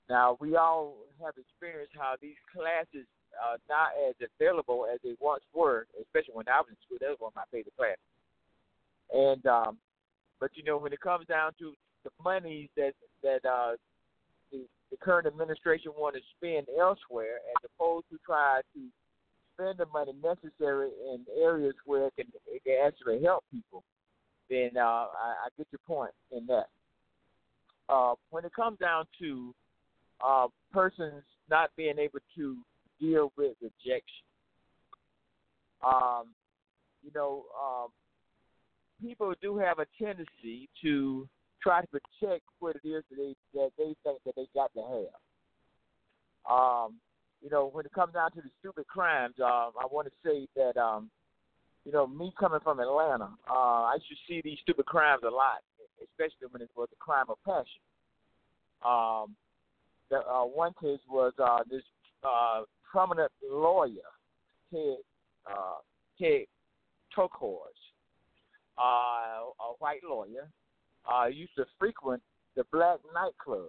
Now, 0.10 0.38
we 0.40 0.56
all 0.56 0.96
have 1.24 1.36
experienced 1.38 1.94
how 1.98 2.16
these 2.22 2.38
classes 2.56 3.06
are 3.38 3.58
not 3.70 3.92
as 4.10 4.16
available 4.20 4.86
as 4.92 5.00
they 5.04 5.16
once 5.20 5.44
were, 5.54 5.88
especially 6.02 6.34
when 6.34 6.48
I 6.48 6.60
was 6.60 6.70
in 6.70 6.78
school. 6.86 6.98
That 7.00 7.10
was 7.10 7.20
one 7.20 7.32
of 7.32 7.36
my 7.36 7.50
favorite 7.52 7.76
classes. 7.78 8.00
And 9.14 9.46
um, 9.46 9.78
but 10.40 10.52
you 10.56 10.64
know, 10.64 10.78
when 10.78 10.94
it 10.94 11.02
comes 11.02 11.26
down 11.28 11.52
to 11.60 11.74
the 12.04 12.12
monies 12.24 12.70
that 12.78 12.94
that 13.24 13.44
uh, 13.46 13.76
the, 14.52 14.66
the 14.92 14.98
current 14.98 15.28
administration 15.28 15.92
want 15.98 16.16
to 16.16 16.22
spend 16.38 16.68
elsewhere, 16.80 17.42
as 17.56 17.70
opposed 17.70 18.06
to 18.12 18.18
try 18.26 18.62
to 18.74 18.82
spend 19.54 19.78
the 19.78 19.86
money 19.88 20.14
necessary 20.24 20.90
in 21.12 21.26
areas 21.42 21.74
where 21.86 22.08
it 22.08 22.14
can, 22.16 22.28
it 22.48 22.64
can 22.64 22.78
actually 22.86 23.22
help 23.24 23.44
people, 23.52 23.84
then 24.50 24.72
uh, 24.78 25.08
I, 25.12 25.36
I 25.46 25.48
get 25.58 25.68
your 25.72 25.80
point 25.86 26.12
in 26.32 26.46
that. 26.48 26.68
Uh, 27.90 28.14
when 28.30 28.46
it 28.46 28.54
comes 28.54 28.78
down 28.80 29.06
to 29.20 29.54
uh, 30.26 30.48
persons 30.72 31.24
not 31.50 31.72
being 31.76 31.98
able 31.98 32.20
to 32.36 32.58
deal 33.00 33.32
with 33.38 33.56
rejection, 33.62 34.26
um, 35.86 36.28
you 37.04 37.12
know, 37.16 37.46
um, 37.60 37.88
people 39.02 39.34
do 39.42 39.58
have 39.58 39.80
a 39.80 39.86
tendency 40.02 40.70
to 40.82 41.28
try 41.62 41.82
to 41.82 41.88
protect 41.88 42.44
what 42.60 42.76
it 42.76 42.88
is 42.88 43.04
that 43.10 43.18
they 43.18 43.36
that 43.54 43.72
they 43.78 43.96
think 44.04 44.20
that 44.26 44.36
they 44.36 44.48
got 44.54 44.74
to 44.74 44.82
have. 44.82 46.52
Um, 46.52 46.96
you 47.42 47.50
know, 47.50 47.70
when 47.72 47.86
it 47.86 47.94
comes 47.94 48.14
down 48.14 48.32
to 48.32 48.42
the 48.42 48.50
stupid 48.60 48.88
crimes, 48.88 49.36
um, 49.40 49.72
I 49.80 49.88
want 49.90 50.08
to 50.08 50.14
say 50.30 50.48
that 50.56 50.80
um, 50.80 51.10
you 51.86 51.92
know, 51.92 52.06
me 52.08 52.34
coming 52.40 52.60
from 52.64 52.80
Atlanta, 52.80 53.30
uh, 53.50 53.84
I 53.90 53.96
used 53.96 54.08
to 54.10 54.16
see 54.28 54.42
these 54.44 54.58
stupid 54.62 54.86
crimes 54.86 55.24
a 55.26 55.30
lot, 55.30 55.64
especially 56.04 56.48
when 56.52 56.62
it 56.62 56.70
was 56.76 56.90
a 56.92 56.96
crime 56.98 57.26
of 57.30 57.38
passion. 57.46 57.82
Um, 58.86 59.36
the 60.10 60.18
uh, 60.18 60.46
one 60.46 60.74
case 60.82 61.00
was 61.10 61.34
uh, 61.42 61.60
this 61.70 61.84
uh, 62.24 62.62
prominent 62.92 63.32
lawyer, 63.50 64.10
Ted 64.72 64.98
uh, 65.50 65.80
Ted 66.20 66.46
Tokars, 67.16 67.80
uh, 68.78 68.82
a 68.82 69.74
white 69.80 70.04
lawyer, 70.08 70.48
uh, 71.12 71.28
used 71.28 71.56
to 71.56 71.66
frequent 71.78 72.22
the 72.56 72.64
black 72.72 73.00
nightclubs. 73.16 73.66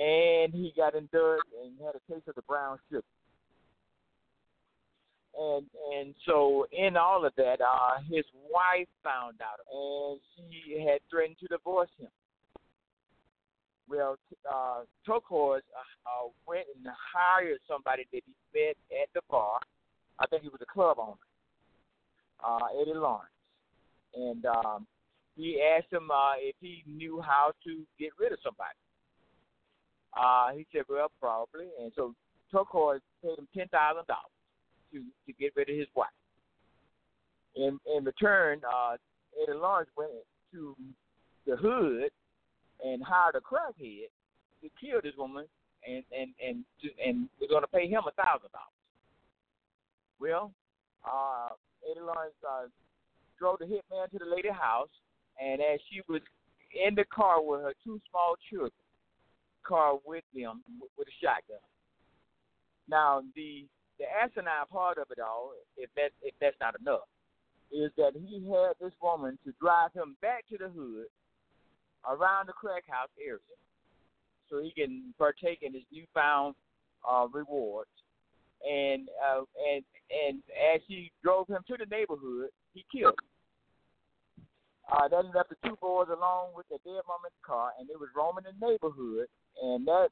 And 0.00 0.52
he 0.54 0.72
got 0.76 0.94
indicted 0.94 1.40
and 1.62 1.74
had 1.84 1.94
a 1.96 2.12
case 2.12 2.22
of 2.28 2.34
the 2.36 2.42
brown 2.42 2.78
sugar. 2.88 3.02
And 5.38 5.66
and 5.94 6.14
so 6.26 6.66
in 6.72 6.96
all 6.96 7.24
of 7.24 7.32
that, 7.36 7.60
uh, 7.60 8.00
his 8.10 8.24
wife 8.50 8.88
found 9.04 9.40
out, 9.40 9.60
and 9.72 10.20
she 10.36 10.80
had 10.80 10.98
threatened 11.10 11.36
to 11.40 11.46
divorce 11.46 11.90
him. 11.98 12.08
Well, 13.88 14.16
uh, 14.50 14.82
Tokars 15.08 15.64
uh, 15.72 15.88
uh, 16.04 16.28
went 16.46 16.66
and 16.76 16.86
hired 17.14 17.58
somebody 17.66 18.04
that 18.12 18.22
he 18.26 18.34
met 18.54 18.76
at 19.02 19.08
the 19.14 19.20
bar. 19.30 19.58
I 20.18 20.26
think 20.26 20.42
he 20.42 20.48
was 20.48 20.60
a 20.60 20.72
club 20.72 20.98
owner, 20.98 21.14
uh, 22.44 22.66
Eddie 22.80 22.98
Lawrence, 22.98 23.30
and 24.14 24.44
um, 24.44 24.86
he 25.36 25.62
asked 25.62 25.92
him 25.92 26.10
uh, 26.10 26.34
if 26.38 26.56
he 26.60 26.82
knew 26.86 27.22
how 27.22 27.52
to 27.64 27.86
get 27.98 28.10
rid 28.18 28.32
of 28.32 28.38
somebody. 28.42 28.76
Uh, 30.12 30.56
he 30.56 30.66
said, 30.72 30.82
"Well, 30.88 31.10
probably." 31.20 31.68
And 31.80 31.92
so 31.94 32.14
Tokars 32.52 33.00
paid 33.22 33.38
him 33.38 33.48
ten 33.56 33.68
thousand 33.68 34.06
dollars 34.06 34.34
to 34.92 35.02
to 35.26 35.32
get 35.38 35.52
rid 35.56 35.70
of 35.70 35.76
his 35.76 35.86
wife. 35.94 36.08
In 37.54 37.78
in 37.96 38.04
return, 38.04 38.60
uh, 38.68 38.96
Eddie 39.40 39.56
Lawrence 39.56 39.90
went 39.96 40.10
to 40.52 40.76
the 41.46 41.56
hood 41.56 42.10
and 42.84 43.02
hired 43.02 43.34
a 43.34 43.40
crackhead 43.40 44.08
to 44.62 44.68
kill 44.80 45.00
this 45.02 45.14
woman, 45.16 45.46
and 45.86 46.02
and 46.12 46.30
and 46.42 46.64
and 47.04 47.28
we're 47.40 47.48
going 47.48 47.62
to 47.62 47.68
pay 47.68 47.88
him 47.88 48.02
a 48.06 48.12
thousand 48.12 48.50
dollars. 48.52 48.78
Well, 50.20 50.52
uh, 51.04 51.54
Eddie 51.90 52.00
Lawrence 52.00 52.34
uh, 52.42 52.66
drove 53.38 53.58
the 53.60 53.66
hitman 53.66 54.10
to 54.10 54.18
the 54.18 54.26
lady's 54.26 54.52
house, 54.52 54.90
and 55.40 55.60
as 55.60 55.80
she 55.90 56.02
was 56.08 56.20
in 56.74 56.94
the 56.94 57.04
car 57.04 57.42
with 57.42 57.62
her 57.62 57.74
two 57.84 58.00
small 58.10 58.34
children, 58.50 58.72
car 59.62 59.98
with 60.04 60.24
them 60.34 60.62
with 60.96 61.08
a 61.08 61.16
shotgun. 61.22 61.62
Now 62.88 63.22
the 63.34 63.66
the 63.98 64.06
asinine 64.06 64.66
part 64.70 64.98
of 64.98 65.10
it 65.10 65.18
all, 65.18 65.52
if 65.76 65.90
that 65.96 66.10
if 66.22 66.34
that's 66.40 66.56
not 66.60 66.78
enough, 66.80 67.06
is 67.70 67.90
that 67.96 68.12
he 68.14 68.42
had 68.48 68.74
this 68.80 68.94
woman 69.02 69.38
to 69.44 69.52
drive 69.60 69.92
him 69.92 70.16
back 70.22 70.44
to 70.48 70.58
the 70.58 70.68
hood 70.68 71.06
around 72.08 72.48
the 72.48 72.52
crack 72.52 72.84
house 72.88 73.12
area 73.20 73.56
so 74.50 74.62
he 74.62 74.70
can 74.70 75.14
partake 75.18 75.60
in 75.62 75.74
his 75.74 75.82
newfound 75.92 76.54
uh, 77.08 77.26
rewards. 77.32 77.90
And 78.68 79.08
uh, 79.22 79.42
and 79.70 79.84
and 80.10 80.42
as 80.74 80.80
he 80.88 81.12
drove 81.22 81.46
him 81.46 81.62
to 81.68 81.76
the 81.78 81.86
neighborhood, 81.86 82.50
he 82.74 82.84
killed 82.90 83.14
him. 83.14 84.44
Uh, 84.90 85.06
that 85.06 85.24
left 85.34 85.50
the 85.50 85.56
two 85.64 85.76
boys 85.80 86.08
along 86.10 86.48
with 86.56 86.66
the 86.68 86.78
dead 86.82 87.04
woman's 87.06 87.38
car, 87.46 87.70
and 87.78 87.86
they 87.88 87.94
was 87.94 88.08
roaming 88.16 88.44
the 88.48 88.56
neighborhood, 88.66 89.28
and 89.62 89.86
that, 89.86 90.08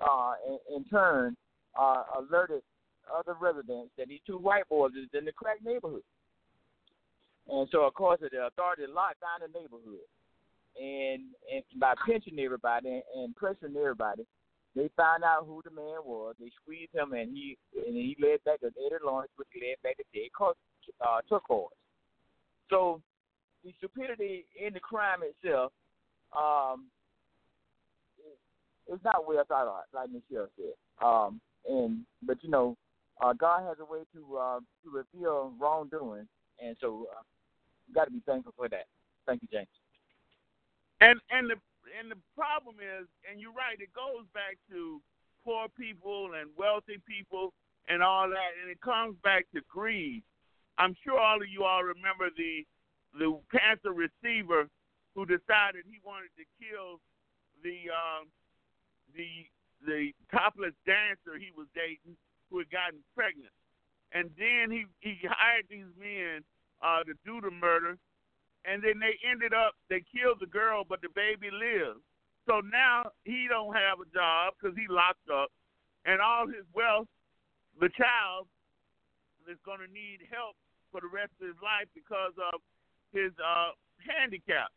uh, 0.00 0.34
in, 0.44 0.76
in 0.76 0.84
turn, 0.90 1.36
uh, 1.78 2.02
alerted 2.18 2.62
other 3.06 3.36
residents 3.40 3.90
that 3.96 4.08
these 4.08 4.20
two 4.26 4.36
white 4.38 4.68
boys 4.68 4.90
is 4.92 5.08
in 5.16 5.24
the 5.24 5.32
crack 5.32 5.58
neighborhood. 5.64 6.02
And 7.48 7.68
so, 7.70 7.82
of 7.86 7.94
course, 7.94 8.20
the 8.20 8.46
authorities 8.46 8.90
locked 8.92 9.20
down 9.22 9.40
the 9.40 9.58
neighborhood 9.58 10.02
and 10.80 11.22
and 11.52 11.62
by 11.78 11.94
pinching 12.06 12.38
everybody 12.38 13.02
and 13.16 13.34
pressuring 13.36 13.76
everybody, 13.76 14.26
they 14.74 14.88
found 14.96 15.24
out 15.24 15.44
who 15.46 15.60
the 15.64 15.70
man 15.70 16.00
was. 16.04 16.34
They 16.40 16.50
squeezed 16.62 16.94
him, 16.94 17.12
and 17.12 17.36
he 17.36 17.56
and 17.86 17.94
he 17.94 18.16
led 18.20 18.42
back 18.44 18.60
to 18.60 18.66
Eddie 18.66 19.04
Lawrence, 19.04 19.32
which 19.36 19.48
led 19.54 19.82
back 19.82 19.96
to 19.96 20.04
Ted 20.14 20.30
uh, 21.00 21.20
Tokars. 21.30 21.66
So 22.70 23.02
the 23.64 23.72
stupidity 23.78 24.46
in 24.58 24.72
the 24.72 24.80
crime 24.80 25.20
itself, 25.22 25.72
um, 26.36 26.86
it's 28.88 29.04
not 29.04 29.26
well 29.26 29.44
thought 29.46 29.68
out, 29.68 29.84
like 29.94 30.08
Michelle 30.10 30.48
said. 30.56 31.04
Um, 31.04 31.40
and 31.68 32.00
but 32.22 32.42
you 32.42 32.50
know, 32.50 32.76
uh, 33.22 33.32
God 33.34 33.68
has 33.68 33.76
a 33.80 33.84
way 33.84 34.00
to 34.14 34.36
uh, 34.36 34.60
to 34.84 34.90
reveal 34.90 35.52
wrongdoing, 35.60 36.26
and 36.62 36.76
so 36.80 37.06
uh, 37.12 37.22
you 37.86 37.94
got 37.94 38.06
to 38.06 38.10
be 38.10 38.22
thankful 38.26 38.54
for 38.56 38.68
that. 38.68 38.86
Thank 39.26 39.42
you, 39.42 39.48
James. 39.52 39.68
And 41.02 41.18
and 41.34 41.50
the 41.50 41.58
and 41.98 42.06
the 42.10 42.20
problem 42.38 42.76
is, 42.78 43.10
and 43.26 43.40
you're 43.40 43.52
right, 43.52 43.74
it 43.80 43.90
goes 43.92 44.22
back 44.32 44.54
to 44.70 45.02
poor 45.44 45.66
people 45.74 46.30
and 46.38 46.48
wealthy 46.56 47.02
people 47.02 47.52
and 47.88 48.02
all 48.02 48.30
that, 48.30 48.54
and 48.62 48.70
it 48.70 48.80
comes 48.80 49.16
back 49.24 49.46
to 49.54 49.60
greed. 49.68 50.22
I'm 50.78 50.94
sure 51.02 51.18
all 51.18 51.42
of 51.42 51.48
you 51.50 51.64
all 51.64 51.82
remember 51.82 52.30
the 52.38 52.62
the 53.18 53.34
Panther 53.50 53.90
receiver 53.92 54.70
who 55.14 55.26
decided 55.26 55.84
he 55.90 55.98
wanted 56.06 56.30
to 56.38 56.46
kill 56.62 57.02
the 57.66 57.90
um, 57.90 58.30
the 59.18 59.26
the 59.84 60.14
topless 60.30 60.72
dancer 60.86 61.34
he 61.34 61.50
was 61.58 61.66
dating 61.74 62.16
who 62.48 62.58
had 62.62 62.70
gotten 62.70 63.02
pregnant, 63.18 63.52
and 64.14 64.30
then 64.38 64.70
he 64.70 64.86
he 65.00 65.18
hired 65.26 65.66
these 65.68 65.90
men 65.98 66.46
uh, 66.80 67.02
to 67.02 67.14
do 67.26 67.40
the 67.42 67.50
murder, 67.50 67.98
and 68.64 68.82
then 68.82 68.98
they 68.98 69.18
ended 69.26 69.52
up 69.52 69.74
they 69.90 70.04
killed 70.06 70.38
the 70.40 70.50
girl, 70.50 70.84
but 70.88 71.00
the 71.02 71.10
baby 71.14 71.50
lived. 71.50 72.00
So 72.46 72.60
now 72.60 73.10
he 73.24 73.46
don't 73.48 73.74
have 73.74 74.02
a 74.02 74.08
job 74.10 74.54
because 74.58 74.76
he 74.76 74.86
locked 74.90 75.30
up, 75.30 75.50
and 76.04 76.20
all 76.20 76.46
his 76.46 76.66
wealth, 76.74 77.06
the 77.78 77.90
child 77.94 78.46
is 79.50 79.58
going 79.64 79.82
to 79.82 79.90
need 79.90 80.26
help 80.30 80.54
for 80.90 81.00
the 81.00 81.10
rest 81.10 81.32
of 81.40 81.46
his 81.46 81.58
life 81.62 81.88
because 81.94 82.34
of 82.38 82.60
his 83.10 83.32
uh, 83.42 83.74
handicap. 84.02 84.70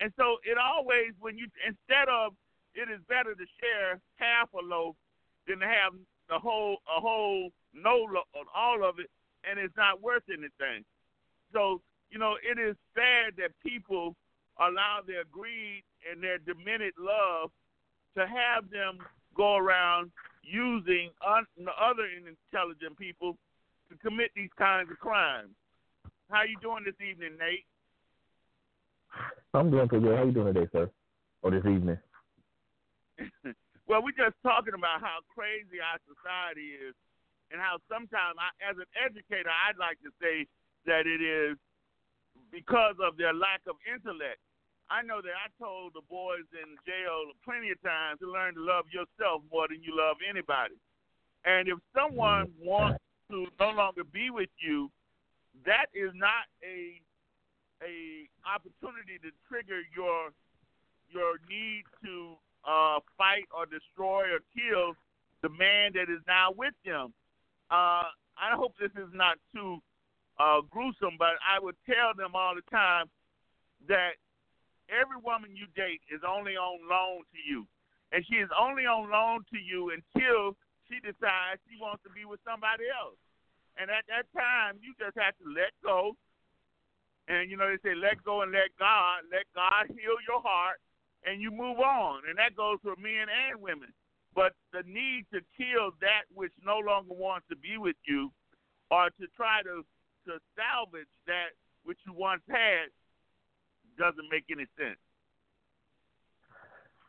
And 0.00 0.12
so 0.16 0.40
it 0.44 0.56
always 0.56 1.12
when 1.20 1.36
you 1.36 1.46
instead 1.64 2.08
of 2.08 2.32
it 2.74 2.88
is 2.88 3.00
better 3.08 3.34
to 3.34 3.46
share 3.60 4.00
half 4.16 4.48
a 4.56 4.62
loaf 4.62 4.96
than 5.46 5.60
to 5.60 5.68
have 5.68 5.92
the 6.28 6.38
whole 6.38 6.78
a 6.88 7.00
whole 7.00 7.50
no 7.74 8.06
all 8.54 8.84
of 8.84 8.98
it 8.98 9.10
and 9.44 9.58
it's 9.58 9.76
not 9.76 10.02
worth 10.02 10.24
anything. 10.28 10.84
So 11.52 11.80
you 12.10 12.18
know 12.18 12.34
it 12.42 12.58
is 12.58 12.76
sad 12.94 13.34
that 13.38 13.50
people 13.64 14.14
allow 14.58 15.00
their 15.06 15.24
greed 15.30 15.82
and 16.10 16.22
their 16.22 16.38
diminished 16.38 16.98
love 16.98 17.50
to 18.16 18.26
have 18.26 18.68
them 18.70 18.98
go 19.36 19.56
around 19.56 20.10
using 20.42 21.10
un- 21.26 21.46
other 21.78 22.06
intelligent 22.10 22.98
people 22.98 23.36
to 23.88 23.96
commit 23.98 24.30
these 24.34 24.50
kinds 24.58 24.90
of 24.90 24.98
crimes. 24.98 25.50
How 26.30 26.42
you 26.42 26.56
doing 26.62 26.84
this 26.84 26.98
evening, 27.02 27.38
Nate? 27.38 27.66
I'm 29.54 29.70
doing 29.70 29.88
pretty 29.88 30.06
good. 30.06 30.16
How 30.16 30.24
you 30.24 30.32
doing 30.32 30.54
today, 30.54 30.68
sir? 30.72 30.90
Or 31.42 31.50
this 31.50 31.66
evening? 31.66 31.98
well, 33.88 34.02
we're 34.02 34.14
just 34.14 34.38
talking 34.42 34.74
about 34.74 35.00
how 35.00 35.18
crazy 35.34 35.82
our 35.82 35.98
society 36.06 36.78
is, 36.78 36.94
and 37.50 37.58
how 37.58 37.82
sometimes, 37.90 38.38
I, 38.38 38.54
as 38.62 38.78
an 38.78 38.86
educator, 38.94 39.50
I'd 39.50 39.78
like 39.78 39.98
to 40.06 40.14
say 40.22 40.46
that 40.86 41.10
it 41.10 41.18
is 41.18 41.58
because 42.52 42.94
of 43.02 43.16
their 43.16 43.32
lack 43.32 43.62
of 43.66 43.76
intellect. 43.86 44.38
I 44.90 45.02
know 45.02 45.22
that 45.22 45.38
I 45.38 45.46
told 45.62 45.94
the 45.94 46.02
boys 46.10 46.46
in 46.50 46.74
jail 46.82 47.30
plenty 47.46 47.70
of 47.70 47.78
times 47.82 48.18
to 48.20 48.26
learn 48.26 48.58
to 48.58 48.62
love 48.62 48.90
yourself 48.90 49.42
more 49.46 49.70
than 49.70 49.82
you 49.82 49.94
love 49.94 50.18
anybody. 50.26 50.74
And 51.46 51.68
if 51.70 51.78
someone 51.94 52.50
wants 52.58 52.98
to 53.30 53.46
no 53.58 53.70
longer 53.70 54.02
be 54.02 54.30
with 54.30 54.50
you, 54.58 54.90
that 55.64 55.86
is 55.94 56.10
not 56.14 56.50
a 56.62 56.98
a 57.80 58.28
opportunity 58.44 59.16
to 59.22 59.30
trigger 59.48 59.80
your 59.96 60.34
your 61.08 61.38
need 61.48 61.84
to 62.04 62.34
uh, 62.66 62.98
fight 63.16 63.48
or 63.54 63.64
destroy 63.66 64.26
or 64.30 64.40
kill 64.52 64.94
the 65.42 65.48
man 65.48 65.92
that 65.94 66.12
is 66.12 66.20
now 66.26 66.52
with 66.52 66.74
them. 66.84 67.12
Uh, 67.70 68.10
I 68.36 68.52
hope 68.54 68.74
this 68.78 68.92
is 68.96 69.08
not 69.14 69.38
too 69.54 69.78
uh, 70.40 70.64
gruesome, 70.72 71.20
but 71.20 71.36
I 71.44 71.60
would 71.60 71.76
tell 71.84 72.16
them 72.16 72.32
all 72.32 72.56
the 72.56 72.64
time 72.72 73.12
that 73.88 74.16
every 74.88 75.20
woman 75.20 75.52
you 75.52 75.68
date 75.76 76.00
is 76.08 76.24
only 76.24 76.56
on 76.56 76.80
loan 76.88 77.28
to 77.36 77.40
you. 77.44 77.68
And 78.12 78.24
she 78.24 78.40
is 78.40 78.48
only 78.56 78.88
on 78.88 79.12
loan 79.12 79.44
to 79.52 79.58
you 79.60 79.92
until 79.92 80.56
she 80.88 80.98
decides 81.04 81.60
she 81.68 81.76
wants 81.76 82.02
to 82.02 82.10
be 82.10 82.24
with 82.24 82.40
somebody 82.42 82.88
else. 82.88 83.20
And 83.78 83.92
at 83.92 84.08
that 84.08 84.26
time, 84.34 84.80
you 84.82 84.96
just 84.98 85.14
have 85.20 85.36
to 85.38 85.46
let 85.46 85.70
go. 85.84 86.16
And, 87.28 87.46
you 87.52 87.56
know, 87.56 87.70
they 87.70 87.78
say, 87.86 87.94
let 87.94 88.18
go 88.24 88.42
and 88.42 88.50
let 88.50 88.74
God. 88.80 89.22
Let 89.30 89.46
God 89.54 89.86
heal 89.94 90.18
your 90.26 90.42
heart, 90.42 90.82
and 91.22 91.38
you 91.40 91.52
move 91.54 91.78
on. 91.78 92.26
And 92.26 92.34
that 92.42 92.56
goes 92.56 92.82
for 92.82 92.96
men 92.98 93.30
and 93.30 93.62
women. 93.62 93.94
But 94.34 94.58
the 94.72 94.82
need 94.82 95.26
to 95.30 95.38
kill 95.54 95.94
that 96.02 96.26
which 96.34 96.52
no 96.64 96.78
longer 96.78 97.14
wants 97.14 97.46
to 97.50 97.56
be 97.56 97.78
with 97.78 97.96
you 98.02 98.32
or 98.90 99.10
to 99.22 99.26
try 99.36 99.62
to, 99.62 99.86
to 100.26 100.38
salvage 100.56 101.10
that 101.26 101.56
which 101.84 101.98
you 102.06 102.12
once 102.12 102.42
had 102.48 102.88
doesn't 103.98 104.28
make 104.30 104.44
any 104.50 104.66
sense. 104.78 104.98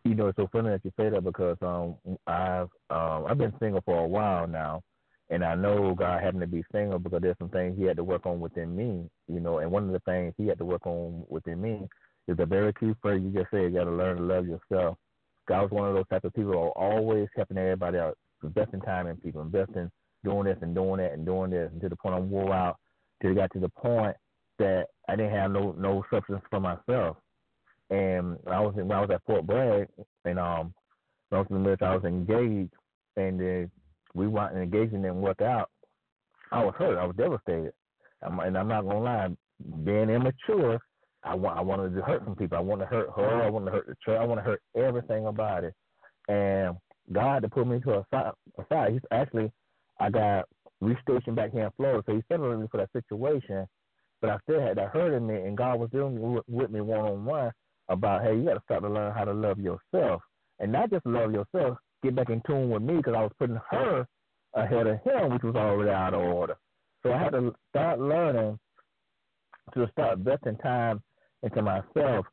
You 0.03 0.16
know, 0.16 0.28
it's 0.28 0.38
so 0.38 0.49
funny 0.51 0.70
that 0.70 0.84
you 0.84 0.91
say 0.97 1.09
that 1.09 1.24
because 1.24 1.57
um 1.62 1.95
I've 2.26 2.70
um 2.89 3.26
I've 3.28 3.38
been 3.38 3.53
single 3.59 3.82
for 3.86 3.99
a 3.99 4.07
while 4.07 4.47
now, 4.47 4.82
and 5.30 5.43
I 5.43 5.55
know 5.55 5.93
God 5.93 6.34
me 6.34 6.39
to 6.41 6.47
be 6.47 6.64
single 6.72 6.97
because 6.99 7.22
there's 7.22 7.38
some 7.38 7.49
things 7.49 7.78
He 7.78 7.86
had 7.86 7.97
to 7.97 8.03
work 8.03 8.26
on 8.26 8.39
within 8.39 8.76
me. 8.76 9.09
You 9.28 9.39
know, 9.39 9.59
and 9.59 9.72
one 9.72 9.86
of 9.86 9.91
the 9.91 9.99
things 9.99 10.34
He 10.38 10.47
had 10.47 10.57
to 10.57 10.66
work 10.66 10.88
on 10.88 11.24
within 11.30 11.62
me 11.62 11.88
is 12.28 12.38
the 12.38 12.45
very 12.45 12.74
key 12.74 12.93
phrase 13.01 13.22
you 13.24 13.32
just 13.32 13.51
said. 13.51 13.64
You 13.64 13.70
got 13.70 13.84
to 13.86 13.91
learn 13.91 14.18
to 14.18 14.24
love 14.24 14.47
yourself. 14.47 14.97
God 15.47 15.64
was 15.64 15.72
one 15.72 15.89
of 15.89 15.95
those 15.95 16.07
type 16.09 16.24
of 16.24 16.34
people 16.34 16.53
who 16.53 16.57
are 16.57 16.78
always 16.78 17.28
helping 17.36 17.57
everybody 17.57 17.97
out, 17.97 18.18
investing 18.43 18.82
time 18.82 19.07
in 19.07 19.18
people, 19.18 19.41
investing 19.41 19.91
doing 20.24 20.45
this 20.45 20.57
and 20.62 20.76
doing 20.76 20.97
that 20.97 21.14
and 21.14 21.26
doing 21.26 21.51
this, 21.51 21.70
and 21.72 21.82
to 21.82 21.89
the 21.89 21.95
point 21.95 22.16
I'm 22.16 22.30
wore 22.30 22.53
out. 22.53 22.78
It 23.22 23.36
got 23.36 23.52
to 23.54 23.60
the 23.60 23.70
point 23.70 24.16
that 24.60 24.88
I 25.08 25.16
didn't 25.16 25.32
have 25.34 25.52
no 25.52 25.74
no 25.78 26.04
substance 26.12 26.42
for 26.50 26.60
myself. 26.60 27.18
And 27.90 28.38
I 28.48 28.60
was 28.60 28.74
when 28.76 28.92
I 28.92 29.02
was 29.02 29.10
at 29.12 29.24
Fort 29.26 29.46
Bragg, 29.46 29.88
and 30.26 30.40
um, 30.40 30.74
when 31.30 31.38
I 31.38 31.42
was 31.42 31.48
in 31.50 31.58
the 31.58 31.62
military, 31.62 31.92
I 31.92 31.96
was 31.96 32.06
engaged, 32.06 32.74
and 33.18 33.66
uh, 33.66 33.68
we 34.14 34.28
went 34.28 34.54
and 34.54 34.64
engaged 34.64 34.94
and 34.94 35.04
didn't 35.04 35.22
work 35.22 35.42
out. 35.42 35.70
I 36.52 36.64
was 36.64 36.74
hurt. 36.78 36.98
I 36.98 37.06
was 37.06 37.16
devastated. 37.16 37.74
I'm, 38.22 38.40
and 38.40 38.58
I'm 38.58 38.68
not 38.68 38.84
gonna 38.84 39.00
lie, 39.00 39.30
being 39.84 40.10
immature, 40.10 40.80
I 41.24 41.36
want 41.36 41.58
I 41.58 41.62
wanted 41.62 41.96
to 41.96 42.02
hurt 42.02 42.24
some 42.26 42.36
people. 42.36 42.58
I 42.58 42.62
wanted 42.62 42.86
to 42.86 42.92
hurt 42.92 43.10
her. 43.16 43.44
I 43.44 43.50
wanted 43.50 43.66
to 43.66 43.72
hurt 43.72 43.88
the 43.88 43.96
church. 44.04 44.20
I 44.20 44.26
want 44.26 44.40
to 44.40 44.44
hurt 44.44 44.62
everything 44.76 45.28
about 45.28 45.64
it. 45.64 45.74
And 46.28 46.78
God 47.12 47.44
to 47.44 47.50
put 47.50 47.68
me 47.68 47.80
to. 47.82 48.04
A 48.14 48.36
side. 48.70 48.94
He's 48.94 49.02
actually, 49.12 49.52
I 50.00 50.10
got 50.10 50.46
restationed 50.82 51.36
back 51.36 51.52
here 51.52 51.66
in 51.66 51.72
Florida, 51.78 52.04
so 52.06 52.16
he 52.16 52.24
settled 52.30 52.60
me 52.60 52.68
for 52.72 52.78
that 52.78 52.92
situation 52.92 53.68
but 54.22 54.30
I 54.30 54.38
still 54.44 54.62
had 54.62 54.78
that 54.78 54.90
hurt 54.90 55.16
in 55.16 55.26
me, 55.26 55.36
and 55.36 55.58
God 55.58 55.80
was 55.80 55.90
dealing 55.90 56.40
with 56.48 56.72
me 56.72 56.80
one 56.80 57.00
on 57.02 57.26
one 57.26 57.52
about, 57.90 58.22
hey, 58.24 58.36
you 58.36 58.46
got 58.46 58.54
to 58.54 58.62
start 58.64 58.84
to 58.84 58.90
learn 58.90 59.14
how 59.14 59.26
to 59.26 59.34
love 59.34 59.60
yourself, 59.60 60.22
and 60.60 60.72
not 60.72 60.92
just 60.92 61.06
love 61.06 61.32
yourself. 61.34 61.78
Get 62.04 62.16
back 62.16 62.30
in 62.30 62.42
tune 62.48 62.70
with 62.70 62.84
me 62.84 62.98
because 62.98 63.16
I 63.16 63.24
was 63.24 63.32
putting 63.38 63.60
her 63.72 64.08
ahead 64.54 64.88
of 64.88 65.00
him, 65.04 65.34
which 65.34 65.44
was 65.44 65.56
already 65.56 65.92
out 65.92 66.14
of 66.14 66.22
order. 66.22 66.56
So 67.04 67.12
I 67.12 67.18
had 67.18 67.32
to 67.32 67.54
start 67.70 68.00
learning 68.00 68.60
to 69.74 69.88
start 69.92 70.20
investing 70.20 70.58
time 70.58 71.02
into 71.44 71.62
myself. 71.62 72.26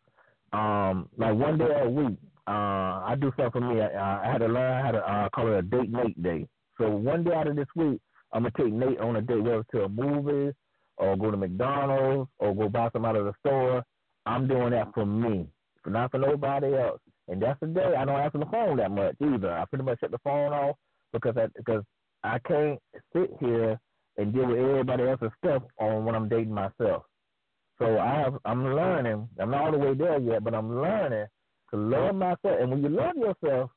Um, 0.53 1.09
like 1.17 1.35
one 1.35 1.59
day 1.59 1.69
a 1.83 1.89
week, 1.89 2.19
uh, 2.47 3.05
I 3.05 3.15
do 3.21 3.33
something 3.37 3.61
for 3.61 3.75
me. 3.75 3.81
I, 3.81 4.27
I 4.27 4.33
had 4.33 4.39
to 4.39 4.49
learn 4.49 4.85
how 4.85 4.91
to 4.91 4.99
uh, 4.99 5.29
call 5.31 5.53
it 5.53 5.59
a 5.59 5.63
date 5.63 5.91
Nate 5.91 6.23
day. 6.23 6.47
So 6.79 6.91
one 6.91 7.25
day 7.25 7.35
out 7.35 7.47
of 7.47 7.57
this 7.57 7.69
week, 7.77 8.01
I'm 8.33 8.43
gonna 8.43 8.53
take 8.57 8.73
Nate 8.73 9.01
on 9.01 9.17
a 9.17 9.23
date, 9.23 9.43
whether 9.43 9.65
to 9.73 9.85
a 9.85 9.89
movie 9.89 10.55
or 10.99 11.17
go 11.17 11.31
to 11.31 11.37
McDonald's 11.37 12.31
or 12.39 12.55
go 12.55 12.69
buy 12.69 12.91
some 12.93 13.05
out 13.05 13.17
of 13.17 13.25
the 13.25 13.33
store. 13.47 13.83
I'm 14.27 14.47
doing 14.47 14.71
that 14.71 14.93
for 14.95 15.07
me, 15.07 15.47
not 15.87 16.11
for 16.11 16.19
nobody 16.19 16.75
else. 16.75 17.01
And 17.29 17.43
that's 17.43 17.59
the 17.61 17.69
day 17.69 17.95
I 17.97 18.05
don't 18.05 18.21
answer 18.21 18.39
the 18.39 18.47
phone 18.47 18.77
that 18.79 18.91
much 18.91 19.17
either. 19.23 19.53
I 19.53 19.65
pretty 19.67 19.85
much 19.85 20.01
shut 20.01 20.11
the 20.11 20.19
phone 20.25 20.53
off 20.53 20.77
because 21.13 21.37
I, 21.37 21.47
because 21.57 21.83
I 22.25 22.39
can't 22.41 22.79
sit 23.15 23.31
here 23.41 23.79
and 24.17 24.33
deal 24.35 24.47
with 24.47 24.59
everybody 24.59 25.05
else's 25.05 25.31
stuff 25.43 25.63
on 25.79 26.05
when 26.05 26.15
I'm 26.15 26.29
dating 26.29 26.53
myself. 26.53 27.05
So 27.79 27.99
I 27.99 28.15
have 28.21 28.35
I'm 28.45 28.65
learning. 28.75 29.29
I'm 29.41 29.51
not 29.51 29.65
all 29.67 29.73
the 29.73 29.79
way 29.79 29.95
there 29.95 30.19
yet, 30.21 30.43
but 30.43 30.55
I'm 30.55 30.81
learning 30.81 31.27
to 31.71 31.77
love 31.77 32.15
myself. 32.17 32.59
And 32.61 32.71
when 32.71 32.83
you 32.83 32.89
love 32.89 33.15
yourself 33.17 33.71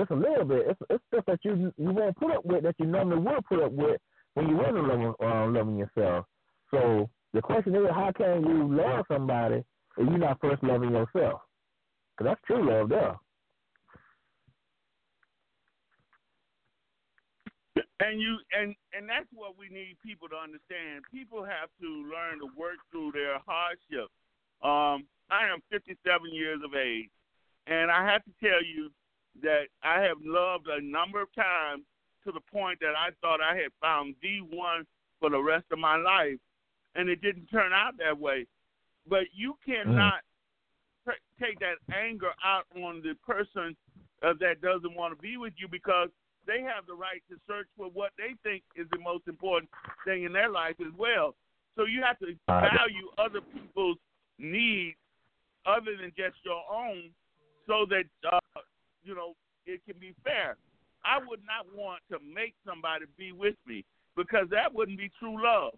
just 0.00 0.10
a 0.10 0.14
little 0.14 0.44
bit, 0.44 0.66
it's 0.66 0.80
it's 0.88 1.04
stuff 1.08 1.24
that 1.26 1.40
you 1.42 1.72
you 1.76 1.92
won't 1.92 2.16
put 2.16 2.32
up 2.32 2.44
with 2.44 2.62
that 2.62 2.74
you 2.78 2.86
normally 2.86 3.18
would 3.18 3.44
put 3.46 3.62
up 3.62 3.72
with 3.72 4.00
when 4.34 4.48
you 4.48 4.58
really 4.58 4.80
loving 4.80 5.14
uh, 5.22 5.46
loving 5.46 5.76
yourself. 5.76 6.24
So 6.70 7.10
the 7.34 7.42
question 7.42 7.74
is, 7.74 7.82
how 7.90 8.10
can 8.16 8.42
you 8.42 8.74
love 8.74 9.04
somebody 9.08 9.56
if 9.98 10.08
you're 10.08 10.18
not 10.18 10.40
first 10.40 10.62
loving 10.62 10.92
yourself? 10.92 11.42
Because 12.16 12.32
that's 12.32 12.40
true 12.46 12.66
love 12.66 12.88
there. 12.88 13.16
And 18.00 18.18
you 18.18 18.38
and 18.58 18.74
and 18.94 19.06
that's 19.06 19.28
what 19.34 19.58
we 19.58 19.68
need 19.68 19.96
people 20.04 20.28
to 20.28 20.36
understand. 20.36 21.04
People 21.12 21.44
have 21.44 21.68
to 21.82 21.88
learn 22.08 22.40
to 22.40 22.48
work 22.56 22.80
through 22.90 23.12
their 23.12 23.38
hardship. 23.46 24.08
Um, 24.62 25.04
I 25.30 25.46
am 25.52 25.60
57 25.70 26.00
years 26.32 26.60
of 26.64 26.74
age, 26.74 27.10
and 27.66 27.90
I 27.90 28.10
have 28.10 28.24
to 28.24 28.30
tell 28.40 28.64
you 28.64 28.90
that 29.42 29.64
I 29.82 30.00
have 30.00 30.18
loved 30.24 30.66
a 30.68 30.80
number 30.82 31.20
of 31.22 31.32
times 31.34 31.82
to 32.24 32.32
the 32.32 32.40
point 32.52 32.78
that 32.80 32.94
I 32.96 33.10
thought 33.20 33.40
I 33.40 33.56
had 33.56 33.72
found 33.80 34.14
the 34.22 34.40
one 34.54 34.86
for 35.18 35.30
the 35.30 35.40
rest 35.40 35.66
of 35.70 35.78
my 35.78 35.96
life 35.96 36.38
and 36.94 37.08
it 37.08 37.22
didn't 37.22 37.46
turn 37.46 37.72
out 37.72 37.96
that 37.98 38.18
way. 38.18 38.46
But 39.08 39.24
you 39.32 39.54
cannot 39.64 40.20
mm. 41.06 41.12
take 41.40 41.58
that 41.60 41.76
anger 41.94 42.30
out 42.44 42.64
on 42.76 43.02
the 43.02 43.14
person 43.26 43.76
uh, 44.22 44.34
that 44.40 44.60
doesn't 44.60 44.94
want 44.94 45.16
to 45.16 45.22
be 45.22 45.36
with 45.36 45.54
you 45.56 45.68
because 45.68 46.08
they 46.46 46.60
have 46.60 46.86
the 46.86 46.94
right 46.94 47.22
to 47.30 47.36
search 47.46 47.66
for 47.76 47.86
what 47.86 48.10
they 48.18 48.34
think 48.42 48.62
is 48.76 48.86
the 48.92 48.98
most 48.98 49.28
important 49.28 49.70
thing 50.04 50.24
in 50.24 50.32
their 50.32 50.50
life 50.50 50.76
as 50.80 50.92
well. 50.98 51.34
So 51.76 51.84
you 51.84 52.02
have 52.02 52.18
to 52.18 52.34
value 52.46 53.08
other 53.18 53.40
people's 53.40 53.98
needs 54.38 54.96
other 55.66 55.96
than 56.00 56.12
just 56.16 56.36
your 56.44 56.62
own 56.70 57.10
so 57.66 57.86
that 57.88 58.04
uh, 58.30 58.60
you 59.04 59.14
know 59.14 59.34
it 59.66 59.80
can 59.86 59.98
be 59.98 60.14
fair. 60.24 60.56
I 61.04 61.18
would 61.18 61.40
not 61.46 61.66
want 61.74 62.02
to 62.10 62.18
make 62.20 62.54
somebody 62.66 63.06
be 63.16 63.32
with 63.32 63.56
me 63.66 63.84
because 64.16 64.46
that 64.50 64.72
wouldn't 64.74 64.98
be 64.98 65.10
true 65.18 65.42
love. 65.42 65.72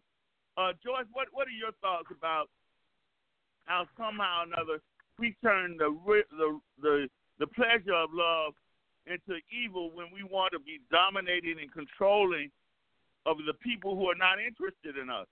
Uh, 0.57 0.73
Joyce, 0.85 1.07
what 1.13 1.29
what 1.33 1.47
are 1.47 1.59
your 1.59 1.73
thoughts 1.81 2.09
about 2.11 2.49
how 3.65 3.87
somehow 3.97 4.43
or 4.43 4.47
another 4.47 4.81
we 5.19 5.37
turn 5.43 5.77
the 5.79 5.95
the 6.31 6.61
the 6.81 7.09
the 7.39 7.47
pleasure 7.47 7.95
of 7.95 8.11
love 8.13 8.55
into 9.07 9.41
evil 9.51 9.91
when 9.95 10.07
we 10.15 10.23
want 10.23 10.53
to 10.53 10.61
be 10.61 10.81
dominating 10.91 11.57
and 11.61 11.73
controlling 11.73 12.51
of 13.27 13.37
the 13.47 13.55
people 13.55 13.97
who 13.97 14.09
are 14.09 14.15
not 14.15 14.39
interested 14.39 14.97
in 15.01 15.11
us? 15.11 15.27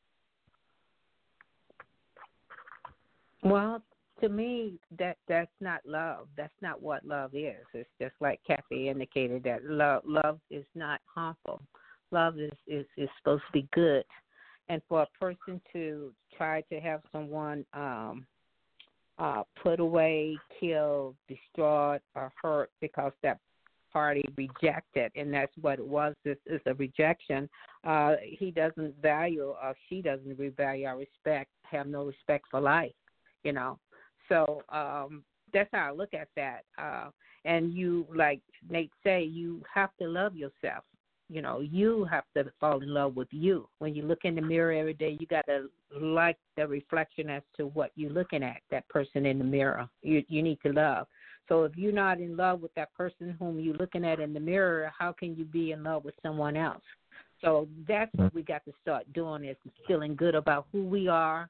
Well, 3.43 3.83
to 4.21 4.29
me, 4.29 4.79
that 4.99 5.17
that's 5.29 5.51
not 5.61 5.81
love. 5.85 6.29
That's 6.37 6.53
not 6.61 6.83
what 6.83 7.05
love 7.05 7.35
is. 7.35 7.65
It's 7.73 7.89
just 8.01 8.15
like 8.21 8.41
Kathy 8.47 8.89
indicated 8.89 9.43
that 9.45 9.65
love 9.65 10.03
love 10.05 10.41
is 10.51 10.65
not 10.75 11.01
harmful. 11.07 11.61
Love 12.11 12.39
is 12.39 12.53
is 12.67 12.87
is 12.97 13.09
supposed 13.19 13.43
to 13.47 13.53
be 13.53 13.69
good, 13.73 14.05
and 14.69 14.83
for 14.89 15.03
a 15.03 15.19
person 15.19 15.61
to 15.73 16.13
try 16.37 16.63
to 16.63 16.81
have 16.81 17.01
someone 17.13 17.65
um 17.75 18.27
uh 19.19 19.43
put 19.63 19.81
away, 19.81 20.37
killed, 20.59 21.17
destroyed, 21.29 22.01
or 22.15 22.33
hurt 22.43 22.71
because 22.81 23.13
that 23.23 23.39
party 23.93 24.25
rejected, 24.37 25.11
and 25.17 25.33
that's 25.33 25.53
what 25.61 25.79
it 25.79 25.87
was. 25.87 26.15
This 26.25 26.39
is 26.47 26.61
a 26.67 26.75
rejection. 26.75 27.49
Uh, 27.85 28.15
he 28.23 28.51
doesn't 28.51 28.95
value, 29.03 29.55
or 29.63 29.75
she 29.89 30.01
doesn't 30.01 30.39
value 30.57 30.87
our 30.87 30.99
respect, 30.99 31.51
have 31.63 31.87
no 31.87 32.05
respect 32.05 32.45
for 32.51 32.61
life. 32.61 32.93
You 33.43 33.53
know, 33.53 33.79
so 34.31 34.63
um, 34.71 35.23
that's 35.53 35.69
how 35.73 35.89
I 35.89 35.93
look 35.93 36.15
at 36.15 36.29
that. 36.37 36.63
Uh, 36.79 37.11
and 37.45 37.75
you, 37.75 38.07
like 38.15 38.41
Nate 38.69 38.93
say, 39.05 39.23
you 39.23 39.63
have 39.73 39.91
to 40.01 40.09
love 40.09 40.37
yourself. 40.37 40.85
You 41.29 41.43
know, 41.43 41.61
you 41.61 42.05
have 42.11 42.25
to 42.37 42.51
fall 42.59 42.83
in 42.83 42.93
love 42.93 43.15
with 43.15 43.29
you. 43.31 43.69
When 43.79 43.95
you 43.95 44.03
look 44.03 44.21
in 44.25 44.35
the 44.35 44.43
mirror 44.43 44.73
every 44.73 44.95
day, 44.95 45.17
you 45.21 45.27
got 45.27 45.47
to 45.47 45.69
like 46.01 46.37
the 46.57 46.67
reflection 46.67 47.31
as 47.31 47.43
to 47.57 47.67
what 47.67 47.93
you're 47.95 48.11
looking 48.11 48.43
at. 48.43 48.59
That 48.71 48.89
person 48.89 49.27
in 49.27 49.39
the 49.39 49.45
mirror, 49.45 49.89
you 50.03 50.25
you 50.29 50.43
need 50.43 50.59
to 50.65 50.73
love. 50.73 51.07
So 51.49 51.65
if 51.65 51.77
you're 51.77 51.93
not 51.93 52.21
in 52.21 52.37
love 52.37 52.61
with 52.61 52.75
that 52.75 52.93
person 52.95 53.37
whom 53.39 53.59
you're 53.61 53.75
looking 53.75 54.05
at 54.05 54.21
in 54.21 54.33
the 54.33 54.41
mirror, 54.41 54.93
how 54.97 55.13
can 55.13 55.37
you 55.37 55.45
be 55.45 55.73
in 55.73 55.83
love 55.83 56.05
with 56.05 56.15
someone 56.23 56.57
else? 56.57 56.83
So 57.43 57.69
that's 57.89 58.13
what 58.15 58.35
we 58.35 58.43
got 58.43 58.65
to 58.67 58.73
start 58.83 59.11
doing 59.13 59.45
is 59.45 59.57
feeling 59.87 60.15
good 60.15 60.35
about 60.35 60.67
who 60.73 60.85
we 60.85 61.09
are, 61.09 61.49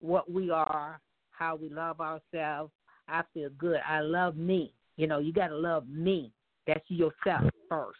what 0.00 0.30
we 0.30 0.50
are, 0.50 1.00
how 1.38 1.56
we 1.56 1.68
love 1.68 2.00
ourselves. 2.00 2.72
I 3.08 3.22
feel 3.32 3.50
good. 3.58 3.80
I 3.86 4.00
love 4.00 4.36
me. 4.36 4.72
You 4.96 5.06
know, 5.06 5.18
you 5.18 5.32
got 5.32 5.48
to 5.48 5.56
love 5.56 5.88
me. 5.88 6.32
That's 6.66 6.84
yourself 6.88 7.44
first, 7.68 7.98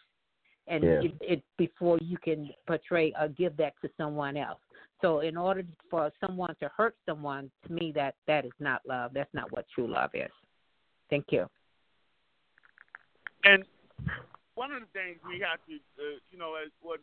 and 0.67 0.83
Yeah. 0.83 1.01
it, 1.01 1.13
it 1.21 1.43
before 1.57 1.97
you 2.01 2.17
can 2.17 2.51
portray 2.67 3.13
or 3.19 3.29
give 3.29 3.57
that 3.57 3.73
to 3.81 3.89
someone 3.97 4.37
else. 4.37 4.59
So, 5.01 5.21
in 5.21 5.37
order 5.37 5.63
for 5.89 6.11
someone 6.19 6.53
to 6.59 6.69
hurt 6.75 6.95
someone, 7.07 7.49
to 7.65 7.73
me, 7.73 7.91
that 7.95 8.15
that 8.27 8.45
is 8.45 8.51
not 8.59 8.81
love. 8.85 9.11
That's 9.13 9.33
not 9.33 9.51
what 9.51 9.65
true 9.73 9.87
love 9.87 10.11
is. 10.13 10.29
Thank 11.09 11.31
you. 11.31 11.47
And 13.43 13.63
one 14.53 14.71
of 14.71 14.81
the 14.81 14.87
things 14.93 15.17
we 15.25 15.39
have 15.39 15.59
to, 15.65 15.75
uh, 15.75 16.19
you 16.31 16.37
know, 16.37 16.55
as 16.55 16.69
what 16.81 16.99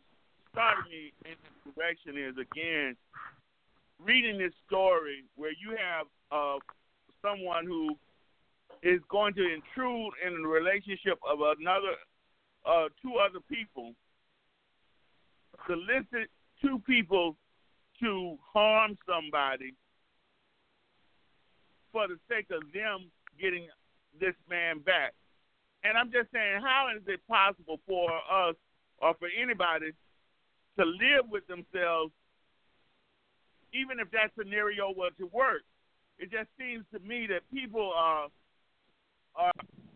started 0.53 0.85
me 0.89 1.11
in 1.25 1.31
this 1.31 1.73
direction 1.75 2.17
is 2.17 2.37
again 2.37 2.95
reading 4.03 4.37
this 4.37 4.53
story 4.65 5.23
where 5.35 5.51
you 5.51 5.75
have 5.77 6.07
uh, 6.31 6.57
someone 7.21 7.65
who 7.65 7.95
is 8.83 9.01
going 9.09 9.33
to 9.33 9.41
intrude 9.41 10.13
in 10.25 10.41
the 10.41 10.47
relationship 10.47 11.19
of 11.27 11.39
another, 11.59 11.95
uh, 12.65 12.89
two 13.01 13.15
other 13.15 13.39
people, 13.49 13.93
solicit 15.65 16.29
two 16.61 16.79
people 16.85 17.35
to 17.99 18.37
harm 18.53 18.95
somebody 19.07 19.73
for 21.91 22.07
the 22.07 22.17
sake 22.29 22.47
of 22.51 22.61
them 22.73 23.09
getting 23.41 23.67
this 24.19 24.35
man 24.49 24.79
back. 24.79 25.13
And 25.83 25.97
I'm 25.97 26.11
just 26.11 26.31
saying, 26.31 26.61
how 26.61 26.89
is 26.95 27.01
it 27.07 27.21
possible 27.27 27.79
for 27.87 28.09
us 28.11 28.55
or 28.99 29.13
for 29.19 29.29
anybody 29.39 29.91
to 30.77 30.85
live 30.85 31.29
with 31.29 31.45
themselves, 31.47 32.11
even 33.73 33.99
if 33.99 34.09
that 34.11 34.31
scenario 34.37 34.93
were 34.95 35.11
to 35.17 35.25
work? 35.33 35.61
It 36.19 36.31
just 36.31 36.49
seems 36.57 36.85
to 36.93 36.99
me 36.99 37.27
that 37.27 37.41
people 37.53 37.91
are 37.95 38.27
are 39.35 39.51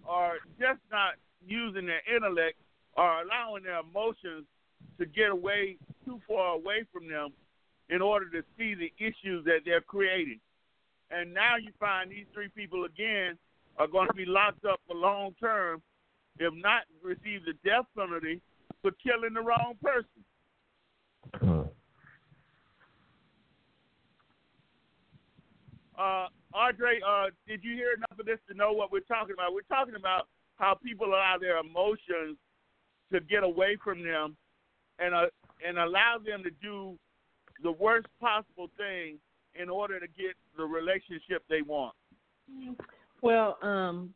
are 0.07 0.35
just 0.59 0.79
not 0.91 1.13
using 1.45 1.87
their 1.87 2.01
intellect 2.15 2.57
or 2.95 3.21
allowing 3.21 3.63
their 3.63 3.79
emotions 3.79 4.45
to 4.99 5.05
get 5.05 5.31
away 5.31 5.77
too 6.05 6.19
far 6.27 6.55
away 6.55 6.85
from 6.93 7.07
them 7.07 7.29
in 7.89 8.01
order 8.01 8.29
to 8.29 8.43
see 8.57 8.75
the 8.75 8.91
issues 9.03 9.43
that 9.45 9.59
they're 9.65 9.81
creating. 9.81 10.39
And 11.09 11.33
now 11.33 11.55
you 11.57 11.71
find 11.79 12.09
these 12.09 12.25
three 12.33 12.49
people 12.49 12.85
again 12.85 13.37
are 13.77 13.87
going 13.87 14.07
to 14.07 14.13
be 14.13 14.25
locked 14.25 14.65
up 14.65 14.79
for 14.87 14.95
long 14.95 15.33
term, 15.39 15.81
if 16.39 16.53
not 16.55 16.83
receive 17.03 17.43
the 17.45 17.53
death 17.65 17.85
penalty 17.97 18.41
for 18.81 18.91
killing 19.03 19.33
the 19.33 19.41
wrong 19.41 19.75
person. 19.81 20.05
Hmm. 21.35 21.61
Uh, 26.01 26.27
Audrey, 26.55 26.99
uh, 27.07 27.27
did 27.47 27.63
you 27.63 27.75
hear 27.75 27.93
enough 27.95 28.19
of 28.19 28.25
this 28.25 28.39
to 28.49 28.57
know 28.57 28.71
what 28.71 28.91
we're 28.91 29.01
talking 29.01 29.33
about? 29.33 29.53
We're 29.53 29.61
talking 29.61 29.95
about 29.95 30.27
how 30.55 30.75
people 30.83 31.07
allow 31.07 31.35
their 31.39 31.57
emotions 31.57 32.37
to 33.11 33.19
get 33.19 33.43
away 33.43 33.77
from 33.83 34.01
them 34.03 34.35
and 34.97 35.13
uh, 35.13 35.27
and 35.65 35.77
allow 35.77 36.17
them 36.17 36.41
to 36.43 36.49
do 36.61 36.97
the 37.61 37.71
worst 37.71 38.07
possible 38.19 38.69
thing 38.77 39.19
in 39.53 39.69
order 39.69 39.99
to 39.99 40.07
get 40.07 40.33
the 40.57 40.63
relationship 40.63 41.43
they 41.49 41.61
want. 41.61 41.93
Well, 43.21 43.59
um, 43.61 44.13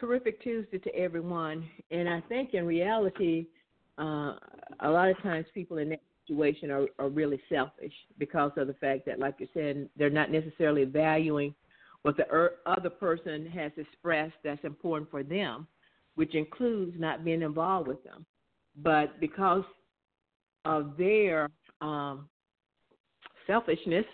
terrific 0.00 0.42
Tuesday 0.42 0.78
to 0.78 0.94
everyone. 0.96 1.68
And 1.90 2.08
I 2.08 2.22
think 2.28 2.54
in 2.54 2.64
reality, 2.64 3.46
uh, 3.98 4.36
a 4.80 4.88
lot 4.88 5.10
of 5.10 5.22
times 5.22 5.44
people 5.52 5.76
in 5.76 5.90
that 5.90 6.00
situation 6.28 6.70
are, 6.70 6.86
are 6.98 7.08
really 7.08 7.40
selfish 7.48 7.92
because 8.18 8.52
of 8.56 8.66
the 8.66 8.74
fact 8.74 9.06
that, 9.06 9.18
like 9.18 9.34
you 9.38 9.48
said, 9.54 9.88
they're 9.96 10.10
not 10.10 10.30
necessarily 10.30 10.84
valuing 10.84 11.54
what 12.02 12.16
the 12.16 12.26
er- 12.30 12.56
other 12.66 12.90
person 12.90 13.46
has 13.46 13.72
expressed 13.76 14.34
that's 14.44 14.64
important 14.64 15.10
for 15.10 15.22
them, 15.22 15.66
which 16.14 16.34
includes 16.34 16.94
not 16.98 17.24
being 17.24 17.42
involved 17.42 17.88
with 17.88 18.02
them. 18.04 18.24
But 18.76 19.18
because 19.20 19.64
of 20.64 20.96
their 20.96 21.48
um, 21.80 22.28
selfishness, 23.46 24.04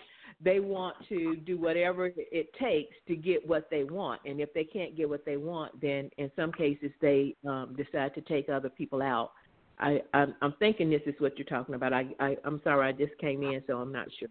they 0.41 0.59
want 0.59 0.95
to 1.09 1.37
do 1.37 1.57
whatever 1.57 2.11
it 2.15 2.53
takes 2.59 2.95
to 3.07 3.15
get 3.15 3.47
what 3.47 3.69
they 3.69 3.83
want. 3.83 4.21
And 4.25 4.39
if 4.41 4.53
they 4.53 4.63
can't 4.63 4.97
get 4.97 5.09
what 5.09 5.25
they 5.25 5.37
want, 5.37 5.79
then 5.81 6.09
in 6.17 6.29
some 6.35 6.51
cases 6.51 6.91
they 7.01 7.35
um, 7.47 7.75
decide 7.77 8.13
to 8.15 8.21
take 8.21 8.49
other 8.49 8.69
people 8.69 9.01
out. 9.01 9.31
I, 9.79 10.01
I'm, 10.13 10.35
I'm 10.41 10.53
thinking 10.59 10.89
this 10.89 11.01
is 11.05 11.15
what 11.19 11.37
you're 11.37 11.45
talking 11.45 11.75
about. 11.75 11.93
I, 11.93 12.07
I, 12.19 12.37
I'm 12.45 12.61
sorry, 12.63 12.87
I 12.87 12.91
just 12.91 13.17
came 13.19 13.43
in, 13.43 13.61
so 13.67 13.77
I'm 13.77 13.91
not 13.91 14.07
sure. 14.19 14.29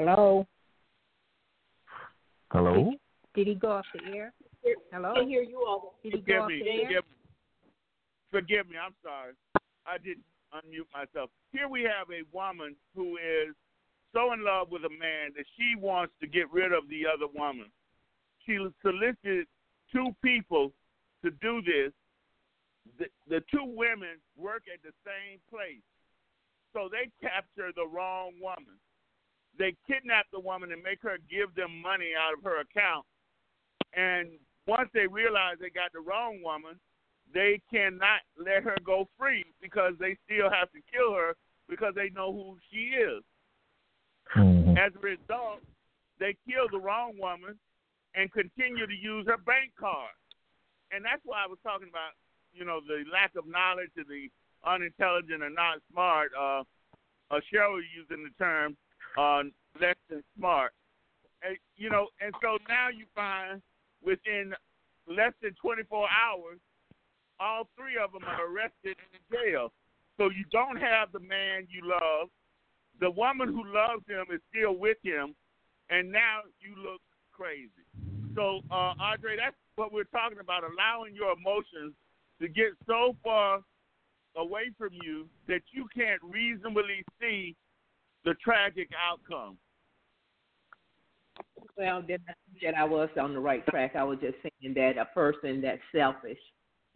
Hello. 0.00 0.46
Hello. 2.52 2.92
Did 3.34 3.48
he 3.48 3.54
go 3.54 3.70
off 3.70 3.84
the 3.92 4.16
air? 4.16 4.32
Hello. 4.90 5.12
I 5.14 5.24
hear 5.24 5.42
you 5.42 5.62
all. 5.68 5.96
Did 6.02 6.14
he 6.14 6.20
go 6.20 6.24
Forgive 6.24 6.40
off 6.40 6.48
me. 6.48 6.62
the 6.64 6.70
air? 6.70 6.80
Forgive 6.80 7.04
me. 7.04 7.16
Forgive 8.30 8.68
me. 8.70 8.76
I'm 8.82 8.94
sorry. 9.04 9.34
I 9.84 9.98
didn't 9.98 10.24
unmute 10.56 10.88
myself. 10.94 11.28
Here 11.52 11.68
we 11.68 11.82
have 11.82 12.08
a 12.08 12.24
woman 12.34 12.76
who 12.96 13.18
is 13.18 13.54
so 14.14 14.32
in 14.32 14.42
love 14.42 14.68
with 14.70 14.84
a 14.86 14.88
man 14.88 15.36
that 15.36 15.44
she 15.58 15.78
wants 15.78 16.14
to 16.22 16.26
get 16.26 16.50
rid 16.50 16.72
of 16.72 16.88
the 16.88 17.02
other 17.04 17.30
woman. 17.34 17.66
She 18.46 18.56
solicited 18.80 19.46
two 19.92 20.16
people 20.24 20.72
to 21.22 21.30
do 21.42 21.60
this. 21.60 21.92
The, 22.98 23.04
the 23.28 23.44
two 23.52 23.68
women 23.68 24.16
work 24.34 24.62
at 24.72 24.80
the 24.82 24.96
same 25.04 25.40
place. 25.50 25.84
So 26.72 26.88
they 26.90 27.10
capture 27.20 27.68
the 27.76 27.86
wrong 27.86 28.32
woman. 28.40 28.80
They 29.58 29.74
kidnap 29.86 30.26
the 30.32 30.40
woman 30.40 30.72
and 30.72 30.82
make 30.82 31.02
her 31.02 31.18
give 31.30 31.54
them 31.54 31.80
money 31.80 32.12
out 32.18 32.36
of 32.36 32.44
her 32.44 32.60
account. 32.60 33.04
And 33.94 34.28
once 34.66 34.88
they 34.94 35.06
realize 35.06 35.56
they 35.60 35.70
got 35.70 35.92
the 35.92 36.00
wrong 36.00 36.40
woman, 36.42 36.78
they 37.32 37.60
cannot 37.72 38.20
let 38.38 38.62
her 38.62 38.76
go 38.84 39.08
free 39.18 39.44
because 39.60 39.94
they 39.98 40.16
still 40.24 40.50
have 40.50 40.70
to 40.72 40.80
kill 40.92 41.14
her 41.14 41.34
because 41.68 41.94
they 41.94 42.10
know 42.10 42.32
who 42.32 42.56
she 42.70 42.96
is. 42.96 43.22
Mm-hmm. 44.36 44.76
As 44.76 44.92
a 44.96 45.02
result, 45.02 45.62
they 46.18 46.36
kill 46.46 46.66
the 46.70 46.78
wrong 46.78 47.14
woman 47.18 47.58
and 48.14 48.32
continue 48.32 48.86
to 48.86 48.94
use 48.94 49.26
her 49.26 49.38
bank 49.38 49.72
card. 49.78 50.14
And 50.90 51.04
that's 51.04 51.22
why 51.24 51.44
I 51.44 51.46
was 51.46 51.58
talking 51.62 51.88
about, 51.88 52.18
you 52.52 52.64
know, 52.64 52.80
the 52.82 53.04
lack 53.12 53.34
of 53.36 53.46
knowledge 53.46 53.94
of 53.98 54.08
the 54.08 54.26
unintelligent 54.66 55.42
and 55.42 55.54
not 55.54 55.78
smart. 55.90 56.30
Uh, 56.34 56.62
uh, 57.30 57.38
Cheryl 57.46 57.78
using 57.94 58.26
the 58.26 58.34
term 58.38 58.76
uh, 59.18 59.42
less 59.80 59.96
than 60.08 60.22
smart. 60.36 60.72
And, 61.42 61.56
you 61.76 61.90
know, 61.90 62.08
and 62.20 62.34
so 62.42 62.58
now 62.68 62.88
you 62.88 63.06
find 63.14 63.62
within 64.04 64.52
less 65.08 65.32
than 65.42 65.54
24 65.60 66.08
hours, 66.08 66.58
all 67.38 67.68
three 67.76 67.96
of 67.96 68.12
them 68.12 68.22
are 68.24 68.44
arrested 68.44 68.96
in 69.12 69.20
jail. 69.32 69.72
So 70.18 70.28
you 70.28 70.44
don't 70.52 70.76
have 70.76 71.12
the 71.12 71.20
man 71.20 71.66
you 71.70 71.80
love. 71.82 72.28
The 73.00 73.10
woman 73.10 73.48
who 73.48 73.64
loves 73.64 74.04
him 74.06 74.26
is 74.34 74.40
still 74.52 74.76
with 74.76 74.98
him, 75.02 75.34
and 75.88 76.12
now 76.12 76.44
you 76.60 76.76
look 76.76 77.00
crazy. 77.32 77.88
So, 78.36 78.60
uh, 78.70 78.92
Andre, 79.00 79.36
that's 79.36 79.56
what 79.76 79.92
we're 79.92 80.04
talking 80.12 80.38
about: 80.38 80.62
allowing 80.62 81.14
your 81.14 81.32
emotions 81.32 81.94
to 82.40 82.48
get 82.48 82.76
so 82.86 83.16
far 83.24 83.60
away 84.36 84.70
from 84.76 84.90
you 85.02 85.26
that 85.48 85.62
you 85.72 85.86
can't 85.96 86.20
reasonably 86.22 87.02
see 87.18 87.56
the 88.24 88.34
tragic 88.42 88.88
outcome. 89.10 89.56
Well, 91.76 92.02
then 92.06 92.18
I 92.28 92.32
think 92.32 92.62
that 92.62 92.78
I 92.78 92.84
was 92.84 93.08
on 93.18 93.32
the 93.32 93.40
right 93.40 93.64
track. 93.66 93.96
I 93.96 94.04
was 94.04 94.18
just 94.20 94.36
saying 94.42 94.74
that 94.74 94.98
a 94.98 95.06
person 95.14 95.60
that's 95.62 95.80
selfish 95.94 96.38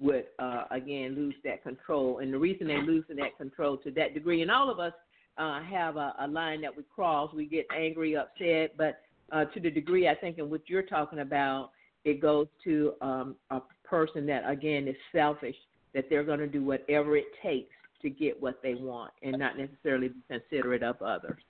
would 0.00 0.24
uh, 0.38 0.64
again 0.70 1.14
lose 1.14 1.34
that 1.44 1.62
control, 1.62 2.18
and 2.18 2.32
the 2.32 2.38
reason 2.38 2.66
they're 2.66 2.82
losing 2.82 3.16
that 3.16 3.36
control 3.38 3.78
to 3.78 3.90
that 3.92 4.12
degree, 4.12 4.42
and 4.42 4.50
all 4.50 4.70
of 4.70 4.80
us 4.80 4.92
uh, 5.38 5.62
have 5.62 5.96
a, 5.96 6.14
a 6.20 6.28
line 6.28 6.60
that 6.62 6.76
we 6.76 6.82
cross. 6.94 7.32
We 7.32 7.46
get 7.46 7.66
angry, 7.74 8.16
upset, 8.16 8.76
but 8.76 9.00
uh, 9.32 9.46
to 9.46 9.60
the 9.60 9.70
degree 9.70 10.08
I 10.08 10.14
think 10.14 10.38
in 10.38 10.50
what 10.50 10.62
you're 10.66 10.82
talking 10.82 11.20
about, 11.20 11.70
it 12.04 12.20
goes 12.20 12.48
to 12.64 12.94
um, 13.00 13.36
a 13.50 13.60
person 13.84 14.26
that 14.26 14.48
again 14.48 14.88
is 14.88 14.96
selfish, 15.12 15.56
that 15.94 16.06
they're 16.10 16.24
going 16.24 16.40
to 16.40 16.46
do 16.46 16.62
whatever 16.62 17.16
it 17.16 17.26
takes 17.42 17.74
to 18.04 18.10
get 18.10 18.40
what 18.40 18.60
they 18.62 18.74
want, 18.74 19.12
and 19.22 19.38
not 19.38 19.56
necessarily 19.56 20.08
be 20.08 20.20
considerate 20.28 20.82
of 20.82 21.00
others. 21.00 21.40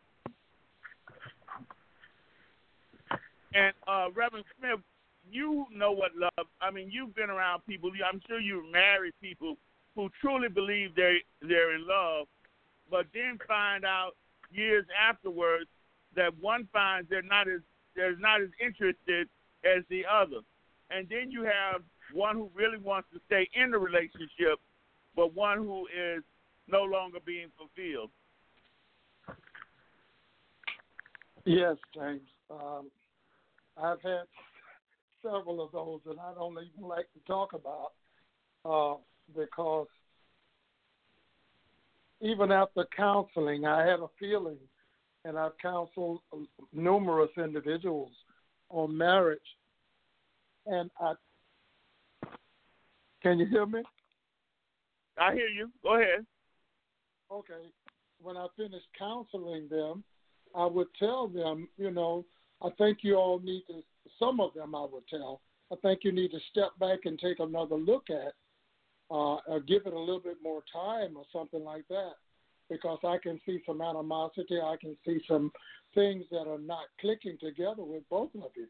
And 3.53 3.73
uh, 3.87 4.07
Reverend 4.15 4.45
Smith, 4.59 4.81
you 5.31 5.67
know 5.75 5.91
what 5.91 6.13
love. 6.17 6.47
I 6.61 6.71
mean, 6.71 6.91
you've 6.93 7.15
been 7.15 7.29
around 7.29 7.63
people. 7.67 7.91
I'm 8.09 8.21
sure 8.29 8.41
you've 8.41 8.71
married 8.71 9.15
people 9.21 9.57
who 9.97 10.09
truly 10.21 10.49
believe 10.49 10.95
they 10.95 11.19
they're 11.43 11.75
in 11.75 11.87
love, 11.87 12.27
but 12.91 13.07
then 13.13 13.39
find 13.49 13.85
out 13.85 14.13
years 14.53 14.87
afterwards 15.09 15.67
that 16.15 16.33
one 16.41 16.69
finds 16.73 17.11
they're 17.11 17.23
not 17.23 17.49
as 17.49 17.61
they're 17.97 18.17
not 18.17 18.41
as 18.41 18.49
interested 18.65 19.29
as 19.65 19.83
the 19.91 20.05
other, 20.07 20.41
and 20.91 21.09
then 21.09 21.31
you 21.31 21.43
have 21.43 21.83
one 22.13 22.37
who 22.37 22.51
really 22.55 22.79
wants 22.79 23.09
to 23.13 23.21
stay 23.27 23.49
in 23.55 23.71
the 23.71 23.79
relationship, 23.79 24.61
but 25.17 25.35
one 25.35 25.59
who 25.59 25.87
is 25.87 26.23
no 26.69 26.83
longer 26.83 27.19
being 27.25 27.49
fulfilled. 27.57 28.11
Yes, 31.45 31.77
James. 31.95 32.29
Um, 32.51 32.91
I've 33.77 34.01
had 34.03 34.25
several 35.23 35.63
of 35.63 35.73
those, 35.73 36.01
and 36.07 36.19
I 36.19 36.33
don't 36.35 36.53
even 36.53 36.89
like 36.89 37.07
to 37.13 37.21
talk 37.27 37.53
about 37.53 37.93
uh, 38.65 38.99
because 39.37 39.89
even 42.21 42.51
after 42.51 42.87
counseling, 42.97 43.67
I 43.67 43.81
had 43.85 44.01
a 44.01 44.09
feeling, 44.19 44.59
and 45.25 45.39
I've 45.39 45.59
counseled 45.61 46.21
numerous 46.73 47.31
individuals 47.37 48.13
on 48.71 48.97
marriage, 48.97 49.41
and 50.67 50.91
I 51.01 51.15
can 53.23 53.39
you 53.39 53.47
hear 53.47 53.65
me? 53.65 53.83
I 55.19 55.33
hear 55.33 55.49
you. 55.49 55.71
Go 55.83 55.95
ahead. 55.95 56.27
Okay. 57.35 57.69
When 58.23 58.37
I 58.37 58.47
finished 58.57 58.87
counseling 58.97 59.69
them, 59.69 60.05
I 60.55 60.67
would 60.67 60.87
tell 60.99 61.27
them, 61.27 61.69
you 61.77 61.91
know, 61.91 62.25
I 62.63 62.71
think 62.79 62.99
you 63.03 63.17
all 63.17 63.41
need 63.41 63.65
to, 63.67 63.83
some 64.21 64.39
of 64.39 64.55
them 64.55 64.75
I 64.75 64.87
would 64.91 65.07
tell, 65.09 65.41
I 65.73 65.77
think 65.83 66.01
you 66.05 66.13
need 66.13 66.31
to 66.31 66.39
step 66.53 66.79
back 66.79 67.01
and 67.07 67.19
take 67.19 67.41
another 67.41 67.75
look 67.75 68.05
at, 68.09 68.35
uh, 69.11 69.39
or 69.49 69.61
give 69.67 69.83
it 69.87 69.93
a 69.93 69.99
little 69.99 70.21
bit 70.21 70.37
more 70.43 70.63
time 70.73 71.17
or 71.17 71.25
something 71.33 71.65
like 71.65 71.87
that, 71.89 72.13
because 72.71 72.99
I 73.05 73.19
can 73.21 73.41
see 73.45 73.61
some 73.67 73.83
animosity, 73.83 74.61
I 74.61 74.77
can 74.81 74.97
see 75.05 75.21
some 75.27 75.51
things 75.95 76.25
that 76.31 76.47
are 76.47 76.59
not 76.59 76.85
clicking 77.01 77.37
together 77.41 77.83
with 77.83 78.09
both 78.09 78.31
of 78.37 78.53
you. 78.57 78.69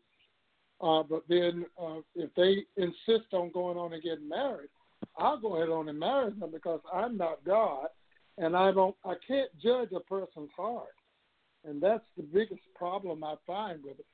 Uh, 0.80 1.02
but 1.02 1.22
then 1.28 1.66
uh, 1.80 1.98
if 2.16 2.30
they 2.34 2.64
insist 2.82 3.32
on 3.32 3.52
going 3.52 3.76
on 3.76 3.92
and 3.92 4.02
getting 4.02 4.28
married, 4.28 4.70
I'll 5.18 5.38
go 5.38 5.56
ahead 5.56 5.68
on 5.68 5.90
and 5.90 5.98
marry 5.98 6.30
them 6.30 6.50
because 6.50 6.80
I'm 6.92 7.18
not 7.18 7.44
God, 7.44 7.88
and 8.38 8.56
I 8.56 8.72
don't, 8.72 8.96
I 9.04 9.14
can't 9.26 9.50
judge 9.62 9.90
a 9.92 10.00
person's 10.00 10.50
heart 10.56 10.94
and 11.64 11.80
that's 11.80 12.04
the 12.16 12.22
biggest 12.22 12.62
problem 12.74 13.24
I 13.24 13.34
find 13.46 13.82
with 13.82 13.98
it. 13.98 14.06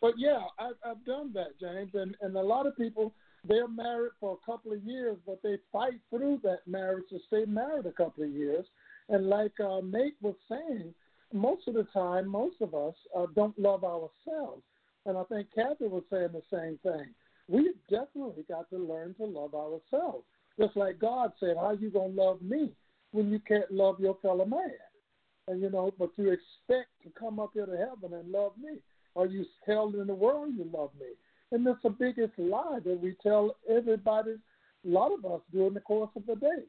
But 0.00 0.14
yeah, 0.16 0.40
I've, 0.58 0.76
I've 0.84 1.04
done 1.04 1.32
that, 1.34 1.58
James, 1.60 1.90
and 1.94 2.14
and 2.20 2.36
a 2.36 2.42
lot 2.42 2.66
of 2.66 2.76
people 2.76 3.12
they're 3.44 3.68
married 3.68 4.12
for 4.20 4.36
a 4.36 4.46
couple 4.50 4.72
of 4.72 4.82
years, 4.82 5.16
but 5.26 5.40
they 5.42 5.58
fight 5.72 6.00
through 6.10 6.40
that 6.42 6.66
marriage 6.66 7.04
to 7.10 7.18
stay 7.28 7.44
married 7.46 7.86
a 7.86 7.92
couple 7.92 8.24
of 8.24 8.30
years. 8.30 8.66
And 9.08 9.28
like 9.28 9.58
uh, 9.60 9.80
Nate 9.82 10.16
was 10.20 10.34
saying, 10.48 10.92
most 11.32 11.66
of 11.68 11.74
the 11.74 11.86
time, 11.94 12.28
most 12.28 12.56
of 12.60 12.74
us 12.74 12.94
uh, 13.16 13.26
don't 13.36 13.58
love 13.58 13.84
ourselves. 13.84 14.62
And 15.06 15.16
I 15.16 15.22
think 15.24 15.48
Kathy 15.54 15.86
was 15.86 16.02
saying 16.10 16.30
the 16.32 16.42
same 16.52 16.78
thing. 16.82 17.06
We've 17.48 17.78
definitely 17.88 18.44
got 18.48 18.68
to 18.70 18.76
learn 18.76 19.14
to 19.14 19.24
love 19.24 19.54
ourselves. 19.54 20.24
Just 20.60 20.76
like 20.76 20.98
God 20.98 21.32
said, 21.38 21.56
how 21.56 21.72
you 21.80 21.90
to 21.90 22.00
love 22.00 22.42
me 22.42 22.72
when 23.12 23.30
you 23.30 23.40
can't 23.40 23.70
love 23.70 24.00
your 24.00 24.16
fellow 24.22 24.44
man? 24.44 24.70
and 25.48 25.62
you 25.62 25.70
know, 25.70 25.92
but 25.98 26.10
you 26.16 26.30
expect 26.30 26.90
to 27.02 27.10
come 27.18 27.40
up 27.40 27.50
here 27.54 27.66
to 27.66 27.76
heaven 27.76 28.16
and 28.16 28.30
love 28.30 28.52
me. 28.62 28.78
Are 29.16 29.26
you 29.26 29.44
held 29.66 29.94
in 29.94 30.06
the 30.06 30.14
world 30.14 30.52
you 30.56 30.70
love 30.72 30.90
me? 31.00 31.06
And 31.50 31.66
that's 31.66 31.82
the 31.82 31.90
biggest 31.90 32.38
lie 32.38 32.78
that 32.84 33.00
we 33.00 33.16
tell 33.22 33.56
everybody, 33.68 34.32
a 34.32 34.88
lot 34.88 35.10
of 35.12 35.24
us 35.24 35.40
during 35.50 35.74
the 35.74 35.80
course 35.80 36.10
of 36.14 36.26
the 36.26 36.36
day. 36.36 36.62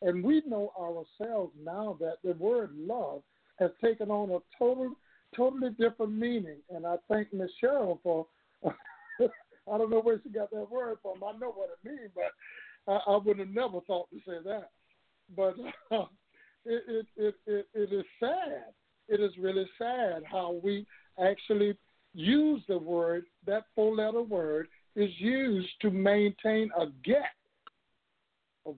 And 0.00 0.24
we 0.24 0.42
know 0.46 0.72
ourselves 0.80 1.52
now 1.62 1.96
that 2.00 2.16
the 2.24 2.32
word 2.32 2.70
love 2.74 3.22
has 3.58 3.70
taken 3.84 4.10
on 4.10 4.30
a 4.30 4.38
total, 4.58 4.92
totally 5.36 5.70
different 5.78 6.12
meaning. 6.12 6.56
And 6.70 6.86
I 6.86 6.96
thank 7.08 7.32
Miss 7.32 7.50
Cheryl 7.62 7.98
for, 8.02 8.26
I 8.64 9.78
don't 9.78 9.90
know 9.90 10.00
where 10.00 10.20
she 10.24 10.30
got 10.30 10.50
that 10.50 10.70
word 10.70 10.96
from. 11.02 11.22
I 11.22 11.38
know 11.38 11.52
what 11.52 11.68
it 11.70 11.88
means, 11.88 12.10
but 12.14 12.92
I, 12.92 13.12
I 13.12 13.16
would 13.18 13.38
have 13.38 13.50
never 13.50 13.80
thought 13.82 14.08
to 14.10 14.18
say 14.26 14.38
that. 14.46 14.70
But 15.36 15.56
uh, 15.90 16.04
it, 16.64 17.06
it, 17.16 17.34
it, 17.46 17.66
it 17.74 17.92
is 17.92 18.04
sad. 18.20 18.72
It 19.08 19.20
is 19.20 19.32
really 19.38 19.68
sad 19.78 20.22
how 20.30 20.60
we 20.62 20.86
actually 21.22 21.76
use 22.14 22.62
the 22.68 22.78
word, 22.78 23.24
that 23.46 23.64
four 23.74 23.94
letter 23.94 24.22
word 24.22 24.68
is 24.94 25.10
used 25.18 25.70
to 25.80 25.90
maintain 25.90 26.70
a 26.78 26.86
get. 27.04 27.32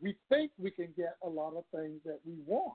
We 0.00 0.16
think 0.28 0.50
we 0.58 0.70
can 0.70 0.88
get 0.96 1.16
a 1.22 1.28
lot 1.28 1.54
of 1.56 1.64
things 1.74 2.00
that 2.04 2.20
we 2.24 2.34
want. 2.46 2.74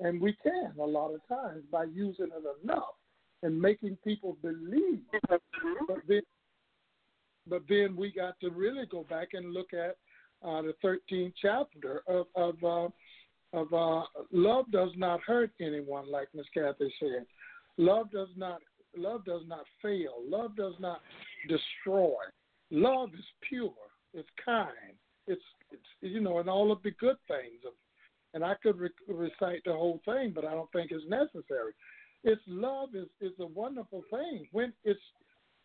And 0.00 0.20
we 0.20 0.34
can 0.42 0.72
a 0.80 0.84
lot 0.84 1.14
of 1.14 1.20
times 1.28 1.62
by 1.70 1.84
using 1.84 2.28
it 2.34 2.64
enough 2.64 2.94
and 3.42 3.60
making 3.60 3.96
people 4.02 4.36
believe. 4.42 5.00
But 5.86 5.98
then, 6.08 6.22
but 7.46 7.62
then 7.68 7.96
we 7.96 8.10
got 8.10 8.40
to 8.40 8.50
really 8.50 8.86
go 8.86 9.04
back 9.08 9.28
and 9.34 9.52
look 9.52 9.72
at 9.72 9.96
uh, 10.42 10.62
the 10.62 10.74
13th 10.84 11.32
chapter 11.40 12.02
of, 12.08 12.26
of 12.34 12.64
uh, 12.64 12.88
of 13.52 13.72
uh, 13.72 14.02
love 14.32 14.70
does 14.70 14.90
not 14.96 15.20
hurt 15.26 15.50
anyone, 15.60 16.10
like 16.10 16.28
Miss 16.34 16.46
Kathy 16.54 16.92
said. 17.00 17.26
Love 17.78 18.10
does 18.10 18.28
not 18.36 18.60
love 18.96 19.24
does 19.24 19.42
not 19.46 19.64
fail. 19.82 20.14
Love 20.24 20.56
does 20.56 20.74
not 20.80 21.00
destroy. 21.48 22.14
Love 22.70 23.10
is 23.14 23.24
pure. 23.48 23.72
It's 24.14 24.28
kind. 24.44 24.94
It's, 25.26 25.42
it's 25.70 25.82
you 26.00 26.20
know, 26.20 26.38
and 26.38 26.48
all 26.48 26.72
of 26.72 26.82
the 26.82 26.90
good 26.92 27.16
things. 27.28 27.60
And 28.34 28.44
I 28.44 28.54
could 28.62 28.78
re- 28.78 28.90
recite 29.08 29.62
the 29.64 29.72
whole 29.72 30.00
thing, 30.04 30.32
but 30.34 30.44
I 30.44 30.52
don't 30.52 30.70
think 30.72 30.90
it's 30.92 31.04
necessary. 31.08 31.72
It's 32.22 32.42
love 32.46 32.90
is 32.94 33.08
is 33.20 33.32
a 33.40 33.46
wonderful 33.46 34.02
thing 34.10 34.46
when 34.52 34.72
it's 34.84 35.00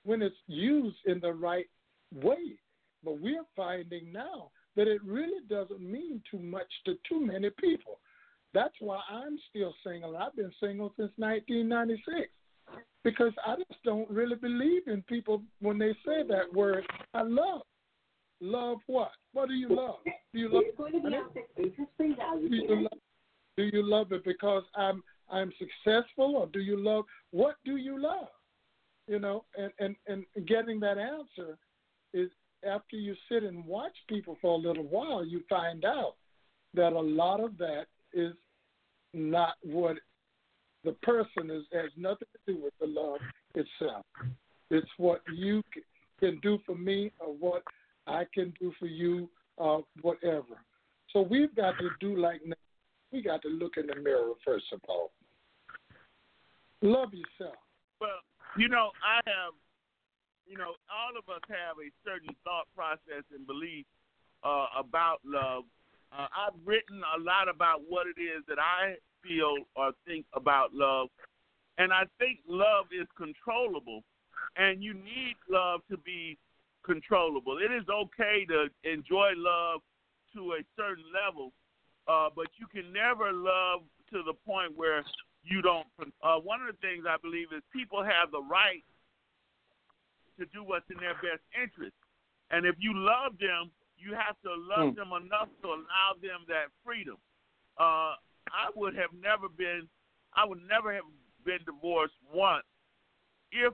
when 0.03 0.21
it's 0.21 0.35
used 0.47 0.97
in 1.05 1.19
the 1.19 1.33
right 1.33 1.67
way. 2.13 2.57
But 3.03 3.19
we're 3.19 3.43
finding 3.55 4.11
now 4.11 4.51
that 4.75 4.87
it 4.87 5.01
really 5.03 5.41
doesn't 5.49 5.81
mean 5.81 6.21
too 6.29 6.39
much 6.39 6.67
to 6.85 6.95
too 7.07 7.25
many 7.25 7.49
people. 7.59 7.99
That's 8.53 8.73
why 8.79 8.99
I'm 9.09 9.37
still 9.49 9.73
single. 9.85 10.17
I've 10.17 10.35
been 10.35 10.51
single 10.59 10.93
since 10.97 11.11
1996 11.17 12.29
because 13.03 13.33
I 13.45 13.55
just 13.57 13.83
don't 13.83 14.09
really 14.09 14.35
believe 14.35 14.87
in 14.87 15.01
people 15.03 15.43
when 15.59 15.77
they 15.77 15.91
say 16.05 16.23
that 16.27 16.53
word. 16.53 16.85
I 17.13 17.21
love. 17.21 17.61
Love 18.41 18.79
what? 18.87 19.11
What 19.33 19.47
do 19.47 19.55
you 19.55 19.69
love? 19.69 19.99
Do 20.33 20.39
you 20.39 20.49
love? 20.51 20.63
Do 20.77 20.95
you 22.49 22.81
love? 22.81 22.99
Do 23.57 23.63
you 23.63 23.83
love 23.83 24.11
it 24.11 24.25
because 24.25 24.63
I'm 24.75 25.01
I'm 25.29 25.51
successful, 25.57 26.35
or 26.35 26.47
do 26.47 26.59
you 26.59 26.77
love? 26.77 27.05
What 27.31 27.55
do 27.63 27.77
you 27.77 28.01
love? 28.01 28.27
You 29.07 29.19
know, 29.19 29.45
and 29.57 29.71
and 29.79 29.95
and 30.07 30.25
getting 30.47 30.79
that 30.81 30.97
answer 30.97 31.57
is 32.13 32.29
after 32.65 32.95
you 32.95 33.15
sit 33.29 33.43
and 33.43 33.65
watch 33.65 33.95
people 34.07 34.37
for 34.41 34.53
a 34.53 34.57
little 34.57 34.83
while, 34.83 35.25
you 35.25 35.41
find 35.49 35.85
out 35.85 36.15
that 36.73 36.93
a 36.93 36.99
lot 36.99 37.39
of 37.39 37.57
that 37.57 37.85
is 38.13 38.33
not 39.13 39.55
what 39.63 39.97
the 40.83 40.91
person 41.03 41.49
is 41.49 41.63
has 41.73 41.89
nothing 41.97 42.27
to 42.33 42.53
do 42.53 42.63
with 42.63 42.73
the 42.79 42.87
love 42.87 43.19
itself. 43.55 44.05
It's 44.69 44.89
what 44.97 45.21
you 45.33 45.63
can 46.19 46.39
do 46.41 46.59
for 46.65 46.75
me 46.75 47.11
or 47.19 47.33
what 47.33 47.63
I 48.07 48.23
can 48.33 48.53
do 48.59 48.71
for 48.79 48.87
you 48.87 49.29
or 49.57 49.83
whatever. 50.01 50.61
So 51.11 51.21
we've 51.21 51.55
got 51.55 51.73
to 51.79 51.89
do 51.99 52.17
like 52.17 52.41
we 53.11 53.21
got 53.21 53.41
to 53.43 53.47
look 53.47 53.77
in 53.77 53.87
the 53.87 53.95
mirror 53.95 54.33
first 54.43 54.65
of 54.73 54.79
all. 54.87 55.11
Love 56.81 57.13
yourself. 57.13 57.55
Well, 57.99 58.19
you 58.57 58.69
know, 58.69 58.91
I 59.03 59.21
have, 59.25 59.53
you 60.47 60.57
know, 60.57 60.77
all 60.89 61.13
of 61.17 61.27
us 61.29 61.41
have 61.49 61.77
a 61.81 61.89
certain 62.05 62.33
thought 62.43 62.67
process 62.75 63.23
and 63.33 63.45
belief 63.47 63.85
uh, 64.43 64.67
about 64.77 65.19
love. 65.25 65.63
Uh, 66.11 66.27
I've 66.31 66.57
written 66.63 67.01
a 67.17 67.19
lot 67.19 67.49
about 67.49 67.81
what 67.87 68.07
it 68.07 68.21
is 68.21 68.43
that 68.47 68.59
I 68.59 68.95
feel 69.23 69.55
or 69.75 69.91
think 70.05 70.25
about 70.33 70.73
love, 70.73 71.09
and 71.77 71.91
I 71.91 72.03
think 72.19 72.39
love 72.47 72.85
is 72.93 73.07
controllable, 73.17 74.03
and 74.55 74.83
you 74.83 74.93
need 74.93 75.35
love 75.49 75.81
to 75.89 75.97
be 75.97 76.37
controllable. 76.85 77.57
It 77.57 77.73
is 77.73 77.83
okay 77.89 78.45
to 78.45 78.67
enjoy 78.83 79.31
love 79.35 79.81
to 80.35 80.53
a 80.53 80.61
certain 80.77 81.05
level, 81.11 81.51
uh, 82.07 82.29
but 82.35 82.47
you 82.57 82.67
can 82.67 82.93
never 82.93 83.33
love 83.33 83.81
to 84.13 84.21
the 84.23 84.33
point 84.45 84.77
where 84.77 85.03
you 85.43 85.61
don't. 85.61 85.87
Uh, 86.21 86.37
one 86.37 86.61
of 86.61 86.67
the 86.67 86.79
things 86.81 87.05
I 87.09 87.17
believe 87.21 87.47
is 87.55 87.63
people 87.73 88.03
have 88.03 88.31
the 88.31 88.41
right 88.43 88.83
to 90.39 90.45
do 90.53 90.63
what's 90.63 90.89
in 90.89 90.97
their 90.97 91.15
best 91.21 91.43
interest, 91.55 91.95
and 92.51 92.65
if 92.65 92.75
you 92.79 92.93
love 92.93 93.37
them, 93.39 93.71
you 93.97 94.13
have 94.13 94.35
to 94.43 94.51
love 94.53 94.93
mm. 94.93 94.95
them 94.95 95.11
enough 95.15 95.49
to 95.63 95.67
allow 95.71 96.13
them 96.21 96.43
that 96.47 96.69
freedom. 96.83 97.17
Uh, 97.79 98.19
I 98.51 98.69
would 98.75 98.95
have 98.95 99.11
never 99.15 99.49
been, 99.49 99.87
I 100.35 100.45
would 100.45 100.61
never 100.67 100.93
have 100.93 101.07
been 101.43 101.59
divorced 101.65 102.15
once 102.33 102.65
if 103.51 103.73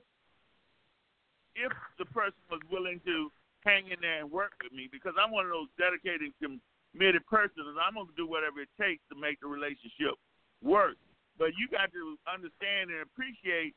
if 1.55 1.72
the 1.99 2.07
person 2.16 2.39
was 2.49 2.64
willing 2.72 3.01
to 3.03 3.28
hang 3.68 3.91
in 3.91 3.99
there 3.99 4.24
and 4.24 4.32
work 4.32 4.55
with 4.64 4.72
me 4.72 4.88
because 4.88 5.14
I'm 5.20 5.36
one 5.36 5.45
of 5.45 5.51
those 5.51 5.72
dedicated, 5.76 6.32
committed 6.39 7.28
persons. 7.28 7.68
I'm 7.76 7.99
going 7.99 8.07
to 8.07 8.16
do 8.16 8.24
whatever 8.24 8.64
it 8.64 8.72
takes 8.80 9.03
to 9.12 9.20
make 9.20 9.39
the 9.43 9.51
relationship 9.51 10.16
work. 10.64 10.95
But 11.36 11.51
you 11.59 11.68
got 11.68 11.91
to 11.91 12.16
understand 12.24 12.89
and 12.91 13.03
appreciate 13.03 13.76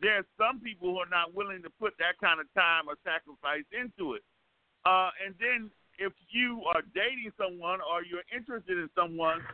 there's 0.00 0.24
some 0.40 0.60
people 0.60 0.92
who 0.92 0.98
are 0.98 1.12
not 1.12 1.34
willing 1.34 1.62
to 1.62 1.70
put 1.78 1.94
that 2.00 2.16
kind 2.20 2.40
of 2.40 2.48
time 2.56 2.88
or 2.88 2.96
sacrifice 3.04 3.64
into 3.70 4.14
it. 4.14 4.24
Uh, 4.84 5.12
and 5.20 5.36
then 5.36 5.70
if 6.00 6.12
you 6.32 6.64
are 6.72 6.80
dating 6.96 7.32
someone 7.36 7.80
or 7.84 8.02
you're 8.02 8.26
interested 8.32 8.80
in 8.80 8.88
someone, 8.96 9.44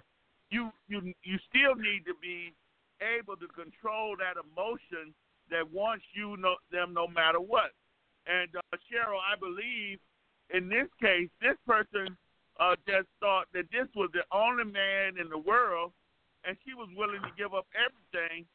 you 0.50 0.70
you 0.86 1.12
you 1.26 1.36
still 1.50 1.74
need 1.74 2.06
to 2.06 2.14
be 2.22 2.54
able 3.02 3.34
to 3.36 3.50
control 3.50 4.14
that 4.14 4.38
emotion 4.38 5.10
that 5.50 5.66
wants 5.70 6.04
you 6.14 6.36
know, 6.38 6.54
them 6.70 6.94
no 6.94 7.06
matter 7.06 7.40
what. 7.40 7.74
And 8.26 8.50
uh, 8.54 8.76
Cheryl, 8.86 9.18
I 9.18 9.38
believe 9.38 9.98
in 10.54 10.68
this 10.68 10.86
case, 11.02 11.28
this 11.42 11.58
person 11.66 12.16
uh, 12.58 12.74
just 12.86 13.10
thought 13.18 13.46
that 13.54 13.66
this 13.70 13.86
was 13.94 14.10
the 14.14 14.22
only 14.30 14.64
man 14.64 15.18
in 15.18 15.28
the 15.28 15.38
world, 15.38 15.92
and 16.46 16.56
she 16.64 16.74
was 16.74 16.88
willing 16.94 17.22
to 17.22 17.32
give 17.36 17.54
up 17.54 17.66
everything 17.74 18.46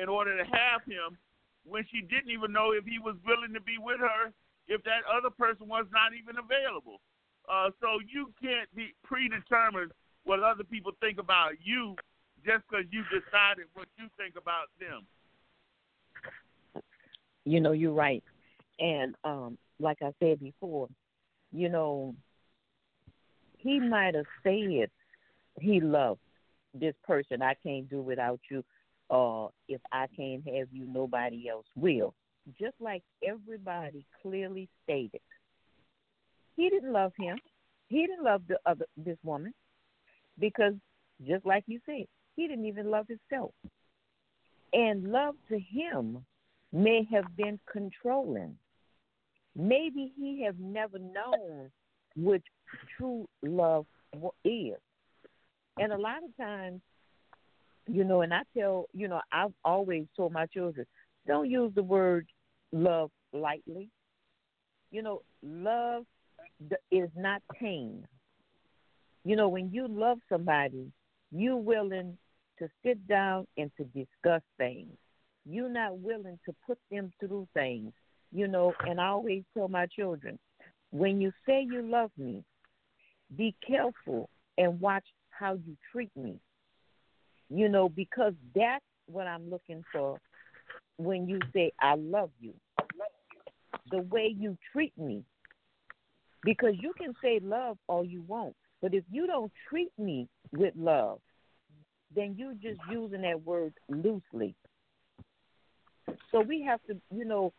in 0.00 0.08
order 0.08 0.36
to 0.36 0.44
have 0.44 0.82
him 0.86 1.18
when 1.64 1.84
she 1.90 2.00
didn't 2.00 2.30
even 2.30 2.52
know 2.52 2.72
if 2.72 2.84
he 2.84 2.98
was 2.98 3.16
willing 3.26 3.52
to 3.52 3.60
be 3.60 3.76
with 3.78 4.00
her 4.00 4.32
if 4.68 4.82
that 4.84 5.02
other 5.10 5.30
person 5.30 5.68
was 5.68 5.86
not 5.92 6.12
even 6.12 6.36
available. 6.38 7.00
Uh, 7.48 7.70
so 7.80 7.98
you 8.06 8.32
can't 8.40 8.68
be 8.74 8.94
predetermined 9.02 9.92
what 10.24 10.42
other 10.42 10.64
people 10.64 10.92
think 11.00 11.18
about 11.18 11.52
you 11.62 11.96
just 12.44 12.62
because 12.68 12.84
you 12.90 13.02
decided 13.04 13.66
what 13.74 13.88
you 13.98 14.06
think 14.16 14.34
about 14.36 14.68
them. 14.78 15.06
You 17.44 17.60
know, 17.60 17.72
you're 17.72 17.92
right. 17.92 18.22
And 18.78 19.14
um, 19.24 19.56
like 19.80 19.98
I 20.02 20.12
said 20.20 20.40
before, 20.40 20.88
you 21.50 21.68
know, 21.68 22.14
he 23.56 23.80
might 23.80 24.14
have 24.14 24.26
said 24.42 24.90
he 25.60 25.80
loved 25.80 26.20
this 26.74 26.94
person. 27.06 27.42
I 27.42 27.54
can't 27.54 27.88
do 27.88 28.02
without 28.02 28.40
you. 28.50 28.62
Uh, 29.10 29.48
if 29.68 29.80
I 29.92 30.06
can't 30.14 30.46
have 30.46 30.68
you, 30.72 30.86
nobody 30.86 31.48
else 31.48 31.66
will. 31.76 32.14
Just 32.58 32.74
like 32.80 33.02
everybody 33.26 34.04
clearly 34.22 34.68
stated, 34.84 35.20
he 36.56 36.68
didn't 36.68 36.92
love 36.92 37.12
him. 37.18 37.38
He 37.88 38.06
didn't 38.06 38.24
love 38.24 38.42
the 38.48 38.58
other 38.66 38.86
this 38.96 39.18
woman 39.22 39.54
because, 40.38 40.74
just 41.26 41.46
like 41.46 41.64
you 41.66 41.80
said, 41.86 42.06
he 42.36 42.46
didn't 42.46 42.66
even 42.66 42.90
love 42.90 43.06
himself. 43.08 43.52
And 44.72 45.10
love 45.10 45.34
to 45.48 45.58
him 45.58 46.24
may 46.72 47.06
have 47.10 47.36
been 47.36 47.58
controlling. 47.70 48.56
Maybe 49.56 50.12
he 50.18 50.42
have 50.44 50.58
never 50.58 50.98
known 50.98 51.70
what 52.14 52.42
true 52.96 53.26
love 53.42 53.86
is. 54.44 54.74
And 55.78 55.92
a 55.92 55.98
lot 55.98 56.22
of 56.22 56.36
times, 56.36 56.80
you 57.88 58.04
know, 58.04 58.22
and 58.22 58.32
I 58.32 58.42
tell, 58.56 58.86
you 58.92 59.08
know, 59.08 59.20
I've 59.32 59.52
always 59.64 60.06
told 60.16 60.32
my 60.32 60.46
children, 60.46 60.86
don't 61.26 61.50
use 61.50 61.72
the 61.74 61.82
word 61.82 62.26
love 62.72 63.10
lightly. 63.32 63.88
You 64.90 65.02
know, 65.02 65.22
love 65.42 66.04
is 66.90 67.08
not 67.16 67.42
pain. 67.58 68.06
You 69.24 69.36
know, 69.36 69.48
when 69.48 69.70
you 69.72 69.88
love 69.88 70.18
somebody, 70.28 70.90
you're 71.30 71.56
willing 71.56 72.16
to 72.58 72.68
sit 72.84 73.06
down 73.06 73.46
and 73.56 73.70
to 73.76 73.84
discuss 73.84 74.42
things 74.56 74.96
you're 75.48 75.70
not 75.70 75.98
willing 75.98 76.38
to 76.44 76.54
put 76.66 76.78
them 76.90 77.12
through 77.18 77.48
things, 77.54 77.92
you 78.32 78.48
know. 78.48 78.72
And 78.86 79.00
I 79.00 79.08
always 79.08 79.42
tell 79.54 79.68
my 79.68 79.86
children, 79.86 80.38
when 80.90 81.20
you 81.20 81.32
say 81.46 81.66
you 81.68 81.82
love 81.82 82.10
me, 82.18 82.44
be 83.36 83.54
careful 83.66 84.28
and 84.56 84.80
watch 84.80 85.04
how 85.30 85.54
you 85.54 85.76
treat 85.92 86.10
me, 86.16 86.38
you 87.50 87.68
know, 87.68 87.88
because 87.88 88.34
that's 88.54 88.84
what 89.06 89.26
I'm 89.26 89.50
looking 89.50 89.84
for 89.92 90.20
when 90.96 91.28
you 91.28 91.38
say 91.52 91.72
I 91.80 91.94
love 91.94 92.30
you. 92.40 92.54
The 93.90 94.02
way 94.02 94.34
you 94.36 94.56
treat 94.72 94.96
me. 94.98 95.24
Because 96.44 96.74
you 96.80 96.92
can 96.96 97.14
say 97.22 97.40
love 97.42 97.78
all 97.88 98.04
you 98.04 98.22
want, 98.22 98.54
but 98.80 98.94
if 98.94 99.02
you 99.10 99.26
don't 99.26 99.50
treat 99.68 99.90
me 99.98 100.28
with 100.52 100.72
love, 100.76 101.20
then 102.14 102.36
you're 102.38 102.54
just 102.54 102.80
using 102.90 103.22
that 103.22 103.42
word 103.44 103.74
loosely. 103.88 104.54
So 106.30 106.40
we 106.40 106.62
have 106.62 106.80
to, 106.88 106.96
you 107.14 107.24
know, 107.24 107.52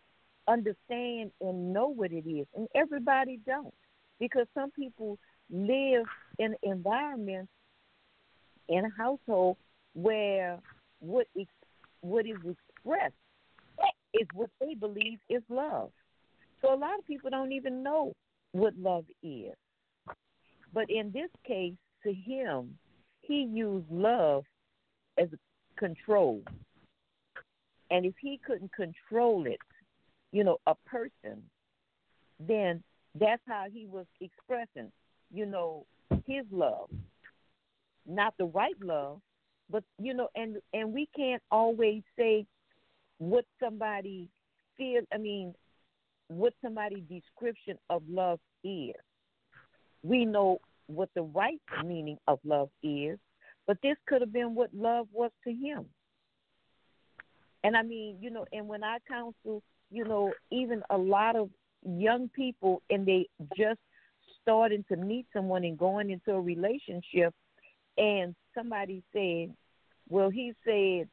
understand 0.48 1.32
and 1.42 1.74
know 1.74 1.88
what 1.88 2.12
it 2.12 2.28
is. 2.28 2.48
And 2.56 2.68
everybody 2.74 3.40
don't. 3.46 3.74
Because 4.20 4.48
some 4.54 4.72
people 4.72 5.18
live 5.50 6.06
in 6.40 6.56
environments 6.64 7.52
in 8.68 8.86
a 8.86 8.90
household 8.98 9.58
where 9.94 10.60
what 11.00 11.28
ex- 11.40 11.50
what 12.02 12.26
is 12.26 12.38
expressed 12.46 13.14
is 14.14 14.28
what 14.34 14.50
they 14.60 14.74
believe 14.74 15.20
is 15.30 15.44
love. 15.50 15.92
So 16.62 16.74
a 16.74 16.76
lot 16.76 16.98
of 16.98 17.06
people 17.06 17.30
don't 17.30 17.52
even 17.52 17.84
know 17.84 18.14
what 18.52 18.76
love 18.78 19.06
is. 19.24 19.54
But 20.74 20.90
in 20.90 21.12
this 21.12 21.30
case, 21.46 21.76
to 22.04 22.14
him, 22.14 22.78
he 23.22 23.48
used 23.52 23.90
love 23.92 24.44
as 25.18 25.28
control. 25.78 26.42
And 27.92 28.06
if 28.06 28.14
he 28.20 28.40
couldn't 28.46 28.72
control 28.74 29.46
it, 29.46 29.60
you 30.32 30.44
know, 30.44 30.58
a 30.68 30.76
person, 30.86 31.42
then 32.40 32.84
that's 33.20 33.42
how 33.48 33.66
he 33.72 33.88
was 33.88 34.06
expressing, 34.22 34.92
you 35.34 35.46
know, 35.46 35.86
his 36.26 36.46
love. 36.52 36.90
Not 38.08 38.34
the 38.38 38.46
right 38.46 38.76
love, 38.82 39.22
but 39.72 39.84
you 40.02 40.14
know, 40.14 40.30
and 40.36 40.58
and 40.74 40.94
we 40.94 41.08
can't 41.16 41.42
always 41.52 42.04
say 42.18 42.46
what 43.20 43.46
somebody 43.62 44.30
feel 44.78 45.02
I 45.14 45.18
mean, 45.18 45.54
what 46.28 46.54
somebody's 46.64 47.04
description 47.10 47.78
of 47.90 48.04
love 48.10 48.40
is. 48.64 48.96
We 50.04 50.26
know 50.26 50.60
what 50.88 51.10
the 51.14 51.24
right 51.24 51.60
meaning 51.86 52.18
of 52.28 52.40
love 52.44 52.70
is, 52.82 53.20
But 53.68 53.78
this 53.84 53.98
could 54.08 54.22
have 54.22 54.34
been 54.34 54.56
what 54.56 54.74
love 54.74 55.08
was 55.14 55.32
to 55.44 55.54
him. 55.54 55.86
And 57.64 57.76
I 57.76 57.84
mean, 57.84 58.18
you 58.20 58.32
know, 58.32 58.46
and 58.52 58.68
when 58.68 58.84
I 58.84 58.98
counsel, 59.08 59.62
you 59.92 60.06
know, 60.06 60.34
even 60.52 60.82
a 60.90 60.98
lot 60.98 61.36
of 61.36 61.50
young 61.86 62.30
people 62.30 62.82
and 62.90 63.06
they 63.06 63.28
just 63.56 63.80
starting 64.42 64.84
to 64.90 64.96
meet 64.96 65.28
someone 65.34 65.64
and 65.64 65.78
going 65.78 66.10
into 66.10 66.32
a 66.32 66.42
relationship 66.42 67.34
and 67.98 68.34
somebody 68.56 69.04
said, 69.14 69.54
Well, 70.10 70.30
he 70.30 70.54
said, 70.66 71.08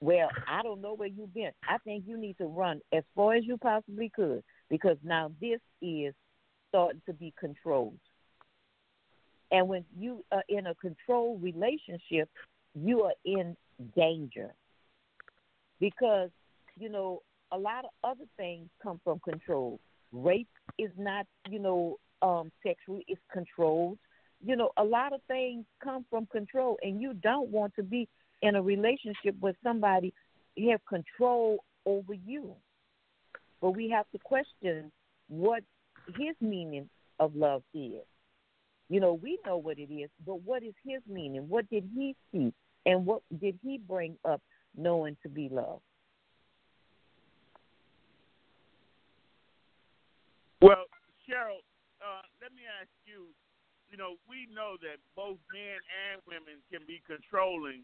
Well, 0.00 0.28
I 0.46 0.62
don't 0.62 0.80
know 0.80 0.94
where 0.94 1.08
you've 1.08 1.34
been. 1.34 1.50
I 1.68 1.78
think 1.78 2.04
you 2.06 2.18
need 2.18 2.38
to 2.38 2.46
run 2.46 2.80
as 2.92 3.04
far 3.14 3.34
as 3.34 3.44
you 3.44 3.56
possibly 3.56 4.10
could 4.14 4.42
because 4.70 4.96
now 5.02 5.32
this 5.40 5.60
is 5.80 6.14
starting 6.68 7.02
to 7.06 7.12
be 7.12 7.32
controlled. 7.38 7.98
And 9.50 9.68
when 9.68 9.84
you 9.98 10.24
are 10.30 10.44
in 10.48 10.66
a 10.66 10.74
controlled 10.74 11.42
relationship, 11.42 12.28
you 12.74 13.02
are 13.02 13.14
in 13.24 13.56
danger 13.96 14.52
because, 15.80 16.30
you 16.78 16.90
know, 16.90 17.22
a 17.52 17.58
lot 17.58 17.84
of 17.84 17.90
other 18.04 18.26
things 18.36 18.68
come 18.82 19.00
from 19.02 19.20
control. 19.20 19.80
Rape 20.12 20.48
is 20.78 20.90
not, 20.98 21.26
you 21.48 21.58
know, 21.58 21.96
um, 22.20 22.50
sexually, 22.62 23.04
it's 23.08 23.20
controlled. 23.32 23.98
You 24.44 24.56
know, 24.56 24.70
a 24.76 24.84
lot 24.84 25.12
of 25.12 25.20
things 25.26 25.64
come 25.82 26.04
from 26.08 26.26
control, 26.26 26.78
and 26.82 27.00
you 27.00 27.14
don't 27.14 27.48
want 27.48 27.74
to 27.76 27.82
be 27.82 28.08
in 28.42 28.54
a 28.54 28.62
relationship 28.62 29.34
with 29.40 29.56
somebody 29.62 30.12
you 30.54 30.70
have 30.70 30.84
control 30.86 31.64
over 31.86 32.14
you. 32.14 32.54
But 33.60 33.72
we 33.72 33.88
have 33.90 34.06
to 34.12 34.18
question 34.18 34.92
what 35.28 35.62
his 36.16 36.34
meaning 36.40 36.88
of 37.18 37.34
love 37.34 37.62
is. 37.74 38.04
You 38.88 39.00
know, 39.00 39.12
we 39.14 39.38
know 39.44 39.58
what 39.58 39.78
it 39.78 39.92
is, 39.92 40.08
but 40.26 40.42
what 40.42 40.62
is 40.62 40.74
his 40.84 41.00
meaning? 41.08 41.48
What 41.48 41.68
did 41.68 41.88
he 41.94 42.16
see? 42.32 42.52
And 42.86 43.04
what 43.04 43.22
did 43.40 43.58
he 43.62 43.78
bring 43.78 44.16
up 44.24 44.40
knowing 44.76 45.16
to 45.22 45.28
be 45.28 45.48
love? 45.50 45.80
Well, 50.62 50.84
Cheryl, 51.28 51.60
uh, 52.00 52.22
let 52.40 52.52
me 52.52 52.62
ask 52.80 52.88
you. 53.04 53.26
You 53.90 53.96
know, 53.96 54.14
we 54.28 54.46
know 54.54 54.76
that 54.82 55.00
both 55.16 55.38
men 55.52 55.80
and 56.12 56.20
women 56.28 56.60
can 56.70 56.84
be 56.86 57.00
controlling 57.06 57.82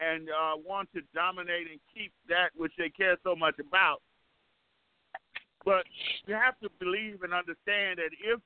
and 0.00 0.28
uh, 0.28 0.54
want 0.60 0.88
to 0.94 1.00
dominate 1.14 1.66
and 1.70 1.80
keep 1.92 2.12
that 2.28 2.50
which 2.56 2.72
they 2.78 2.90
care 2.90 3.16
so 3.24 3.34
much 3.34 3.58
about. 3.58 4.02
But 5.64 5.84
you 6.26 6.34
have 6.34 6.58
to 6.60 6.68
believe 6.78 7.22
and 7.22 7.34
understand 7.34 7.98
that 7.98 8.10
if 8.22 8.40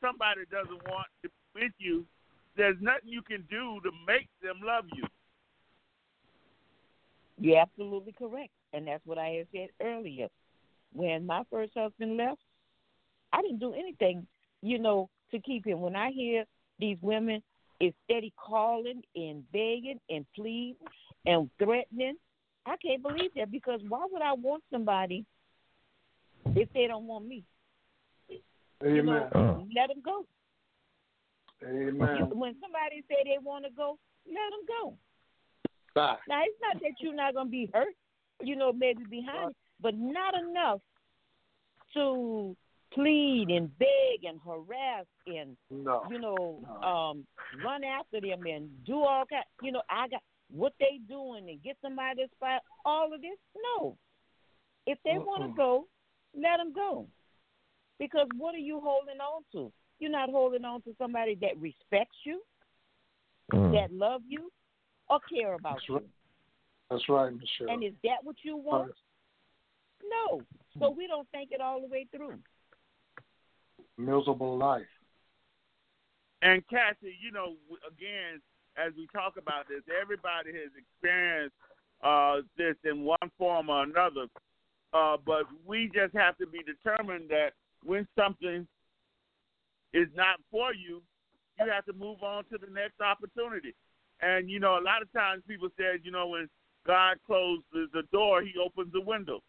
somebody 0.00 0.42
doesn't 0.50 0.82
want 0.88 1.06
to 1.22 1.28
be 1.28 1.62
with 1.62 1.72
you, 1.78 2.04
there's 2.56 2.76
nothing 2.80 3.08
you 3.08 3.22
can 3.22 3.44
do 3.50 3.80
to 3.84 3.90
make 4.06 4.28
them 4.42 4.60
love 4.64 4.84
you. 4.94 5.04
You're 7.38 7.60
absolutely 7.60 8.12
correct. 8.12 8.52
And 8.72 8.86
that's 8.88 9.04
what 9.06 9.18
I 9.18 9.28
had 9.28 9.46
said 9.52 9.68
earlier. 9.80 10.28
When 10.92 11.26
my 11.26 11.42
first 11.50 11.72
husband 11.76 12.16
left, 12.16 12.40
I 13.32 13.42
didn't 13.42 13.58
do 13.58 13.74
anything, 13.74 14.26
you 14.62 14.78
know, 14.78 15.10
to 15.30 15.40
keep 15.40 15.66
him. 15.66 15.80
When 15.80 15.96
I 15.96 16.10
hear 16.10 16.44
these 16.78 16.98
women 17.00 17.42
is 17.80 17.92
steady 18.04 18.32
calling 18.38 19.02
and 19.14 19.42
begging 19.52 20.00
and 20.08 20.24
pleading 20.34 20.76
and 21.26 21.50
threatening, 21.58 22.14
I 22.64 22.76
can't 22.84 23.02
believe 23.02 23.30
that 23.36 23.50
because 23.50 23.80
why 23.88 24.06
would 24.10 24.22
I 24.22 24.32
want 24.32 24.62
somebody 24.72 25.24
if 26.54 26.72
they 26.72 26.86
don't 26.86 27.06
want 27.06 27.26
me? 27.26 27.44
Uh. 28.30 28.34
Amen. 28.84 28.96
You 28.96 29.02
know, 29.02 29.30
Oh. 29.34 29.66
let 29.74 29.88
them 29.88 30.02
go. 30.04 30.26
Amen. 31.64 32.28
When 32.30 32.54
somebody 32.60 33.02
say 33.08 33.16
they 33.24 33.38
want 33.42 33.64
to 33.64 33.70
go, 33.70 33.98
let 34.26 34.34
them 34.50 34.66
go. 34.82 34.96
Bye. 35.94 36.16
Now 36.28 36.42
it's 36.44 36.58
not 36.60 36.80
that 36.82 36.92
you're 37.00 37.14
not 37.14 37.34
gonna 37.34 37.48
be 37.48 37.70
hurt, 37.72 37.94
you 38.42 38.54
know, 38.56 38.72
maybe 38.72 39.04
behind, 39.08 39.50
it, 39.50 39.56
but 39.80 39.94
not 39.96 40.34
enough 40.34 40.80
to 41.94 42.54
plead 42.96 43.48
and 43.50 43.70
beg 43.78 44.24
and 44.24 44.40
harass 44.44 45.06
and 45.26 45.56
No. 45.70 46.02
you 46.10 46.18
know 46.18 46.60
um 46.82 47.26
run 47.64 47.84
after 47.84 48.20
them 48.20 48.44
and 48.46 48.68
do 48.84 49.04
all 49.04 49.24
kind. 49.26 49.44
You 49.62 49.70
know, 49.72 49.82
I 49.88 50.08
got 50.08 50.22
what 50.50 50.72
they 50.80 50.98
doing 51.08 51.48
and 51.48 51.62
get 51.62 51.76
somebody 51.82 52.24
to 52.24 52.28
spot 52.34 52.62
all 52.84 53.12
of 53.14 53.20
this. 53.20 53.38
No, 53.78 53.96
if 54.86 54.98
they 55.04 55.18
want 55.18 55.42
to 55.44 55.56
go, 55.56 55.86
let 56.34 56.56
them 56.56 56.72
go. 56.72 57.06
Because 57.98 58.28
what 58.36 58.54
are 58.54 58.58
you 58.58 58.80
holding 58.82 59.20
on 59.20 59.42
to? 59.52 59.72
You're 59.98 60.10
not 60.10 60.28
holding 60.30 60.64
on 60.64 60.82
to 60.82 60.94
somebody 60.98 61.34
that 61.40 61.56
respects 61.58 62.16
you, 62.24 62.42
Mm. 63.52 63.72
that 63.72 63.92
love 63.92 64.22
you, 64.26 64.50
or 65.08 65.20
care 65.32 65.54
about 65.54 65.74
That's 65.74 65.88
you. 65.88 65.94
right. 65.94 66.06
That's 66.90 67.08
right, 67.08 67.32
Michelle. 67.32 67.70
And 67.70 67.82
is 67.84 67.94
that 68.04 68.22
what 68.22 68.36
you 68.42 68.56
want? 68.56 68.92
No. 70.04 70.42
So 70.78 70.90
we 70.90 71.06
don't 71.06 71.28
think 71.30 71.52
it 71.52 71.60
all 71.60 71.80
the 71.80 71.86
way 71.86 72.06
through. 72.14 72.38
Miserable 73.98 74.58
life. 74.58 74.86
And 76.42 76.62
Cassie, 76.68 77.16
you 77.20 77.32
know, 77.32 77.54
again, 77.86 78.40
as 78.76 78.92
we 78.96 79.08
talk 79.12 79.36
about 79.38 79.68
this, 79.68 79.82
everybody 80.00 80.52
has 80.52 80.70
experienced 80.76 81.54
uh, 82.02 82.42
this 82.58 82.76
in 82.84 83.04
one 83.04 83.30
form 83.38 83.70
or 83.70 83.82
another. 83.84 84.26
Uh, 84.92 85.16
but 85.24 85.44
we 85.66 85.90
just 85.94 86.14
have 86.14 86.36
to 86.38 86.46
be 86.46 86.60
determined 86.62 87.28
that 87.30 87.50
when 87.84 88.06
something 88.16 88.66
is 89.92 90.08
not 90.14 90.36
for 90.50 90.74
you, 90.74 91.02
you 91.58 91.70
have 91.70 91.84
to 91.86 91.92
move 91.94 92.22
on 92.22 92.44
to 92.44 92.58
the 92.58 92.70
next 92.72 93.00
opportunity. 93.00 93.74
And 94.20 94.50
you 94.50 94.60
know, 94.60 94.78
a 94.78 94.84
lot 94.84 95.02
of 95.02 95.12
times 95.12 95.42
people 95.48 95.68
say, 95.78 95.98
you 96.02 96.10
know, 96.10 96.28
when 96.28 96.48
God 96.86 97.16
closes 97.26 97.90
the 97.92 98.02
door, 98.12 98.42
He 98.42 98.52
opens 98.62 98.92
the 98.92 99.00
window. 99.00 99.40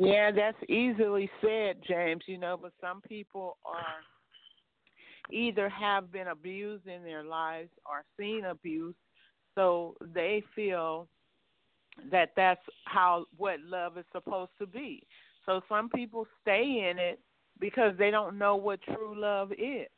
Yeah, 0.00 0.30
that's 0.32 0.58
easily 0.70 1.30
said, 1.42 1.76
James, 1.86 2.22
you 2.26 2.38
know, 2.38 2.58
but 2.60 2.72
some 2.80 3.02
people 3.02 3.58
are 3.66 4.00
either 5.32 5.68
have 5.68 6.10
been 6.12 6.28
abused 6.28 6.86
in 6.86 7.04
their 7.04 7.22
lives 7.24 7.70
or 7.86 8.04
seen 8.18 8.46
abuse, 8.46 8.94
so 9.54 9.96
they 10.14 10.42
feel 10.56 11.08
that 12.10 12.30
that's 12.36 12.62
how 12.86 13.26
what 13.36 13.60
love 13.60 13.98
is 13.98 14.06
supposed 14.12 14.52
to 14.58 14.66
be. 14.66 15.02
So 15.46 15.60
some 15.68 15.90
people 15.90 16.26
stay 16.42 16.88
in 16.90 16.98
it 16.98 17.20
because 17.60 17.94
they 17.98 18.10
don't 18.10 18.38
know 18.38 18.56
what 18.56 18.80
true 18.82 19.14
love 19.20 19.52
is. 19.52 19.88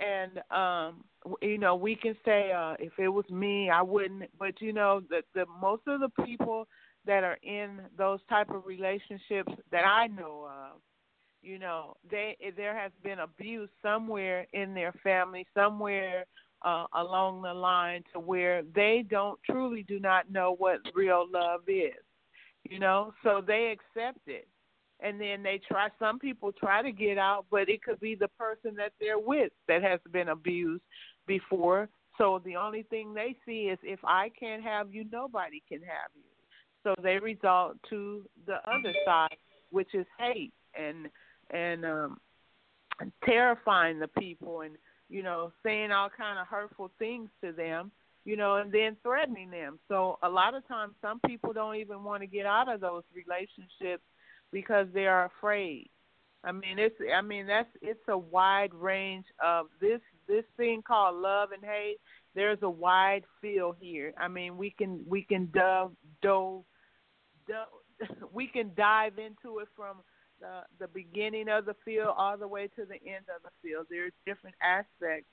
And 0.00 0.40
um 0.50 1.04
you 1.42 1.58
know, 1.58 1.76
we 1.76 1.94
can 1.96 2.16
say 2.24 2.52
uh 2.52 2.74
if 2.80 2.92
it 2.98 3.08
was 3.08 3.28
me, 3.30 3.70
I 3.70 3.82
wouldn't, 3.82 4.30
but 4.38 4.60
you 4.60 4.72
know, 4.72 5.02
the 5.08 5.22
the 5.34 5.46
most 5.60 5.82
of 5.86 6.00
the 6.00 6.10
people 6.24 6.66
that 7.06 7.24
are 7.24 7.38
in 7.42 7.80
those 7.96 8.20
type 8.28 8.50
of 8.50 8.66
relationships 8.66 9.52
that 9.70 9.84
I 9.84 10.06
know 10.06 10.46
of, 10.46 10.80
you 11.42 11.58
know, 11.58 11.96
they 12.10 12.36
there 12.56 12.76
has 12.76 12.92
been 13.02 13.18
abuse 13.20 13.68
somewhere 13.82 14.46
in 14.52 14.74
their 14.74 14.92
family, 15.02 15.46
somewhere 15.54 16.24
uh, 16.64 16.86
along 16.94 17.42
the 17.42 17.52
line 17.52 18.02
to 18.12 18.20
where 18.20 18.62
they 18.74 19.04
don't 19.08 19.38
truly 19.48 19.84
do 19.86 20.00
not 20.00 20.30
know 20.30 20.54
what 20.56 20.78
real 20.94 21.26
love 21.30 21.60
is, 21.68 22.02
you 22.64 22.78
know, 22.78 23.12
so 23.22 23.42
they 23.46 23.74
accept 23.76 24.20
it. 24.26 24.48
And 25.00 25.20
then 25.20 25.42
they 25.42 25.60
try. 25.68 25.88
Some 25.98 26.18
people 26.18 26.52
try 26.52 26.80
to 26.80 26.92
get 26.92 27.18
out, 27.18 27.44
but 27.50 27.68
it 27.68 27.82
could 27.82 28.00
be 28.00 28.14
the 28.14 28.28
person 28.38 28.74
that 28.76 28.92
they're 28.98 29.18
with 29.18 29.52
that 29.68 29.82
has 29.82 30.00
been 30.12 30.28
abused 30.28 30.84
before. 31.26 31.90
So 32.16 32.40
the 32.44 32.56
only 32.56 32.84
thing 32.84 33.12
they 33.12 33.36
see 33.44 33.64
is 33.64 33.78
if 33.82 33.98
I 34.04 34.30
can't 34.38 34.62
have 34.62 34.94
you, 34.94 35.04
nobody 35.10 35.62
can 35.68 35.80
have 35.80 36.10
you. 36.14 36.33
So 36.84 36.94
they 37.02 37.18
resort 37.18 37.76
to 37.90 38.24
the 38.46 38.56
other 38.70 38.94
side, 39.04 39.36
which 39.70 39.94
is 39.94 40.06
hate 40.18 40.52
and 40.78 41.08
and 41.50 41.84
um 41.84 42.18
terrifying 43.24 43.98
the 43.98 44.08
people 44.08 44.60
and 44.60 44.76
you 45.08 45.22
know 45.22 45.52
saying 45.64 45.90
all 45.90 46.08
kind 46.16 46.38
of 46.38 46.46
hurtful 46.46 46.90
things 46.98 47.28
to 47.42 47.52
them 47.52 47.90
you 48.24 48.36
know 48.36 48.56
and 48.56 48.72
then 48.72 48.96
threatening 49.02 49.50
them. 49.50 49.78
So 49.88 50.18
a 50.22 50.28
lot 50.28 50.54
of 50.54 50.66
times 50.66 50.94
some 51.00 51.20
people 51.26 51.52
don't 51.52 51.76
even 51.76 52.02
want 52.02 52.22
to 52.22 52.26
get 52.26 52.46
out 52.46 52.72
of 52.72 52.80
those 52.80 53.02
relationships 53.14 54.02
because 54.52 54.86
they 54.94 55.06
are 55.06 55.26
afraid. 55.26 55.90
I 56.42 56.52
mean 56.52 56.78
it's 56.78 56.96
i 57.14 57.22
mean 57.22 57.46
that's 57.46 57.68
it's 57.80 58.06
a 58.08 58.18
wide 58.18 58.74
range 58.74 59.24
of 59.44 59.66
this 59.80 60.00
this 60.28 60.44
thing 60.56 60.82
called 60.86 61.16
love 61.16 61.50
and 61.52 61.64
hate. 61.64 61.96
There's 62.34 62.58
a 62.62 62.70
wide 62.70 63.24
field 63.40 63.76
here. 63.80 64.12
I 64.18 64.28
mean 64.28 64.56
we 64.56 64.70
can 64.70 65.04
we 65.08 65.22
can 65.22 65.50
dove, 65.54 65.92
dove 66.22 66.64
we 68.32 68.46
can 68.46 68.70
dive 68.76 69.18
into 69.18 69.58
it 69.58 69.68
from 69.76 69.98
the 70.40 70.62
the 70.78 70.88
beginning 70.88 71.48
of 71.48 71.64
the 71.64 71.76
field 71.84 72.14
all 72.16 72.36
the 72.36 72.48
way 72.48 72.66
to 72.68 72.84
the 72.84 72.94
end 73.06 73.24
of 73.34 73.42
the 73.42 73.50
field. 73.62 73.86
There's 73.88 74.12
different 74.26 74.56
aspects 74.62 75.28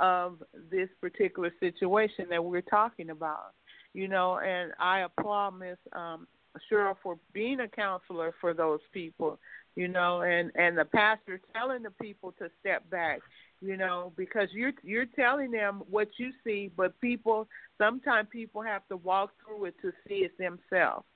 of 0.00 0.42
this 0.70 0.88
particular 1.00 1.52
situation 1.60 2.26
that 2.30 2.44
we're 2.44 2.60
talking 2.62 3.10
about. 3.10 3.52
You 3.92 4.08
know, 4.08 4.38
and 4.38 4.72
I 4.78 5.00
applaud 5.00 5.58
Miss 5.58 5.78
um 5.92 6.26
Cheryl 6.70 6.96
for 7.02 7.18
being 7.32 7.60
a 7.60 7.68
counselor 7.68 8.34
for 8.40 8.54
those 8.54 8.80
people, 8.92 9.38
you 9.76 9.88
know, 9.88 10.22
and 10.22 10.50
and 10.56 10.76
the 10.76 10.84
pastor 10.84 11.40
telling 11.54 11.82
the 11.82 11.90
people 11.90 12.32
to 12.38 12.48
step 12.60 12.88
back 12.90 13.20
you 13.64 13.78
know, 13.78 14.12
because 14.16 14.48
you're 14.52 14.72
you're 14.82 15.06
telling 15.06 15.50
them 15.50 15.82
what 15.88 16.08
you 16.18 16.30
see, 16.44 16.70
but 16.76 17.00
people 17.00 17.48
sometimes 17.78 18.28
people 18.30 18.60
have 18.60 18.86
to 18.88 18.96
walk 18.98 19.30
through 19.44 19.66
it 19.66 19.74
to 19.80 19.90
see 20.06 20.16
it 20.16 20.36
themselves. 20.36 21.06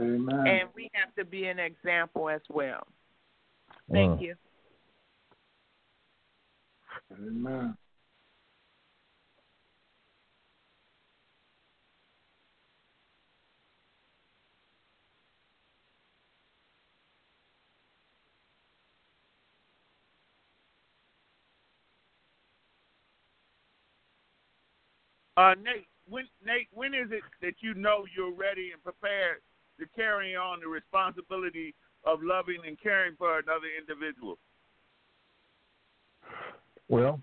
Amen. 0.00 0.46
And 0.46 0.68
we 0.74 0.90
have 0.94 1.14
to 1.16 1.24
be 1.24 1.46
an 1.46 1.58
example 1.58 2.28
as 2.28 2.40
well. 2.48 2.86
Thank 3.90 4.18
Mm. 4.18 4.22
you. 4.22 4.36
Amen. 7.12 7.76
Uh, 25.36 25.54
Nate, 25.54 25.88
when 26.06 26.28
Nate, 26.44 26.68
when 26.72 26.92
is 26.92 27.10
it 27.12 27.22
that 27.40 27.54
you 27.62 27.74
know 27.74 28.04
you're 28.14 28.32
ready 28.32 28.72
and 28.72 28.82
prepared 28.82 29.42
to 29.80 29.86
carry 29.96 30.36
on 30.36 30.60
the 30.60 30.68
responsibility 30.68 31.74
of 32.04 32.20
loving 32.22 32.58
and 32.66 32.80
caring 32.80 33.14
for 33.16 33.38
another 33.38 33.66
individual? 33.78 34.38
Well, 36.88 37.20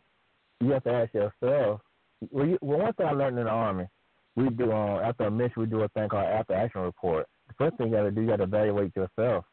you 0.60 0.72
have 0.72 0.84
to 0.84 0.92
ask 0.92 1.14
yourself. 1.14 1.82
Well, 2.32 2.48
you, 2.48 2.58
well 2.62 2.80
one 2.80 2.94
thing 2.94 3.06
I 3.06 3.12
learned 3.12 3.38
in 3.38 3.46
the 3.46 3.52
army, 3.52 3.86
we 4.36 4.50
do 4.50 4.72
um, 4.72 5.04
after 5.04 5.26
a 5.26 5.32
mission, 5.32 5.54
we 5.58 5.66
do 5.66 5.82
a 5.82 5.90
thing 5.90 6.10
called 6.10 6.26
after 6.26 6.54
action 6.54 6.82
report. 6.82 7.28
The 7.48 7.54
first 7.58 7.78
thing 7.78 7.88
you 7.88 7.96
got 7.96 8.04
to 8.04 8.12
do, 8.12 8.22
you 8.22 8.28
got 8.28 8.38
to 8.38 8.44
evaluate 8.44 8.96
yourself 8.96 9.46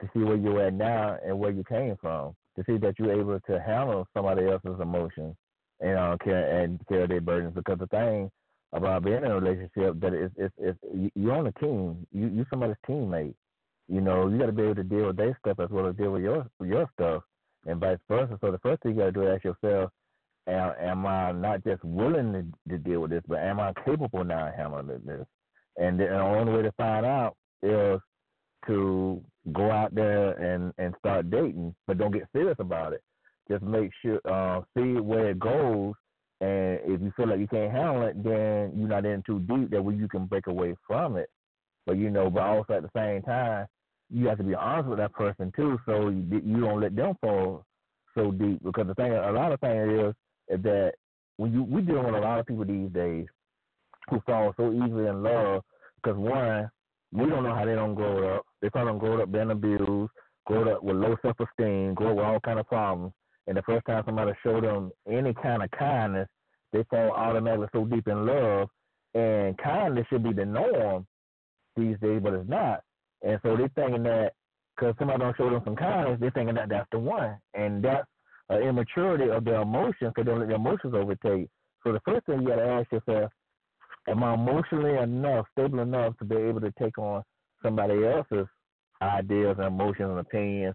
to 0.00 0.08
see 0.12 0.20
where 0.20 0.36
you're 0.36 0.66
at 0.66 0.74
now 0.74 1.18
and 1.24 1.38
where 1.38 1.50
you 1.50 1.64
came 1.64 1.96
from, 2.00 2.34
to 2.56 2.64
see 2.66 2.78
that 2.78 2.98
you're 2.98 3.20
able 3.20 3.38
to 3.40 3.60
handle 3.60 4.06
somebody 4.14 4.46
else's 4.46 4.80
emotions 4.80 5.34
and 5.80 5.98
uh, 5.98 6.16
care 6.22 6.62
and 6.62 6.80
carry 6.88 7.06
their 7.06 7.20
burdens. 7.20 7.54
Because 7.54 7.78
the 7.78 7.86
thing 7.88 8.30
about 8.72 9.04
being 9.04 9.18
in 9.18 9.24
a 9.30 9.34
relationship 9.40 9.98
that 10.00 10.12
is, 10.14 10.30
is 10.58 10.76
you- 10.94 11.10
you're 11.14 11.34
on 11.34 11.46
a 11.46 11.52
team. 11.52 12.06
You 12.12 12.28
you 12.28 12.44
somebody's 12.50 12.76
teammate. 12.88 13.34
You 13.88 14.00
know, 14.02 14.28
you 14.28 14.38
got 14.38 14.46
to 14.46 14.52
be 14.52 14.62
able 14.62 14.74
to 14.76 14.84
deal 14.84 15.06
with 15.06 15.16
their 15.16 15.36
stuff 15.40 15.58
as 15.60 15.70
well 15.70 15.86
as 15.86 15.96
deal 15.96 16.12
with 16.12 16.22
your 16.22 16.46
your 16.62 16.88
stuff, 16.94 17.22
and 17.66 17.80
vice 17.80 17.98
versa. 18.08 18.36
So 18.40 18.50
the 18.50 18.58
first 18.58 18.82
thing 18.82 18.92
you 18.92 18.98
got 18.98 19.06
to 19.06 19.12
do 19.12 19.22
is 19.22 19.36
ask 19.36 19.44
yourself, 19.44 19.90
am, 20.46 20.74
am 20.80 21.06
I 21.06 21.32
not 21.32 21.64
just 21.64 21.82
willing 21.84 22.32
to, 22.32 22.70
to 22.70 22.78
deal 22.78 23.00
with 23.00 23.10
this, 23.10 23.22
but 23.26 23.38
am 23.38 23.60
I 23.60 23.72
capable 23.84 24.24
now 24.24 24.48
of 24.48 24.54
handling 24.54 25.04
this? 25.04 25.26
And, 25.78 25.98
then, 25.98 26.08
and 26.08 26.16
the 26.16 26.22
only 26.22 26.52
way 26.52 26.62
to 26.62 26.72
find 26.72 27.06
out 27.06 27.36
is 27.62 28.00
to 28.66 29.22
go 29.52 29.70
out 29.70 29.94
there 29.94 30.32
and 30.32 30.72
and 30.78 30.94
start 30.98 31.30
dating, 31.30 31.74
but 31.86 31.98
don't 31.98 32.12
get 32.12 32.28
serious 32.32 32.56
about 32.58 32.92
it. 32.92 33.02
Just 33.50 33.62
make 33.62 33.90
sure 34.02 34.20
uh, 34.26 34.60
see 34.76 34.94
where 35.00 35.30
it 35.30 35.38
goes, 35.38 35.94
and 36.40 36.78
if 36.84 37.00
you 37.00 37.12
feel 37.16 37.28
like 37.28 37.40
you 37.40 37.48
can't 37.48 37.72
handle 37.72 38.02
it, 38.02 38.22
then 38.22 38.72
you're 38.76 38.88
not 38.88 39.04
in 39.04 39.22
too 39.26 39.40
deep 39.40 39.70
that 39.70 39.82
way 39.82 39.94
you 39.94 40.08
can 40.08 40.26
break 40.26 40.46
away 40.46 40.76
from 40.86 41.16
it. 41.16 41.28
But 41.86 41.96
you 41.96 42.10
know, 42.10 42.30
but 42.30 42.40
mm-hmm. 42.40 42.58
also 42.58 42.72
at 42.74 42.82
the 42.82 42.90
same 42.94 43.22
time, 43.22 43.66
you 44.10 44.28
have 44.28 44.38
to 44.38 44.44
be 44.44 44.54
honest 44.54 44.88
with 44.88 44.98
that 44.98 45.12
person 45.12 45.52
too, 45.56 45.78
so 45.84 46.08
you, 46.08 46.42
you 46.44 46.60
don't 46.60 46.80
let 46.80 46.94
them 46.94 47.14
fall 47.20 47.64
so 48.14 48.30
deep. 48.30 48.62
Because 48.62 48.86
the 48.86 48.94
thing, 48.94 49.12
a 49.12 49.32
lot 49.32 49.52
of 49.52 49.60
things 49.60 49.88
is, 49.90 50.14
is 50.48 50.62
that 50.62 50.92
when 51.36 51.52
you 51.52 51.62
we 51.62 51.82
dealing 51.82 52.06
with 52.06 52.14
a 52.14 52.20
lot 52.20 52.38
of 52.38 52.46
people 52.46 52.64
these 52.64 52.90
days 52.90 53.26
who 54.08 54.20
fall 54.26 54.54
so 54.56 54.72
easily 54.72 55.06
in 55.06 55.22
love 55.22 55.62
because 56.02 56.18
one, 56.18 56.70
we 57.12 57.26
don't 57.26 57.42
know 57.42 57.54
how 57.54 57.64
they 57.64 57.74
don't 57.74 57.94
grow 57.94 58.36
up. 58.36 58.46
They 58.60 58.70
probably 58.70 58.92
don't 58.92 58.98
grow 58.98 59.22
up 59.22 59.32
being 59.32 59.50
abused, 59.50 60.10
grow 60.46 60.74
up 60.74 60.82
with 60.82 60.96
low 60.96 61.16
self 61.22 61.36
esteem, 61.40 61.94
grow 61.94 62.10
up 62.10 62.16
with 62.16 62.24
all 62.24 62.40
kind 62.40 62.58
of 62.58 62.66
problems. 62.66 63.12
And 63.48 63.56
the 63.56 63.62
first 63.62 63.86
time 63.86 64.02
somebody 64.04 64.32
show 64.42 64.60
them 64.60 64.92
any 65.10 65.32
kind 65.32 65.62
of 65.62 65.70
kindness, 65.70 66.28
they 66.72 66.84
fall 66.90 67.12
automatically 67.12 67.68
so 67.72 67.86
deep 67.86 68.06
in 68.06 68.26
love. 68.26 68.68
And 69.14 69.56
kindness 69.56 70.06
should 70.10 70.22
be 70.22 70.34
the 70.34 70.44
norm 70.44 71.06
these 71.74 71.96
days, 72.02 72.20
but 72.22 72.34
it's 72.34 72.48
not. 72.48 72.82
And 73.22 73.40
so 73.42 73.56
they're 73.56 73.70
thinking 73.74 74.02
that 74.02 74.32
because 74.76 74.94
somebody 74.98 75.20
don't 75.20 75.36
show 75.36 75.48
them 75.48 75.62
some 75.64 75.76
kindness, 75.76 76.18
they're 76.20 76.30
thinking 76.30 76.56
that 76.56 76.68
that's 76.68 76.88
the 76.92 76.98
one. 76.98 77.38
And 77.54 77.82
that's 77.82 78.06
an 78.50 78.62
immaturity 78.62 79.30
of 79.30 79.46
their 79.46 79.62
emotions 79.62 80.12
because 80.14 80.26
they 80.26 80.30
don't 80.30 80.40
let 80.40 80.48
their 80.48 80.56
emotions 80.56 80.94
overtake. 80.94 81.48
So 81.82 81.92
the 81.92 82.00
first 82.04 82.26
thing 82.26 82.42
you 82.42 82.48
got 82.48 82.56
to 82.56 82.68
ask 82.68 82.92
yourself, 82.92 83.32
am 84.08 84.22
I 84.22 84.34
emotionally 84.34 84.98
enough, 84.98 85.46
stable 85.52 85.80
enough 85.80 86.18
to 86.18 86.26
be 86.26 86.36
able 86.36 86.60
to 86.60 86.72
take 86.78 86.98
on 86.98 87.22
somebody 87.62 88.04
else's 88.04 88.46
ideas 89.00 89.56
and 89.56 89.68
emotions 89.68 90.10
and 90.10 90.18
opinions 90.18 90.74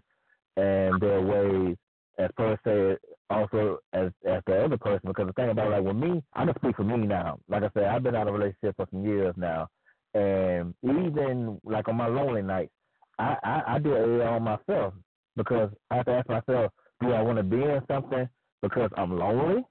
and 0.56 1.00
their 1.00 1.20
ways 1.20 1.76
as 2.18 2.30
per 2.36 2.58
se 2.64 2.96
also 3.30 3.78
as 3.92 4.10
as 4.26 4.42
the 4.46 4.64
other 4.64 4.76
person 4.76 5.08
because 5.08 5.26
the 5.26 5.32
thing 5.32 5.50
about 5.50 5.70
like 5.70 5.82
with 5.82 5.96
me, 5.96 6.22
I 6.34 6.44
can 6.44 6.54
speak 6.56 6.76
for 6.76 6.84
me 6.84 7.06
now. 7.06 7.38
Like 7.48 7.62
I 7.62 7.70
said, 7.74 7.84
I've 7.84 8.02
been 8.02 8.14
out 8.14 8.28
of 8.28 8.34
a 8.34 8.38
relationship 8.38 8.76
for 8.76 8.86
some 8.90 9.04
years 9.04 9.34
now. 9.36 9.68
And 10.14 10.74
even 10.82 11.60
like 11.64 11.88
on 11.88 11.96
my 11.96 12.06
lonely 12.06 12.42
nights, 12.42 12.72
I, 13.18 13.36
I, 13.42 13.62
I 13.74 13.78
do 13.78 13.94
it 13.94 14.20
on 14.20 14.42
myself 14.42 14.94
because 15.36 15.70
I 15.90 15.96
have 15.96 16.06
to 16.06 16.12
ask 16.12 16.28
myself, 16.28 16.72
do 17.00 17.12
I 17.12 17.22
want 17.22 17.38
to 17.38 17.42
be 17.42 17.56
in 17.56 17.80
something 17.88 18.28
because 18.62 18.90
I'm 18.96 19.18
lonely? 19.18 19.64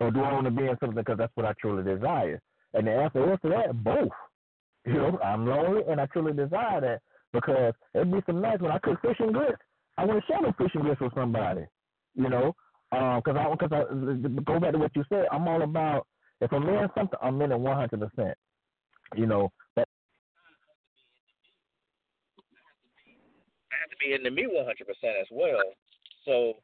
Or 0.00 0.10
do 0.10 0.20
I 0.20 0.32
want 0.32 0.44
to 0.44 0.50
be 0.50 0.64
in 0.66 0.76
something 0.80 0.96
because 0.96 1.18
that's 1.18 1.32
what 1.34 1.46
I 1.46 1.54
truly 1.60 1.82
desire? 1.82 2.40
And 2.74 2.86
the 2.86 2.92
answer 2.92 3.32
is 3.32 3.38
to 3.42 3.48
that, 3.50 3.82
both. 3.82 4.10
You 4.86 4.94
know, 4.94 5.18
I'm 5.24 5.46
lonely 5.46 5.82
and 5.90 6.00
I 6.00 6.06
truly 6.06 6.32
desire 6.32 6.80
that 6.80 7.00
because 7.32 7.74
it'd 7.94 8.10
be 8.10 8.22
some 8.26 8.40
nights 8.40 8.62
when 8.62 8.72
I 8.72 8.78
cook 8.78 9.00
fish 9.02 9.16
and 9.18 9.32
grits. 9.32 9.62
I 10.00 10.04
want 10.06 10.24
to 10.24 10.26
share 10.26 10.40
the 10.40 10.54
fish 10.56 10.74
and 10.74 10.88
with 10.88 11.14
somebody. 11.14 11.66
You 12.14 12.30
know, 12.30 12.54
um, 12.92 13.20
because 13.22 13.36
I 13.38 13.50
because 13.50 13.70
I 13.70 13.84
go 14.42 14.58
back 14.58 14.72
to 14.72 14.78
what 14.78 14.96
you 14.96 15.04
said. 15.10 15.26
I'm 15.30 15.46
all 15.46 15.62
about 15.62 16.06
if 16.40 16.50
I'm 16.52 16.66
in 16.68 16.88
something, 16.96 17.18
I'm 17.22 17.40
in 17.42 17.52
it 17.52 17.60
100. 17.60 18.00
percent 18.00 18.36
You 19.14 19.26
know, 19.26 19.52
but 19.76 19.86
I 23.70 23.76
have 23.80 23.90
to 23.90 23.96
be 24.00 24.14
into 24.14 24.30
me 24.30 24.44
100% 24.44 25.20
as 25.20 25.26
well. 25.30 25.60
So 26.24 26.54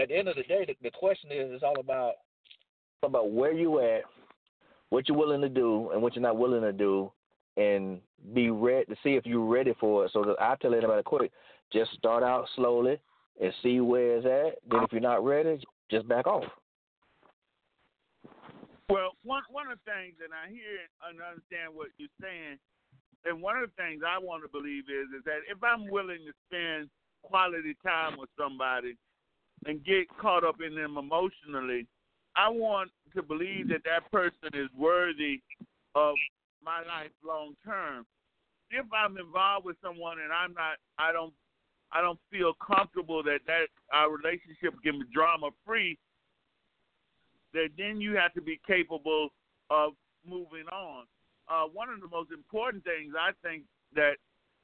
at 0.00 0.08
the 0.08 0.16
end 0.16 0.28
of 0.28 0.36
the 0.36 0.42
day, 0.44 0.64
the, 0.66 0.74
the 0.82 0.90
question 0.90 1.30
is, 1.30 1.50
it's 1.52 1.62
all 1.62 1.78
about 1.78 2.14
about 3.02 3.30
where 3.30 3.52
you 3.52 3.80
at, 3.80 4.02
what 4.88 5.06
you're 5.08 5.18
willing 5.18 5.42
to 5.42 5.48
do, 5.48 5.90
and 5.90 6.00
what 6.00 6.14
you're 6.14 6.22
not 6.22 6.38
willing 6.38 6.62
to 6.62 6.72
do, 6.72 7.12
and 7.56 8.00
be 8.32 8.50
ready 8.50 8.86
to 8.86 8.96
see 9.02 9.14
if 9.14 9.26
you're 9.26 9.44
ready 9.44 9.74
for 9.78 10.04
it. 10.04 10.12
So 10.12 10.24
that 10.24 10.40
I 10.40 10.56
tell 10.60 10.74
anybody 10.74 11.02
quick, 11.02 11.32
just 11.72 11.92
start 11.94 12.22
out 12.22 12.46
slowly 12.56 12.98
and 13.40 13.52
see 13.62 13.80
where 13.80 14.16
it's 14.16 14.26
at. 14.26 14.70
Then 14.70 14.84
if 14.84 14.92
you're 14.92 15.00
not 15.00 15.24
ready, 15.24 15.62
just 15.90 16.08
back 16.08 16.26
off. 16.26 16.44
Well, 18.88 19.12
one 19.24 19.42
one 19.50 19.70
of 19.70 19.78
the 19.84 19.90
things, 19.90 20.16
and 20.22 20.32
I 20.34 20.50
hear 20.50 20.84
and 21.08 21.20
understand 21.20 21.72
what 21.72 21.88
you're 21.96 22.12
saying, 22.20 22.58
and 23.24 23.40
one 23.40 23.56
of 23.56 23.68
the 23.68 23.82
things 23.82 24.02
I 24.06 24.18
want 24.18 24.42
to 24.42 24.48
believe 24.48 24.84
is 24.90 25.08
is 25.16 25.24
that 25.24 25.48
if 25.48 25.62
I'm 25.62 25.88
willing 25.88 26.20
to 26.26 26.32
spend 26.48 26.90
quality 27.22 27.76
time 27.82 28.18
with 28.18 28.28
somebody 28.38 28.96
and 29.64 29.84
get 29.84 30.08
caught 30.18 30.44
up 30.44 30.56
in 30.60 30.74
them 30.74 30.98
emotionally, 30.98 31.86
I 32.36 32.48
want 32.48 32.90
to 33.14 33.22
believe 33.22 33.68
that 33.68 33.84
that 33.84 34.10
person 34.10 34.50
is 34.52 34.68
worthy 34.76 35.40
of 35.94 36.14
my 36.64 36.78
life 36.78 37.10
long 37.24 37.54
term. 37.64 38.06
If 38.70 38.86
I'm 38.92 39.18
involved 39.18 39.66
with 39.66 39.76
someone 39.82 40.18
and 40.20 40.32
I'm 40.32 40.54
not, 40.54 40.80
I 40.98 41.12
don't, 41.12 41.32
I 41.92 42.00
don't 42.00 42.18
feel 42.30 42.54
comfortable 42.54 43.22
that 43.24 43.40
that 43.46 43.66
our 43.92 44.10
relationship 44.10 44.74
can 44.82 45.00
be 45.00 45.06
drama 45.12 45.50
free. 45.66 45.98
That 47.52 47.68
then 47.76 48.00
you 48.00 48.16
have 48.16 48.32
to 48.34 48.40
be 48.40 48.58
capable 48.66 49.28
of 49.68 49.92
moving 50.26 50.66
on. 50.72 51.04
Uh, 51.48 51.64
one 51.72 51.90
of 51.90 52.00
the 52.00 52.08
most 52.08 52.30
important 52.32 52.82
things 52.84 53.12
I 53.18 53.32
think 53.46 53.64
that 53.94 54.16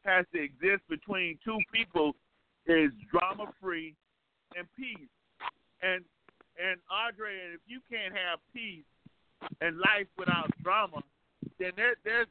has 0.05 0.25
to 0.33 0.43
exist 0.43 0.83
between 0.89 1.39
two 1.45 1.59
people 1.73 2.15
is 2.67 2.91
drama 3.11 3.53
free 3.61 3.95
and 4.57 4.67
peace. 4.77 5.09
And 5.83 6.05
and 6.59 6.81
Andre, 6.91 7.55
if 7.55 7.61
you 7.67 7.81
can't 7.91 8.15
have 8.15 8.41
peace 8.55 8.85
and 9.61 9.79
life 9.79 10.09
without 10.17 10.51
drama, 10.63 11.03
then 11.59 11.73
there, 11.77 11.95
there's 12.05 12.27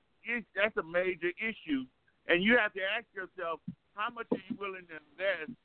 that's 0.55 0.75
a 0.77 0.83
major 0.83 1.31
issue. 1.39 1.85
And 2.27 2.43
you 2.43 2.57
have 2.57 2.73
to 2.73 2.81
ask 2.97 3.05
yourself, 3.15 3.59
how 3.95 4.09
much 4.13 4.27
are 4.31 4.43
you 4.49 4.57
willing 4.59 4.83
to 4.89 4.99
invest 5.11 5.57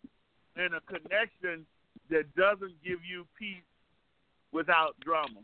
in 0.57 0.75
a 0.75 0.81
connection 0.87 1.67
that 2.11 2.33
doesn't 2.37 2.75
give 2.85 2.99
you 3.09 3.27
peace 3.39 3.67
without 4.53 4.99
drama? 5.01 5.41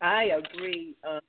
I 0.00 0.30
agree. 0.38 0.94
Um, 1.06 1.20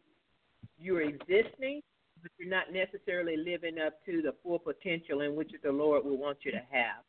you're 0.79 1.01
existing, 1.01 1.81
but 2.21 2.31
you're 2.39 2.49
not 2.49 2.71
necessarily 2.71 3.35
living 3.35 3.79
up 3.85 4.03
to 4.05 4.21
the 4.21 4.33
full 4.43 4.59
potential 4.59 5.21
in 5.21 5.35
which 5.35 5.51
the 5.63 5.71
Lord 5.71 6.05
will 6.05 6.17
want 6.17 6.37
you 6.43 6.51
to 6.51 6.61
have. 6.71 7.03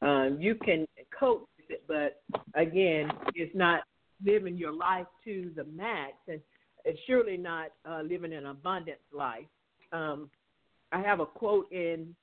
Um, 0.00 0.40
you 0.40 0.54
can 0.54 0.86
cope 1.18 1.48
with 1.58 1.70
it, 1.70 1.84
but 1.86 2.22
again, 2.54 3.10
it's 3.34 3.54
not 3.54 3.82
living 4.24 4.56
your 4.56 4.72
life 4.72 5.06
to 5.24 5.50
the 5.56 5.64
max, 5.64 6.12
and 6.28 6.40
it's 6.84 6.98
surely 7.06 7.36
not 7.36 7.68
uh, 7.88 8.02
living 8.02 8.32
an 8.32 8.46
abundance 8.46 8.98
life. 9.12 9.46
Um, 9.92 10.30
I 10.92 11.00
have 11.00 11.20
a 11.20 11.26
quote 11.26 11.70
in 11.72 12.14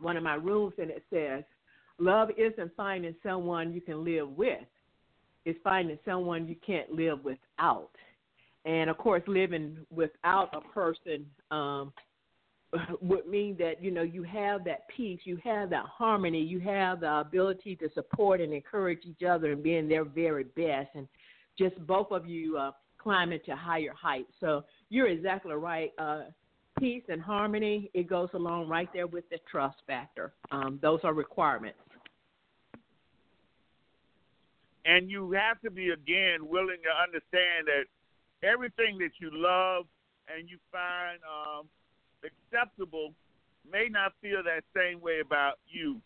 one 0.00 0.16
of 0.16 0.22
my 0.22 0.34
rooms, 0.34 0.74
and 0.78 0.90
it 0.90 1.04
says, 1.12 1.44
love 1.98 2.30
isn't 2.36 2.72
finding 2.76 3.14
someone 3.22 3.72
you 3.72 3.80
can 3.80 4.04
live 4.04 4.30
with. 4.36 4.58
It's 5.44 5.58
finding 5.64 5.98
someone 6.04 6.46
you 6.46 6.56
can't 6.64 6.90
live 6.92 7.24
without. 7.24 7.90
And 8.64 8.90
of 8.90 8.98
course, 8.98 9.22
living 9.26 9.78
without 9.90 10.54
a 10.54 10.60
person 10.60 11.26
um, 11.50 11.92
would 13.00 13.26
mean 13.26 13.56
that 13.58 13.82
you 13.82 13.90
know 13.90 14.02
you 14.02 14.22
have 14.22 14.64
that 14.64 14.86
peace, 14.94 15.20
you 15.24 15.38
have 15.42 15.70
that 15.70 15.86
harmony, 15.86 16.40
you 16.40 16.60
have 16.60 17.00
the 17.00 17.20
ability 17.20 17.76
to 17.76 17.88
support 17.94 18.40
and 18.40 18.52
encourage 18.52 19.00
each 19.04 19.26
other 19.26 19.52
and 19.52 19.62
being 19.62 19.88
their 19.88 20.04
very 20.04 20.44
best, 20.44 20.90
and 20.94 21.08
just 21.58 21.74
both 21.86 22.12
of 22.12 22.26
you 22.26 22.58
uh, 22.58 22.70
climbing 23.00 23.40
to 23.46 23.56
higher 23.56 23.94
heights. 24.00 24.32
So 24.40 24.64
you're 24.88 25.08
exactly 25.08 25.54
right. 25.54 25.90
Uh, 25.98 26.22
peace 26.78 27.02
and 27.08 27.20
harmony 27.20 27.90
it 27.94 28.08
goes 28.08 28.28
along 28.32 28.68
right 28.68 28.88
there 28.92 29.06
with 29.06 29.28
the 29.30 29.38
trust 29.50 29.76
factor. 29.86 30.32
Um, 30.50 30.78
those 30.80 31.00
are 31.04 31.12
requirements. 31.12 31.78
And 34.86 35.10
you 35.10 35.32
have 35.32 35.60
to 35.60 35.70
be 35.70 35.90
again 35.90 36.38
willing 36.40 36.78
to 36.84 37.02
understand 37.02 37.66
that 37.66 37.84
everything 38.46 38.98
that 38.98 39.10
you 39.20 39.30
love 39.32 39.84
and 40.34 40.48
you 40.48 40.58
find 40.72 41.18
um, 41.28 41.66
acceptable 42.24 43.12
may 43.70 43.88
not 43.90 44.12
feel 44.22 44.42
that 44.42 44.62
same 44.74 45.00
way 45.00 45.20
about 45.20 45.58
you. 45.68 46.00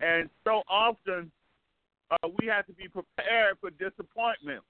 And 0.00 0.30
so 0.44 0.62
often 0.68 1.30
uh, 2.10 2.28
we 2.38 2.46
have 2.46 2.66
to 2.66 2.72
be 2.72 2.88
prepared 2.88 3.56
for 3.60 3.70
disappointment. 3.70 4.62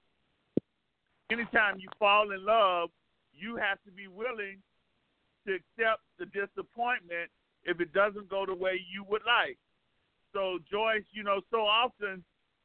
Anytime 1.31 1.79
you 1.79 1.89
fall 1.97 2.31
in 2.31 2.45
love, 2.45 2.89
you 3.33 3.55
have 3.55 3.81
to 3.85 3.91
be 3.91 4.07
willing 4.07 4.61
to 5.47 5.53
accept 5.53 6.01
the 6.19 6.25
disappointment 6.25 7.29
if 7.63 7.79
it 7.79 7.93
doesn't 7.93 8.29
go 8.29 8.45
the 8.45 8.53
way 8.53 8.79
you 8.91 9.03
would 9.09 9.23
like. 9.25 9.57
So, 10.33 10.59
Joyce, 10.69 11.05
you 11.11 11.23
know, 11.23 11.41
so 11.49 11.57
often 11.57 12.23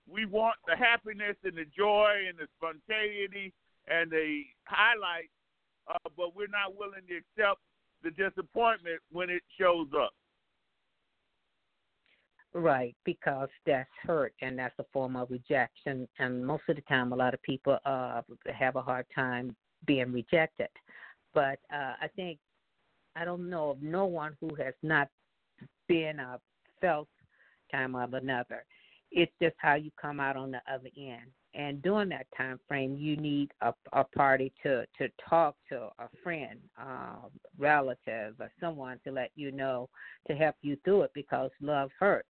we 0.08 0.26
want 0.26 0.56
the 0.66 0.76
happiness 0.76 1.36
and 1.44 1.56
the 1.56 1.64
joy 1.76 2.26
and 2.28 2.36
the 2.36 2.46
spontaneity 2.58 3.52
and 3.88 4.11
the 4.11 4.42
highlight, 4.64 5.30
uh, 5.88 6.11
but 6.16 6.36
we're 6.36 6.48
not 6.48 6.76
willing 6.76 7.06
to 7.08 7.16
accept 7.16 7.61
the 8.02 8.11
disappointment 8.11 9.00
when 9.11 9.30
it 9.30 9.42
shows 9.58 9.88
up. 9.96 10.12
Right, 12.53 12.96
because 13.05 13.48
that's 13.64 13.88
hurt 14.03 14.34
and 14.42 14.59
that's 14.59 14.74
a 14.80 14.84
form 14.92 15.14
of 15.14 15.30
rejection. 15.30 16.09
And 16.18 16.44
most 16.44 16.64
of 16.68 16.76
the 16.76 16.82
time, 16.82 17.12
a 17.12 17.16
lot 17.16 17.32
of 17.32 17.40
people 17.42 17.78
uh, 17.84 18.22
have 18.53 18.74
a 18.74 18.82
hard 18.82 19.07
time 19.14 19.55
being 19.86 20.12
rejected. 20.12 20.68
But 21.32 21.61
uh, 21.72 21.94
I 22.03 22.09
think 22.16 22.38
I 23.14 23.24
don't 23.24 23.48
know 23.48 23.70
of 23.70 23.82
no 23.82 24.07
one 24.07 24.36
who 24.40 24.55
has 24.57 24.74
not 24.82 25.09
been 25.86 26.18
a 26.18 26.40
felt 26.80 27.09
time 27.70 27.94
of 27.94 28.14
another. 28.14 28.64
It's 29.12 29.32
just 29.40 29.55
how 29.59 29.74
you 29.74 29.92
come 30.01 30.18
out 30.18 30.36
on 30.36 30.51
the 30.51 30.61
other 30.68 30.90
end 30.96 31.30
and 31.55 31.82
during 31.82 32.09
that 32.09 32.26
time 32.36 32.59
frame 32.68 32.96
you 32.96 33.16
need 33.16 33.51
a, 33.61 33.72
a 33.92 34.05
party 34.05 34.53
to 34.62 34.86
to 34.98 35.09
talk 35.28 35.57
to 35.68 35.88
a 35.98 36.09
friend 36.22 36.59
um 36.80 37.30
relative 37.59 38.34
or 38.40 38.51
someone 38.61 38.98
to 39.05 39.12
let 39.12 39.30
you 39.34 39.51
know 39.51 39.88
to 40.26 40.34
help 40.34 40.55
you 40.62 40.76
through 40.84 41.03
it 41.03 41.11
because 41.14 41.51
love 41.61 41.90
hurts. 41.98 42.28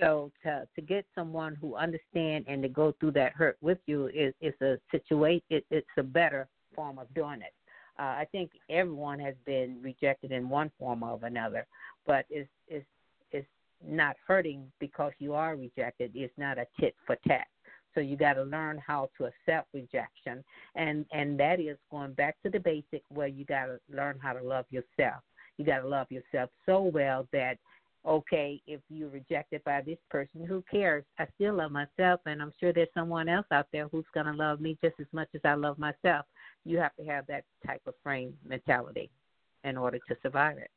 So 0.00 0.30
to 0.42 0.66
to 0.74 0.80
get 0.80 1.04
someone 1.14 1.56
who 1.60 1.76
understand 1.76 2.46
and 2.48 2.62
to 2.62 2.68
go 2.68 2.94
through 2.98 3.12
that 3.12 3.32
hurt 3.32 3.56
with 3.60 3.78
you 3.86 4.06
is 4.08 4.34
is 4.40 4.54
a 4.62 4.78
situation 4.90 5.42
it, 5.50 5.64
it's 5.70 5.86
a 5.98 6.02
better 6.02 6.48
form 6.74 6.98
of 6.98 7.12
doing 7.14 7.42
it. 7.42 7.52
Uh, 7.98 8.14
i 8.22 8.26
think 8.32 8.50
everyone 8.70 9.20
has 9.20 9.34
been 9.44 9.78
rejected 9.82 10.32
in 10.32 10.48
one 10.48 10.70
form 10.78 11.02
or 11.02 11.18
another 11.22 11.66
but 12.06 12.24
it's 12.30 12.48
it's 12.68 12.86
it's 13.32 13.46
not 13.86 14.16
hurting 14.26 14.70
because 14.78 15.12
you 15.18 15.34
are 15.34 15.56
rejected. 15.56 16.12
It's 16.14 16.32
not 16.38 16.58
a 16.58 16.66
tit 16.78 16.94
for 17.06 17.16
tat 17.26 17.46
so 17.94 18.00
you 18.00 18.16
got 18.16 18.34
to 18.34 18.42
learn 18.42 18.80
how 18.84 19.10
to 19.18 19.24
accept 19.24 19.68
rejection, 19.72 20.42
and 20.74 21.04
and 21.12 21.38
that 21.40 21.60
is 21.60 21.76
going 21.90 22.12
back 22.12 22.36
to 22.42 22.50
the 22.50 22.60
basic 22.60 23.02
where 23.08 23.28
you 23.28 23.44
got 23.44 23.66
to 23.66 23.78
learn 23.90 24.18
how 24.22 24.32
to 24.32 24.42
love 24.42 24.66
yourself. 24.70 25.22
You 25.58 25.64
got 25.64 25.80
to 25.80 25.88
love 25.88 26.06
yourself 26.10 26.50
so 26.66 26.82
well 26.82 27.26
that 27.32 27.58
okay, 28.04 28.60
if 28.66 28.80
you're 28.88 29.08
rejected 29.08 29.62
by 29.64 29.80
this 29.80 29.98
person, 30.10 30.44
who 30.44 30.62
cares? 30.70 31.04
I 31.18 31.26
still 31.36 31.54
love 31.54 31.70
myself, 31.70 32.20
and 32.26 32.42
I'm 32.42 32.52
sure 32.58 32.72
there's 32.72 32.88
someone 32.94 33.28
else 33.28 33.46
out 33.52 33.68
there 33.72 33.88
who's 33.88 34.04
going 34.12 34.26
to 34.26 34.32
love 34.32 34.60
me 34.60 34.76
just 34.82 34.96
as 34.98 35.06
much 35.12 35.28
as 35.34 35.40
I 35.44 35.54
love 35.54 35.78
myself. 35.78 36.26
You 36.64 36.78
have 36.78 36.94
to 36.96 37.04
have 37.04 37.26
that 37.28 37.44
type 37.66 37.82
of 37.86 37.94
frame 38.02 38.34
mentality 38.46 39.10
in 39.64 39.76
order 39.76 39.98
to 40.08 40.16
survive 40.22 40.58
it. 40.58 40.70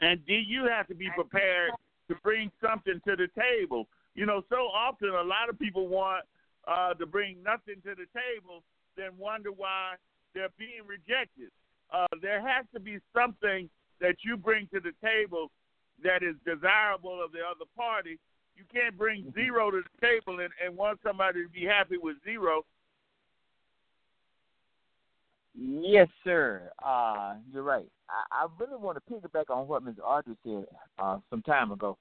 And 0.00 0.24
do 0.26 0.34
you 0.34 0.66
have 0.66 0.88
to 0.88 0.94
be 0.94 1.08
prepared 1.14 1.70
to 2.08 2.16
bring 2.22 2.50
something 2.60 3.00
to 3.06 3.16
the 3.16 3.28
table? 3.40 3.86
You 4.14 4.26
know, 4.26 4.42
so 4.48 4.56
often 4.56 5.08
a 5.10 5.22
lot 5.22 5.48
of 5.48 5.58
people 5.58 5.88
want 5.88 6.24
uh, 6.68 6.94
to 6.94 7.06
bring 7.06 7.42
nothing 7.42 7.76
to 7.84 7.94
the 7.94 8.06
table, 8.14 8.62
then 8.96 9.10
wonder 9.18 9.50
why 9.50 9.94
they're 10.34 10.54
being 10.58 10.86
rejected. 10.86 11.50
Uh, 11.92 12.06
there 12.22 12.40
has 12.40 12.64
to 12.72 12.80
be 12.80 12.98
something 13.12 13.68
that 14.00 14.16
you 14.24 14.36
bring 14.36 14.68
to 14.72 14.80
the 14.80 14.92
table 15.02 15.50
that 16.02 16.22
is 16.22 16.34
desirable 16.44 17.22
of 17.22 17.32
the 17.32 17.38
other 17.38 17.68
party. 17.76 18.18
You 18.56 18.64
can't 18.72 18.96
bring 18.96 19.24
mm-hmm. 19.24 19.40
zero 19.40 19.70
to 19.70 19.82
the 19.82 20.06
table 20.06 20.40
and, 20.40 20.50
and 20.64 20.76
want 20.76 21.00
somebody 21.02 21.42
to 21.42 21.48
be 21.48 21.64
happy 21.64 21.96
with 22.00 22.16
zero. 22.24 22.64
Yes, 25.56 26.08
sir. 26.24 26.70
Uh, 26.84 27.34
you're 27.52 27.62
right. 27.62 27.86
I, 28.08 28.44
I 28.44 28.46
really 28.58 28.76
want 28.76 28.98
to 28.98 29.12
piggyback 29.12 29.50
on 29.50 29.68
what 29.68 29.84
Ms. 29.84 29.94
Audrey 30.04 30.36
said 30.44 30.66
uh, 30.98 31.18
some 31.30 31.42
time 31.42 31.70
ago 31.70 31.96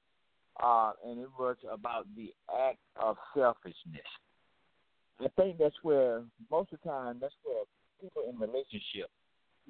uh, 0.61 0.91
and 1.05 1.19
it 1.19 1.29
was 1.37 1.55
about 1.71 2.05
the 2.15 2.33
act 2.69 2.79
of 3.01 3.17
selfishness. 3.35 4.07
I 5.19 5.27
think 5.35 5.57
that's 5.57 5.75
where 5.84 6.23
most 6.51 6.73
of 6.73 6.80
the 6.84 6.89
time 6.89 7.17
that's 7.21 7.34
where 7.43 7.63
people 8.01 8.23
in 8.30 8.38
relationship 8.38 9.09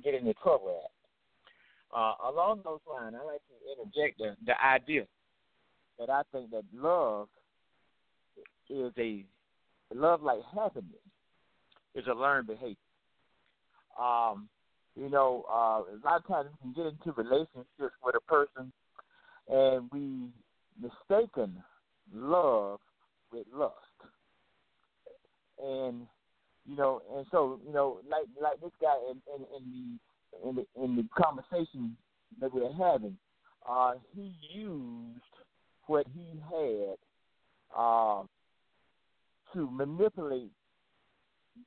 get 0.04 0.16
into 0.16 0.34
trouble 0.36 0.82
at. 0.84 1.98
Uh, 1.98 2.14
along 2.32 2.62
those 2.64 2.80
lines, 2.92 3.16
I 3.20 3.24
like 3.24 3.42
to 3.48 3.94
interject 3.94 4.18
the, 4.18 4.36
the 4.46 4.66
idea 4.66 5.06
that 6.00 6.10
I 6.10 6.24
think 6.32 6.50
that 6.52 6.64
love 6.74 7.28
is 8.70 8.92
a 8.98 9.26
love 9.94 10.24
like 10.24 10.40
happiness 10.56 10.90
is 11.94 12.06
a 12.08 12.14
learned 12.14 12.48
behavior. 12.48 12.76
Um, 14.00 14.50
you 14.96 15.10
know, 15.10 15.46
uh, 15.52 15.84
a 15.84 15.98
lot 16.04 16.18
of 16.18 16.28
times 16.28 16.50
we 16.64 16.74
can 16.74 16.84
get 16.84 16.92
into 16.92 17.12
relationships 17.22 17.96
with 18.04 18.16
a 18.16 18.22
person 18.22 18.72
and 19.48 19.90
we 19.92 20.30
mistaken 20.80 21.62
love 22.14 22.80
with 23.32 23.46
lust. 23.54 23.74
And 25.64 26.08
you 26.66 26.76
know, 26.76 27.02
and 27.16 27.26
so 27.32 27.60
you 27.66 27.74
know, 27.74 28.00
like 28.10 28.26
like 28.42 28.60
this 28.62 28.72
guy 28.82 28.96
in 29.12 29.22
in, 29.36 29.46
in 29.58 30.00
the 30.44 30.50
in 30.50 30.56
the 30.56 30.84
in 30.84 30.96
the 30.96 31.08
conversation 31.22 31.96
that 32.40 32.54
we're 32.54 32.74
having, 32.74 33.18
uh, 33.70 33.94
he 34.16 34.34
used 34.54 35.22
what 35.88 36.06
he 36.14 36.42
had 36.50 36.96
uh, 37.78 38.24
to 39.54 39.70
manipulate 39.70 40.52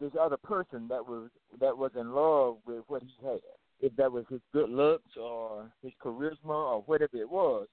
this 0.00 0.12
other 0.20 0.36
person 0.36 0.88
that 0.88 1.06
was 1.06 1.30
that 1.60 1.76
was 1.76 1.92
in 1.98 2.12
love 2.12 2.56
with 2.66 2.82
what 2.88 3.02
he 3.02 3.26
had. 3.26 3.40
If 3.80 3.94
that 3.96 4.10
was 4.10 4.24
his 4.30 4.40
good 4.52 4.70
looks 4.70 5.16
or 5.20 5.70
his 5.82 5.92
charisma 6.02 6.34
or 6.48 6.82
whatever 6.86 7.18
it 7.18 7.28
was, 7.28 7.66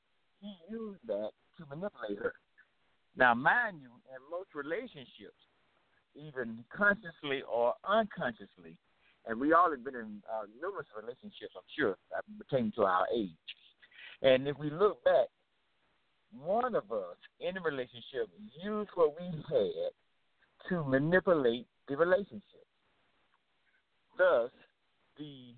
he 0.44 0.54
used 0.70 1.00
that 1.08 1.32
to 1.58 1.66
manipulate 1.70 2.20
her. 2.20 2.34
Now, 3.16 3.34
mind 3.34 3.78
you, 3.82 3.92
in 4.12 4.20
most 4.30 4.50
relationships, 4.54 5.40
even 6.16 6.64
consciously 6.76 7.42
or 7.50 7.74
unconsciously, 7.88 8.76
and 9.26 9.40
we 9.40 9.54
all 9.54 9.72
have 9.72 9.84
been 9.86 9.96
in 9.96 10.22
uh, 10.28 10.46
numerous 10.62 10.88
relationships, 10.96 11.56
I'm 11.56 11.64
sure, 11.78 11.98
pertaining 12.38 12.74
to 12.76 12.84
our 12.84 13.08
age. 13.16 13.32
And 14.22 14.48
if 14.48 14.58
we 14.60 14.70
look 14.70 15.04
back, 15.06 15.28
one 16.38 16.76
of 16.76 16.92
us 16.92 17.18
in 17.40 17.56
a 17.58 17.62
relationship 17.62 18.28
used 18.62 18.90
what 18.96 19.16
we 19.20 19.26
had 19.28 19.94
to 20.70 20.84
manipulate 20.84 21.68
the 21.88 21.96
relationship. 21.96 22.66
Thus, 24.18 24.50
the, 25.18 25.54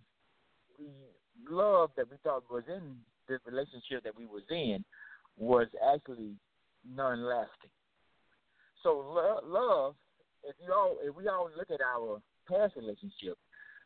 the 0.78 1.53
love 1.53 1.91
that 1.98 2.10
we 2.12 2.18
thought 2.24 2.44
was 2.52 2.64
in 2.68 2.98
the 3.28 3.40
relationship 3.46 4.04
that 4.04 4.16
we 4.16 4.26
was 4.26 4.44
in 4.50 4.84
was 5.38 5.68
actually 5.94 6.34
non-lasting. 6.88 7.70
So 8.84 9.04
lo- 9.08 9.40
love, 9.44 9.96
if 10.44 10.56
you 10.66 10.72
all, 10.74 10.98
if 11.02 11.16
we 11.16 11.28
all 11.28 11.50
look 11.58 11.72
at 11.72 11.82
our 11.82 12.22
past 12.48 12.76
relationship, 12.76 13.38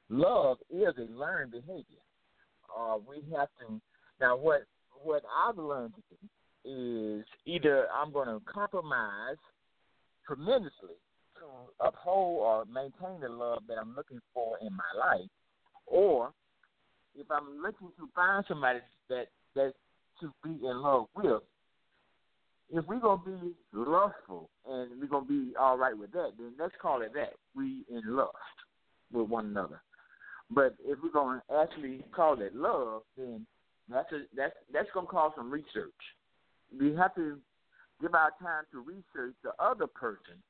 love 0.09 0.57
is 0.69 0.93
a 0.97 1.11
learned 1.11 1.51
behavior. 1.51 2.03
Uh, 2.77 2.97
we 3.07 3.17
have 3.35 3.47
to 3.59 3.79
now 4.19 4.35
what 4.35 4.63
what 5.03 5.23
I've 5.47 5.57
learned 5.57 5.93
is 6.65 7.25
either 7.45 7.87
I'm 7.93 8.11
going 8.11 8.27
to 8.27 8.41
compromise 8.45 9.37
tremendously 10.27 10.99
to 11.37 11.85
uphold 11.85 12.41
or 12.41 12.65
maintain 12.65 13.21
the 13.21 13.29
love 13.29 13.63
that 13.67 13.77
I'm 13.77 13.95
looking 13.95 14.19
for 14.33 14.57
in 14.61 14.73
my 14.75 14.99
life, 14.99 15.29
or 15.85 16.31
if 17.19 17.29
I'm 17.29 17.61
looking 17.61 17.89
to 17.97 18.09
find 18.15 18.43
somebody 18.47 18.79
that 19.09 19.27
that 19.55 19.73
to 20.21 20.33
be 20.43 20.51
in 20.65 20.81
love 20.81 21.07
with, 21.15 21.41
if 22.71 22.85
we're 22.85 22.99
gonna 22.99 23.21
be 23.25 23.53
lustful 23.73 24.49
and 24.67 24.99
we're 24.99 25.07
gonna 25.07 25.25
be 25.25 25.53
all 25.59 25.77
right 25.77 25.97
with 25.97 26.11
that, 26.13 26.31
then 26.37 26.53
let's 26.59 26.73
call 26.81 27.01
it 27.01 27.13
that. 27.13 27.33
We 27.55 27.83
in 27.89 28.01
lust 28.05 28.35
with 29.11 29.27
one 29.27 29.47
another. 29.47 29.81
But 30.51 30.75
if 30.85 30.99
we're 31.03 31.11
gonna 31.11 31.41
actually 31.61 32.03
call 32.11 32.41
it 32.41 32.55
love, 32.55 33.03
then 33.17 33.45
that's 33.89 34.11
a, 34.11 34.21
that's 34.35 34.55
that's 34.71 34.89
gonna 34.93 35.07
cause 35.07 35.31
some 35.35 35.51
research. 35.51 35.93
We 36.77 36.95
have 36.95 37.15
to 37.15 37.39
give 38.01 38.13
our 38.13 38.31
time 38.41 38.63
to 38.71 38.79
research 38.79 39.35
the 39.43 39.51
other 39.59 39.87
person 39.87 40.41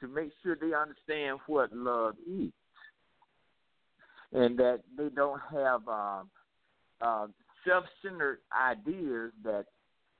to 0.00 0.08
make 0.08 0.30
sure 0.42 0.56
they 0.56 0.74
understand 0.74 1.38
what 1.46 1.72
love 1.72 2.14
is, 2.26 2.52
and 4.34 4.58
that 4.58 4.80
they 4.96 5.08
don't 5.08 5.40
have 5.52 5.80
uh, 5.88 6.22
uh, 7.00 7.26
self-centered 7.66 8.38
ideas 8.52 9.32
that 9.42 9.64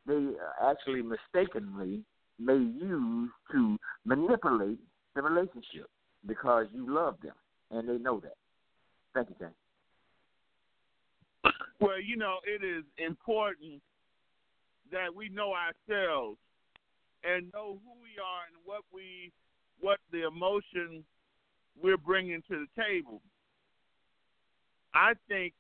they 0.07 0.31
actually 0.63 1.03
mistakenly 1.03 2.03
may 2.39 2.57
use 2.57 3.31
to 3.53 3.77
manipulate 4.05 4.79
the 5.15 5.23
relationship 5.23 5.89
because 6.27 6.67
you 6.73 6.93
love 6.93 7.17
them 7.23 7.35
and 7.71 7.89
they 7.89 7.99
know 7.99 8.19
that. 8.21 8.37
Thank 9.15 9.29
you, 9.31 9.37
Jay. 9.39 9.53
Well, 11.81 12.01
you 12.01 12.17
know, 12.17 12.39
it 12.47 12.65
is 12.65 12.85
important 12.99 13.83
that 14.91 15.15
we 15.15 15.29
know 15.29 15.53
ourselves 15.53 16.39
and 17.25 17.53
know 17.53 17.79
who 17.85 17.93
we 18.03 18.19
are 18.21 18.47
and 18.49 18.57
what 18.65 18.83
we 18.93 19.33
what 19.81 19.99
the 20.13 20.27
emotion 20.27 21.05
we're 21.81 21.99
bringing 21.99 22.43
to 22.49 22.67
the 22.67 22.83
table. 22.83 23.21
I 24.95 25.15
think 25.29 25.55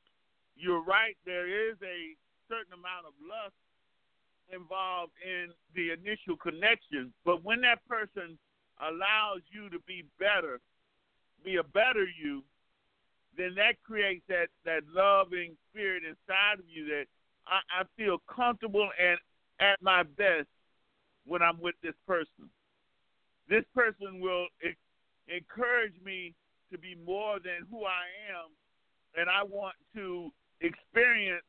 you're 0.56 0.82
right. 0.82 1.16
There 1.26 1.46
is 1.46 1.76
a 1.82 2.14
certain 2.48 2.72
amount 2.72 3.06
of 3.06 3.14
lust 3.20 3.54
involved 4.52 5.12
in 5.24 5.50
the 5.74 5.90
initial 5.90 6.36
connection, 6.36 7.12
but 7.24 7.42
when 7.44 7.60
that 7.62 7.86
person 7.88 8.38
allows 8.80 9.40
you 9.50 9.68
to 9.70 9.78
be 9.86 10.04
better, 10.18 10.60
be 11.44 11.56
a 11.56 11.62
better 11.62 12.06
you, 12.06 12.42
then 13.36 13.54
that 13.56 13.82
creates 13.82 14.22
that 14.28 14.46
that 14.64 14.82
loving 14.94 15.56
spirit 15.70 16.04
inside 16.04 16.60
of 16.60 16.66
you 16.68 16.86
that 16.86 17.06
I, 17.46 17.82
I 17.82 17.84
feel 17.96 18.22
comfortable 18.30 18.88
and 19.00 19.18
at 19.60 19.82
my 19.82 20.02
best 20.02 20.46
when 21.26 21.42
I'm 21.42 21.60
with 21.60 21.74
this 21.82 21.94
person. 22.06 22.48
This 23.48 23.64
person 23.74 24.20
will 24.20 24.46
encourage 25.28 25.94
me 26.04 26.34
to 26.72 26.78
be 26.78 26.96
more 27.04 27.38
than 27.38 27.66
who 27.70 27.84
I 27.84 28.06
am, 28.30 28.50
and 29.16 29.28
I 29.28 29.42
want 29.44 29.74
to 29.94 30.30
experience 30.60 31.44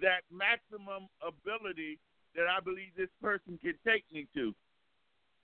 that 0.00 0.22
maximum 0.30 1.08
ability 1.20 1.98
that 2.34 2.46
I 2.48 2.60
believe 2.60 2.90
this 2.96 3.12
person 3.20 3.58
can 3.62 3.74
take 3.86 4.04
me 4.12 4.26
to. 4.34 4.54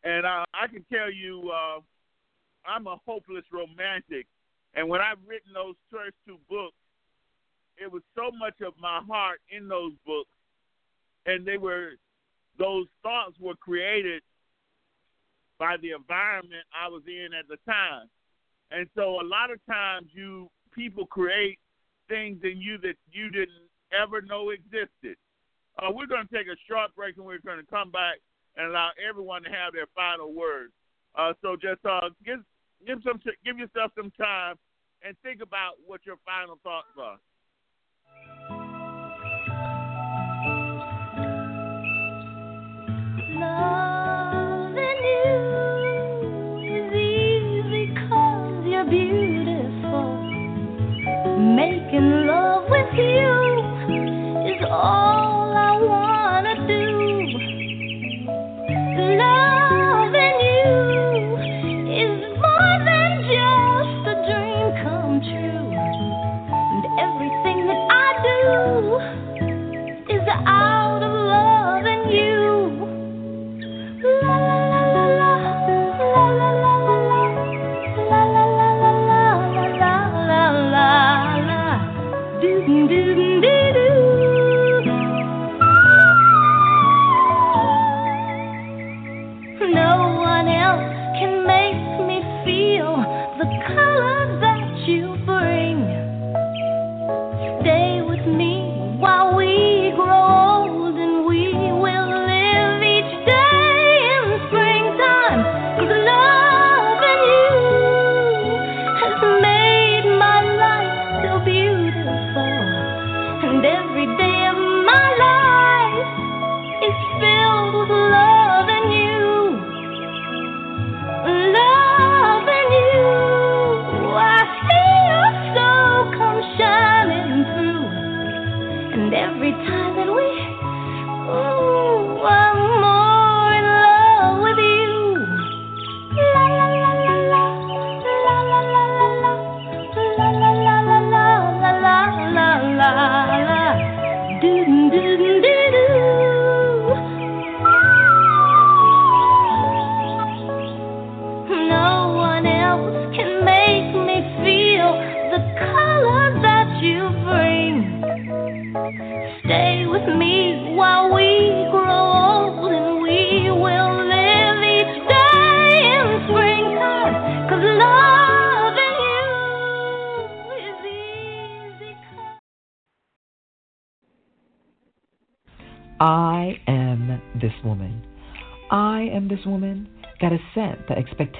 And 0.04 0.24
uh, 0.24 0.44
I 0.54 0.66
can 0.68 0.84
tell 0.92 1.12
you, 1.12 1.50
uh, 1.52 1.80
I'm 2.64 2.86
a 2.86 2.96
hopeless 3.06 3.44
romantic. 3.52 4.26
And 4.74 4.88
when 4.88 5.00
I've 5.00 5.18
written 5.26 5.52
those 5.52 5.74
first 5.90 6.14
two 6.26 6.38
books, 6.48 6.76
it 7.76 7.90
was 7.90 8.02
so 8.14 8.30
much 8.36 8.60
of 8.60 8.74
my 8.80 9.00
heart 9.06 9.40
in 9.50 9.68
those 9.68 9.92
books, 10.04 10.30
and 11.26 11.46
they 11.46 11.58
were 11.58 11.92
those 12.58 12.86
thoughts 13.02 13.36
were 13.38 13.54
created 13.54 14.22
by 15.58 15.76
the 15.80 15.92
environment 15.92 16.64
I 16.74 16.88
was 16.88 17.02
in 17.06 17.28
at 17.38 17.46
the 17.48 17.56
time. 17.70 18.08
And 18.70 18.88
so 18.96 19.20
a 19.20 19.26
lot 19.26 19.50
of 19.50 19.64
times 19.66 20.08
you 20.12 20.50
people 20.72 21.06
create 21.06 21.58
things 22.08 22.38
in 22.42 22.58
you 22.58 22.78
that 22.78 22.94
you 23.10 23.30
didn't 23.30 23.68
ever 23.92 24.20
know 24.20 24.50
existed. 24.50 25.16
Uh, 25.78 25.90
we're 25.92 26.06
going 26.06 26.26
to 26.26 26.34
take 26.34 26.46
a 26.46 26.56
short 26.68 26.94
break 26.96 27.16
and 27.16 27.24
we're 27.24 27.38
going 27.38 27.58
to 27.58 27.70
come 27.70 27.90
back 27.90 28.16
and 28.56 28.68
allow 28.68 28.90
everyone 29.08 29.42
to 29.42 29.50
have 29.50 29.72
their 29.72 29.86
final 29.94 30.32
words. 30.32 30.72
Uh, 31.14 31.32
so 31.42 31.56
just 31.56 31.84
uh, 31.84 32.08
give 32.24 32.40
give 32.86 32.98
some 33.04 33.20
give 33.44 33.58
yourself 33.58 33.92
some 33.96 34.10
time 34.12 34.56
and 35.02 35.16
think 35.22 35.40
about 35.42 35.74
what 35.86 36.00
your 36.04 36.16
final 36.24 36.58
thoughts 36.62 36.88
are. 36.98 37.18
Loving 43.40 43.87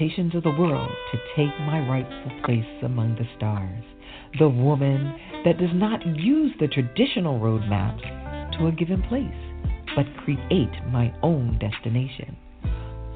of 0.01 0.45
the 0.45 0.55
world 0.57 0.93
to 1.11 1.19
take 1.35 1.59
my 1.67 1.81
rightful 1.89 2.31
place 2.45 2.65
among 2.85 3.17
the 3.17 3.27
stars. 3.37 3.83
The 4.39 4.49
woman 4.49 5.19
that 5.45 5.59
does 5.59 5.75
not 5.75 6.07
use 6.17 6.53
the 6.61 6.69
traditional 6.69 7.41
roadmaps 7.41 8.57
to 8.57 8.69
a 8.69 8.73
given 8.73 9.03
place, 9.03 9.27
but 9.97 10.07
create 10.23 10.71
my 10.93 11.13
own 11.25 11.59
destination. 11.59 12.37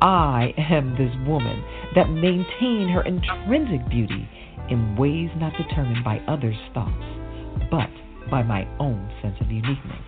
I 0.00 0.52
am 0.58 0.96
this 0.96 1.14
woman 1.24 1.62
that 1.94 2.10
maintain 2.10 2.88
her 2.88 3.02
intrinsic 3.02 3.88
beauty 3.88 4.28
in 4.68 4.96
ways 4.96 5.30
not 5.36 5.52
determined 5.56 6.02
by 6.02 6.18
others' 6.26 6.56
thoughts, 6.74 7.70
but 7.70 7.90
by 8.28 8.42
my 8.42 8.66
own 8.80 9.08
sense 9.22 9.36
of 9.40 9.52
uniqueness 9.52 10.02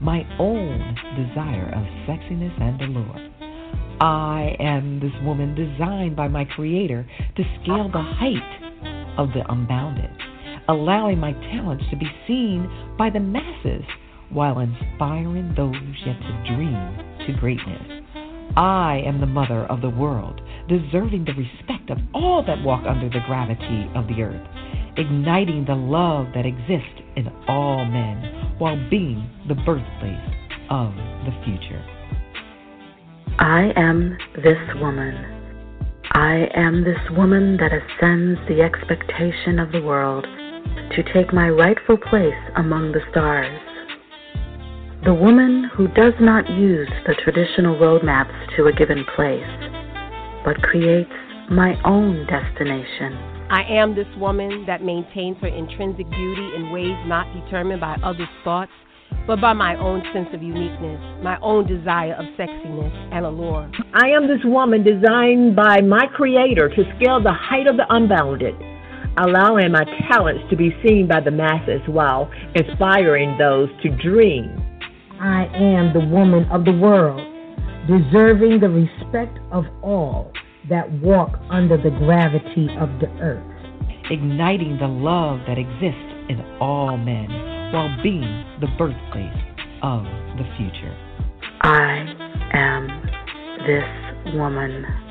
my 0.00 0.24
own 0.38 0.96
desire 1.14 1.68
of 1.74 1.84
sexiness 2.08 2.58
and 2.58 2.80
allure. 2.80 3.29
I 4.00 4.56
am 4.58 4.98
this 4.98 5.12
woman 5.22 5.54
designed 5.54 6.16
by 6.16 6.28
my 6.28 6.46
Creator 6.46 7.06
to 7.36 7.44
scale 7.62 7.90
the 7.92 8.00
height 8.00 9.18
of 9.18 9.28
the 9.34 9.44
unbounded, 9.52 10.10
allowing 10.68 11.18
my 11.18 11.32
talents 11.52 11.84
to 11.90 11.96
be 11.96 12.10
seen 12.26 12.66
by 12.96 13.10
the 13.10 13.20
masses 13.20 13.84
while 14.30 14.60
inspiring 14.60 15.52
those 15.54 15.74
yet 16.06 16.16
to 16.18 16.54
dream 16.54 17.26
to 17.26 17.38
greatness. 17.40 18.02
I 18.56 19.02
am 19.04 19.20
the 19.20 19.26
mother 19.26 19.66
of 19.66 19.82
the 19.82 19.90
world, 19.90 20.40
deserving 20.66 21.26
the 21.26 21.34
respect 21.34 21.90
of 21.90 21.98
all 22.14 22.42
that 22.46 22.64
walk 22.64 22.84
under 22.86 23.10
the 23.10 23.20
gravity 23.26 23.86
of 23.94 24.06
the 24.08 24.22
earth, 24.22 24.48
igniting 24.96 25.66
the 25.66 25.74
love 25.74 26.28
that 26.34 26.46
exists 26.46 27.02
in 27.16 27.28
all 27.48 27.84
men 27.84 28.56
while 28.58 28.78
being 28.88 29.28
the 29.46 29.56
birthplace 29.56 30.34
of 30.70 30.94
the 31.26 31.36
future. 31.44 31.84
I 33.38 33.72
am 33.76 34.18
this 34.36 34.58
woman. 34.80 35.14
I 36.12 36.48
am 36.54 36.84
this 36.84 36.98
woman 37.16 37.56
that 37.58 37.72
ascends 37.72 38.40
the 38.48 38.62
expectation 38.62 39.58
of 39.58 39.72
the 39.72 39.80
world 39.80 40.26
to 40.96 41.02
take 41.14 41.32
my 41.32 41.48
rightful 41.48 41.96
place 41.96 42.34
among 42.56 42.92
the 42.92 43.00
stars. 43.10 43.60
The 45.04 45.14
woman 45.14 45.70
who 45.74 45.88
does 45.88 46.14
not 46.20 46.50
use 46.50 46.90
the 47.06 47.14
traditional 47.22 47.76
roadmaps 47.76 48.56
to 48.56 48.66
a 48.66 48.72
given 48.72 49.04
place, 49.16 49.40
but 50.44 50.60
creates 50.62 51.10
my 51.50 51.80
own 51.84 52.26
destination. 52.26 53.14
I 53.50 53.64
am 53.68 53.94
this 53.94 54.06
woman 54.18 54.64
that 54.66 54.82
maintains 54.82 55.36
her 55.38 55.48
intrinsic 55.48 56.08
beauty 56.10 56.50
in 56.56 56.70
ways 56.70 56.96
not 57.06 57.26
determined 57.32 57.80
by 57.80 57.96
others' 58.02 58.28
thoughts 58.44 58.72
but 59.26 59.40
by 59.40 59.52
my 59.52 59.76
own 59.78 60.02
sense 60.12 60.28
of 60.32 60.42
uniqueness, 60.42 61.00
my 61.22 61.38
own 61.40 61.66
desire 61.66 62.14
of 62.14 62.24
sexiness 62.36 62.92
and 63.12 63.24
allure. 63.24 63.70
I 63.94 64.08
am 64.10 64.26
this 64.26 64.44
woman 64.44 64.82
designed 64.82 65.54
by 65.54 65.80
my 65.82 66.06
Creator 66.14 66.70
to 66.70 66.82
scale 66.96 67.22
the 67.22 67.32
height 67.32 67.66
of 67.66 67.76
the 67.76 67.86
unbounded, 67.90 68.54
allowing 69.18 69.72
my 69.72 69.84
talents 70.10 70.42
to 70.50 70.56
be 70.56 70.74
seen 70.84 71.06
by 71.06 71.20
the 71.20 71.30
masses 71.30 71.80
while 71.86 72.30
inspiring 72.54 73.36
those 73.38 73.68
to 73.82 73.90
dream. 74.02 74.50
I 75.20 75.46
am 75.54 75.92
the 75.92 76.06
woman 76.06 76.46
of 76.50 76.64
the 76.64 76.72
world, 76.72 77.20
deserving 77.86 78.60
the 78.60 78.68
respect 78.68 79.38
of 79.52 79.64
all 79.82 80.32
that 80.68 80.90
walk 81.00 81.38
under 81.50 81.76
the 81.76 81.90
gravity 81.90 82.68
of 82.80 82.88
the 83.00 83.08
earth, 83.20 83.44
igniting 84.10 84.78
the 84.78 84.88
love 84.88 85.40
that 85.46 85.58
exists 85.58 86.10
in 86.28 86.40
all 86.60 86.96
men 86.96 87.49
while 87.72 87.94
being 88.02 88.44
the 88.60 88.66
birthplace 88.78 89.36
of 89.82 90.04
the 90.36 90.44
future. 90.56 90.96
I 91.62 92.04
am 92.52 92.88
this 93.66 94.34
woman. 94.34 95.09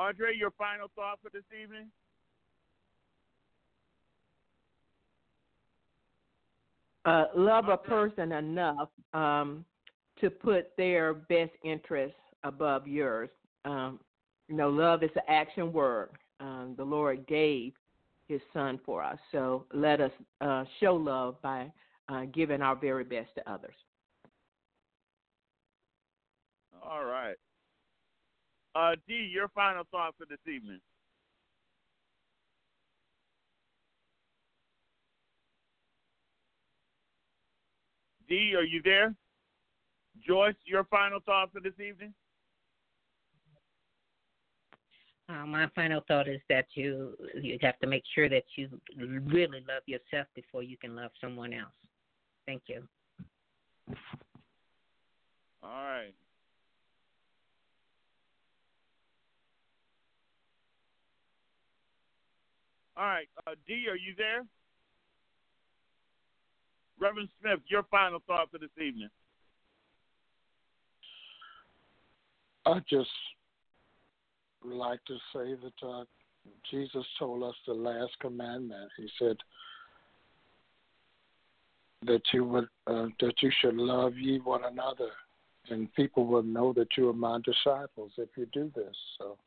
Andre, 0.00 0.34
your 0.34 0.50
final 0.52 0.90
thought 0.96 1.18
for 1.22 1.28
this 1.30 1.42
evening? 1.62 1.88
Uh, 7.04 7.24
love 7.36 7.68
a 7.68 7.76
person 7.76 8.32
enough 8.32 8.88
um, 9.12 9.62
to 10.18 10.30
put 10.30 10.74
their 10.78 11.12
best 11.12 11.50
interests 11.64 12.16
above 12.44 12.88
yours. 12.88 13.28
Um, 13.66 14.00
you 14.48 14.56
know, 14.56 14.70
love 14.70 15.02
is 15.02 15.10
an 15.16 15.22
action 15.28 15.70
word. 15.70 16.10
Um, 16.40 16.74
the 16.78 16.84
Lord 16.84 17.26
gave 17.26 17.74
His 18.26 18.40
Son 18.54 18.80
for 18.86 19.02
us, 19.02 19.18
so 19.32 19.66
let 19.74 20.00
us 20.00 20.12
uh, 20.40 20.64
show 20.80 20.94
love 20.94 21.40
by 21.42 21.70
uh, 22.08 22.24
giving 22.32 22.62
our 22.62 22.74
very 22.74 23.04
best 23.04 23.28
to 23.34 23.50
others. 23.50 23.74
All 26.82 27.04
right. 27.04 27.36
Uh, 28.74 28.94
D, 29.08 29.14
your 29.32 29.48
final 29.48 29.84
thought 29.90 30.14
for 30.16 30.26
this 30.26 30.38
evening. 30.46 30.80
D, 38.28 38.54
are 38.56 38.62
you 38.62 38.80
there? 38.84 39.14
Joyce, 40.26 40.54
your 40.64 40.84
final 40.84 41.18
thought 41.24 41.52
for 41.52 41.60
this 41.60 41.78
evening? 41.80 42.14
Uh, 45.28 45.46
my 45.46 45.68
final 45.74 46.02
thought 46.08 46.28
is 46.28 46.40
that 46.48 46.66
you 46.74 47.16
you 47.40 47.56
have 47.60 47.78
to 47.78 47.86
make 47.86 48.02
sure 48.14 48.28
that 48.28 48.42
you 48.56 48.68
really 48.96 49.64
love 49.68 49.82
yourself 49.86 50.26
before 50.34 50.62
you 50.62 50.76
can 50.76 50.96
love 50.96 51.10
someone 51.20 51.52
else. 51.52 51.72
Thank 52.46 52.62
you. 52.66 52.82
All 55.62 55.84
right. 55.84 56.14
All 63.00 63.06
right, 63.06 63.28
uh, 63.46 63.52
D, 63.66 63.86
are 63.88 63.96
you 63.96 64.12
there? 64.18 64.44
Reverend 67.00 67.30
Smith, 67.40 67.60
your 67.66 67.84
final 67.84 68.18
thought 68.26 68.50
for 68.50 68.58
this 68.58 68.68
evening. 68.76 69.08
I 72.66 72.78
just 72.90 73.08
like 74.62 75.02
to 75.06 75.14
say 75.32 75.54
that 75.54 75.88
uh, 75.88 76.04
Jesus 76.70 77.06
told 77.18 77.42
us 77.42 77.54
the 77.66 77.72
last 77.72 78.12
commandment. 78.20 78.90
He 78.98 79.08
said 79.18 79.38
that 82.04 82.20
you 82.34 82.44
would 82.44 82.68
uh, 82.86 83.06
that 83.20 83.32
you 83.40 83.50
should 83.62 83.76
love 83.76 84.18
ye 84.18 84.40
one 84.40 84.64
another, 84.70 85.08
and 85.70 85.90
people 85.94 86.26
will 86.26 86.42
know 86.42 86.74
that 86.74 86.88
you 86.98 87.08
are 87.08 87.14
my 87.14 87.38
disciples 87.46 88.12
if 88.18 88.28
you 88.36 88.46
do 88.52 88.70
this. 88.76 88.94
So 89.16 89.38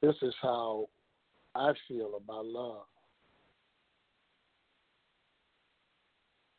this 0.00 0.16
is 0.22 0.34
how 0.40 0.88
I 1.56 1.72
feel 1.88 2.12
about 2.16 2.44
love. 2.46 2.84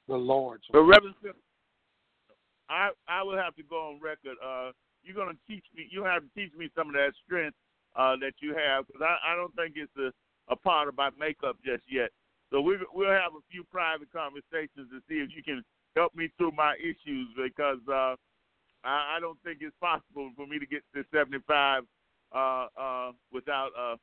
The 0.07 0.15
Lord's. 0.15 0.64
But 0.72 0.82
Reverend 0.82 1.15
I 2.69 2.90
I 3.07 3.24
will 3.24 3.38
have 3.38 3.56
to 3.56 3.64
go 3.64 3.90
on 3.90 3.99
record. 4.02 4.38
Uh, 4.44 4.72
you're 5.03 5.15
gonna 5.15 5.38
teach 5.48 5.64
me. 5.76 5.88
You 5.90 6.03
have 6.03 6.24
to 6.24 6.30
teach 6.36 6.53
me 6.57 6.69
some 6.76 6.88
of 6.88 6.94
that 6.94 7.11
strength 7.26 7.56
uh, 7.95 8.15
that 8.18 8.34
you 8.40 8.56
have 8.56 8.88
because 8.88 9.02
I, 9.02 9.34
I 9.34 9.36
don't 9.36 9.53
think 9.56 9.76
it's 9.76 9.91
a, 9.98 10.11
a 10.52 10.56
part 10.56 10.88
of 10.88 10.98
my 10.98 11.10
makeup 11.19 11.57
just 11.64 11.84
yet. 11.90 12.10
So 12.52 12.61
we 12.61 12.78
we'll 12.94 13.11
have 13.11 13.34
a 13.36 13.44
few 13.52 13.64
private 13.65 14.11
conversations 14.11 14.90
to 14.91 14.99
see 15.07 15.19
if 15.19 15.30
you 15.36 15.44
can 15.44 15.64
help 15.95 16.15
me 16.15 16.30
through 16.38 16.52
my 16.52 16.76
issues 16.80 17.28
because 17.36 17.80
uh, 17.88 18.15
I, 18.84 19.18
I 19.18 19.19
don't 19.19 19.40
think 19.44 19.60
it's 19.61 19.76
possible 19.82 20.32
for 20.36 20.48
me 20.48 20.60
to 20.60 20.65
get 20.65 20.84
to 20.95 21.03
75 21.14 21.84
uh, 22.34 22.68
uh, 22.80 23.11
without 23.32 23.69
uh, 23.80 23.95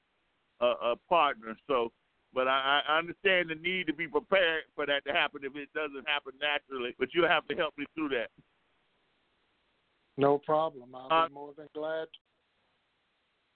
a, 0.60 0.66
a 0.66 0.96
partner. 1.08 1.56
So, 1.66 1.92
but 2.32 2.48
I, 2.48 2.80
I 2.88 2.98
understand 2.98 3.50
the 3.50 3.54
need 3.56 3.86
to 3.86 3.94
be 3.94 4.08
prepared 4.08 4.64
for 4.74 4.86
that 4.86 5.04
to 5.06 5.12
happen 5.12 5.40
if 5.44 5.54
it 5.56 5.68
doesn't 5.74 6.08
happen 6.08 6.32
naturally. 6.40 6.94
But 6.98 7.08
you 7.14 7.24
have 7.24 7.46
to 7.48 7.54
help 7.54 7.74
me 7.78 7.86
through 7.94 8.10
that. 8.10 8.28
No 10.16 10.38
problem. 10.38 10.94
I'll 10.94 11.08
uh, 11.10 11.28
be 11.28 11.34
more 11.34 11.52
than 11.56 11.68
glad. 11.74 12.06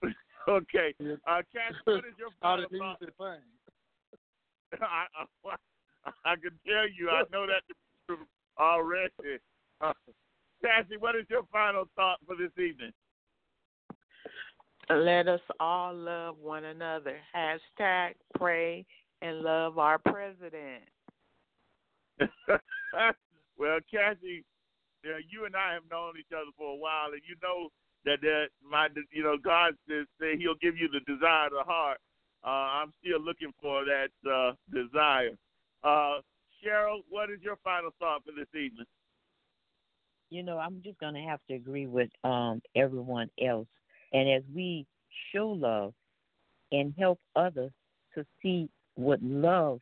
okay, 0.49 0.95
uh, 1.01 1.43
Cass, 1.53 1.75
what 1.85 1.99
is 1.99 2.15
your 2.19 2.31
an 2.43 2.67
easy 2.73 3.13
thing? 3.19 3.45
I, 4.83 5.07
I, 5.45 6.11
I 6.25 6.35
can 6.37 6.53
tell 6.67 6.89
you, 6.89 7.11
I 7.11 7.23
know 7.33 7.47
that 7.47 8.17
already. 8.59 9.39
Uh, 9.81 9.93
Cassie, 10.63 10.97
what 10.99 11.15
is 11.15 11.25
your 11.31 11.43
final 11.53 11.85
thought 11.95 12.19
for 12.27 12.35
this 12.37 12.53
evening? 12.59 12.93
Let 14.91 15.29
us 15.29 15.41
all 15.61 15.95
love 15.95 16.37
one 16.41 16.65
another. 16.65 17.17
Hashtag 17.35 18.15
pray 18.37 18.87
and 19.21 19.41
love 19.41 19.79
our 19.79 19.99
president. 19.99 20.85
well, 23.59 23.79
Cassie, 23.91 24.45
you, 25.05 25.11
know, 25.11 25.19
you 25.31 25.45
and 25.45 25.55
I 25.55 25.75
have 25.75 25.83
known 25.91 26.15
each 26.19 26.33
other 26.33 26.51
for 26.57 26.73
a 26.73 26.77
while, 26.77 27.13
and 27.13 27.21
you 27.29 27.37
know 27.43 27.69
that 28.05 28.21
that 28.23 28.47
my 28.69 28.89
you 29.13 29.23
know 29.23 29.37
God 29.37 29.75
says 29.89 30.07
say 30.21 30.37
He'll 30.39 30.55
give 30.61 30.77
you 30.77 30.89
the 30.89 31.01
desire 31.01 31.47
of 31.47 31.53
the 31.53 31.65
heart. 31.65 31.99
Uh, 32.45 32.49
I'm 32.49 32.93
still 33.03 33.21
looking 33.21 33.53
for 33.61 33.85
that 33.85 34.09
uh, 34.29 34.53
desire. 34.73 35.37
Uh, 35.85 36.21
Cheryl, 36.65 37.01
what 37.09 37.31
is 37.31 37.41
your 37.43 37.57
final 37.63 37.91
thought 37.99 38.23
for 38.25 38.33
this 38.33 38.49
evening? 38.55 38.87
You 40.31 40.43
know, 40.43 40.59
I'm 40.59 40.81
just 40.85 40.99
going 40.99 41.15
to 41.15 41.21
have 41.21 41.41
to 41.49 41.55
agree 41.55 41.87
with 41.87 42.11
um, 42.23 42.61
everyone 42.77 43.31
else 43.43 43.67
and 44.13 44.29
as 44.29 44.43
we 44.55 44.87
show 45.33 45.49
love 45.49 45.93
and 46.73 46.95
help 46.99 47.19
others 47.37 47.73
to 48.15 48.25
see 48.43 48.69
what 48.95 49.23
love 49.23 49.81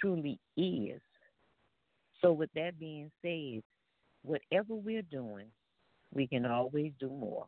truly 0.00 0.38
is. 0.56 1.00
So, 2.20 2.32
with 2.32 2.50
that 2.54 2.78
being 2.78 3.10
said, 3.22 3.62
whatever 4.22 4.74
we're 4.74 5.02
doing, 5.02 5.46
we 6.12 6.26
can 6.26 6.46
always 6.46 6.92
do 6.98 7.08
more. 7.08 7.46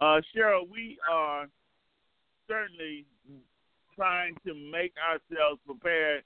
Uh, 0.00 0.20
Cheryl, 0.34 0.68
we 0.70 0.98
are 1.10 1.46
certainly 2.48 3.06
trying 3.96 4.34
to 4.46 4.54
make 4.54 4.92
ourselves 4.98 5.60
prepared 5.64 6.24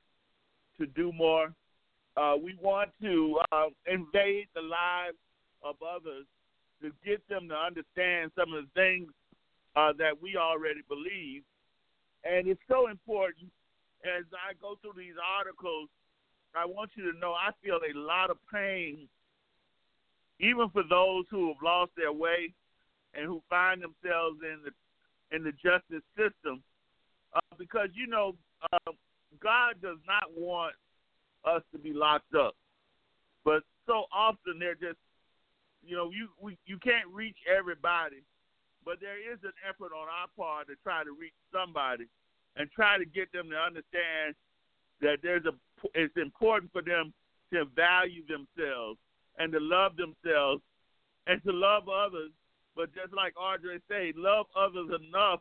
to 0.81 0.87
do 0.87 1.13
more. 1.13 1.53
Uh, 2.17 2.35
we 2.43 2.57
want 2.61 2.91
to 3.01 3.39
uh, 3.53 3.67
invade 3.87 4.47
the 4.55 4.63
lives 4.63 5.17
of 5.63 5.77
others 5.83 6.27
to 6.83 6.93
get 7.05 7.27
them 7.29 7.49
to 7.49 7.55
understand 7.55 8.31
some 8.37 8.53
of 8.55 8.65
the 8.65 8.71
things 8.75 9.11
uh, 9.77 9.93
that 9.99 10.21
we 10.21 10.37
already 10.37 10.81
believe. 10.89 11.43
And 12.25 12.47
it's 12.49 12.61
so 12.69 12.89
important 12.89 13.51
as 14.05 14.25
I 14.33 14.55
go 14.61 14.77
through 14.81 14.95
these 14.97 15.19
articles, 15.19 15.89
I 16.55 16.65
want 16.65 16.91
you 16.95 17.11
to 17.13 17.19
know 17.19 17.33
I 17.33 17.51
feel 17.63 17.79
a 17.79 17.99
lot 17.99 18.31
of 18.31 18.39
pain, 18.53 19.09
even 20.41 20.69
for 20.71 20.83
those 20.83 21.25
who 21.31 21.49
have 21.49 21.63
lost 21.63 21.93
their 21.97 22.13
way 22.13 22.53
and 23.15 23.27
who 23.27 23.43
find 23.49 23.83
themselves 23.83 24.39
in 24.43 24.61
the 24.65 24.73
in 25.37 25.45
the 25.45 25.53
justice 25.53 26.05
system, 26.17 26.63
uh, 27.35 27.41
because 27.59 27.89
you 27.95 28.07
know 28.07 28.35
uh, 28.73 28.93
God 29.43 29.75
does 29.83 29.99
not 30.07 30.25
want 30.37 30.75
us 31.45 31.63
to 31.73 31.79
be 31.79 31.93
locked 31.93 32.35
up, 32.35 32.55
but 33.45 33.63
so 33.87 34.05
often 34.13 34.59
they're 34.59 34.75
just 34.75 34.99
you 35.89 35.97
know 35.97 36.11
you 36.11 36.29
we, 36.41 36.57
you 36.67 36.79
can't 36.79 37.09
reach 37.13 37.37
everybody, 37.49 38.23
but 38.85 39.01
there 39.01 39.19
is 39.19 39.39
an 39.43 39.57
effort 39.69 39.93
on 39.97 40.07
our 40.07 40.29
part 40.37 40.69
to 40.69 40.75
try 40.83 41.03
to 41.03 41.13
reach 41.19 41.37
somebody 41.53 42.05
and 42.57 42.71
try 42.71 42.99
to 42.99 43.07
get 43.07 43.33
them 43.33 43.49
to 43.51 43.57
understand 43.57 44.35
that 45.01 45.19
there's 45.23 45.47
a 45.47 45.55
it's 45.95 46.17
important 46.17 46.71
for 46.73 46.83
them 46.83 47.13
to 47.53 47.65
value 47.75 48.23
themselves 48.27 48.99
and 49.39 49.53
to 49.53 49.61
love 49.61 49.93
themselves 49.97 50.63
and 51.27 51.43
to 51.45 51.53
love 51.53 51.89
others. 51.89 52.31
But 52.77 52.95
just 52.95 53.13
like 53.13 53.35
Audrey 53.37 53.81
said, 53.89 54.15
love 54.17 54.47
others 54.55 54.91
enough 55.09 55.41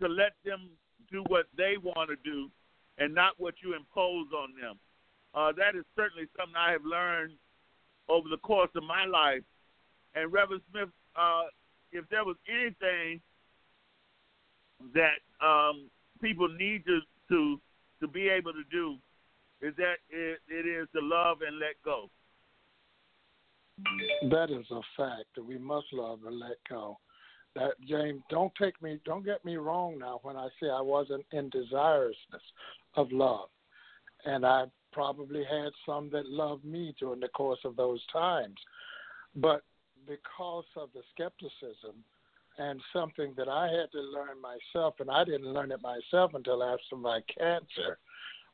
to 0.00 0.08
let 0.08 0.32
them 0.44 0.70
do 1.10 1.22
what 1.28 1.46
they 1.56 1.76
want 1.76 2.10
to 2.10 2.16
do 2.24 2.50
and 2.98 3.14
not 3.14 3.34
what 3.38 3.54
you 3.62 3.74
impose 3.74 4.28
on 4.32 4.50
them. 4.60 4.78
Uh, 5.34 5.52
that 5.56 5.76
is 5.76 5.84
certainly 5.96 6.28
something 6.36 6.56
I 6.56 6.72
have 6.72 6.84
learned 6.84 7.32
over 8.08 8.28
the 8.28 8.38
course 8.38 8.70
of 8.74 8.82
my 8.82 9.04
life. 9.04 9.42
And 10.14 10.32
Reverend 10.32 10.62
Smith, 10.70 10.88
uh, 11.16 11.44
if 11.92 12.08
there 12.08 12.24
was 12.24 12.36
anything 12.48 13.20
that 14.94 15.20
um, 15.44 15.90
people 16.20 16.48
need 16.48 16.84
to, 16.86 17.00
to 17.28 17.60
to 18.02 18.08
be 18.08 18.28
able 18.28 18.52
to 18.52 18.64
do 18.70 18.96
is 19.62 19.74
that 19.76 19.94
it, 20.10 20.40
it 20.48 20.66
is 20.66 20.88
to 20.94 21.00
love 21.00 21.38
and 21.46 21.58
let 21.58 21.76
go. 21.84 22.10
That 24.28 24.50
is 24.50 24.66
a 24.70 24.80
fact 24.96 25.26
that 25.36 25.44
we 25.44 25.56
must 25.56 25.86
love 25.92 26.18
and 26.26 26.38
let 26.38 26.56
go. 26.68 26.98
That 27.54 27.72
James, 27.88 28.22
don't 28.28 28.52
take 28.60 28.80
me, 28.82 28.98
don't 29.04 29.24
get 29.24 29.44
me 29.44 29.56
wrong 29.56 29.98
now 29.98 30.20
when 30.22 30.36
I 30.36 30.48
say 30.60 30.68
I 30.68 30.80
wasn't 30.80 31.24
in 31.32 31.48
desirousness 31.50 32.42
of 32.96 33.12
love, 33.12 33.48
and 34.24 34.44
I 34.44 34.64
probably 34.92 35.44
had 35.44 35.70
some 35.86 36.10
that 36.10 36.26
loved 36.26 36.64
me 36.64 36.94
during 36.98 37.20
the 37.20 37.28
course 37.28 37.60
of 37.64 37.76
those 37.76 38.00
times, 38.12 38.56
but 39.36 39.62
because 40.06 40.64
of 40.76 40.88
the 40.94 41.02
skepticism 41.14 42.04
and 42.58 42.80
something 42.92 43.32
that 43.36 43.48
I 43.48 43.66
had 43.66 43.90
to 43.92 44.00
learn 44.00 44.36
myself, 44.40 44.94
and 45.00 45.10
I 45.10 45.24
didn't 45.24 45.52
learn 45.52 45.72
it 45.72 45.80
myself 45.82 46.32
until 46.34 46.62
after 46.62 46.96
my 46.96 47.20
cancer. 47.38 47.98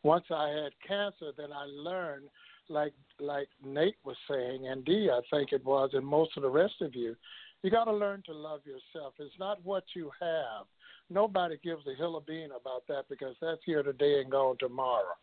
Once 0.02 0.26
I 0.30 0.48
had 0.48 0.72
cancer, 0.86 1.32
then 1.36 1.52
I 1.52 1.64
learned, 1.64 2.28
like 2.68 2.92
like 3.18 3.48
Nate 3.64 3.96
was 4.04 4.16
saying, 4.30 4.68
and 4.68 4.84
Dee, 4.84 5.10
I 5.10 5.20
think 5.30 5.52
it 5.52 5.64
was, 5.64 5.90
and 5.94 6.06
most 6.06 6.36
of 6.36 6.42
the 6.42 6.50
rest 6.50 6.80
of 6.80 6.94
you, 6.94 7.16
you 7.62 7.70
got 7.70 7.84
to 7.84 7.92
learn 7.92 8.22
to 8.26 8.32
love 8.32 8.60
yourself. 8.64 9.14
It's 9.18 9.34
not 9.40 9.64
what 9.64 9.84
you 9.96 10.10
have. 10.20 10.66
Nobody 11.10 11.58
gives 11.64 11.86
a 11.86 11.96
hill 11.96 12.16
of 12.16 12.26
bean 12.26 12.50
about 12.50 12.86
that 12.88 13.08
because 13.08 13.34
that's 13.40 13.60
here 13.64 13.82
today 13.82 14.20
and 14.20 14.30
gone 14.30 14.56
tomorrow. 14.58 15.16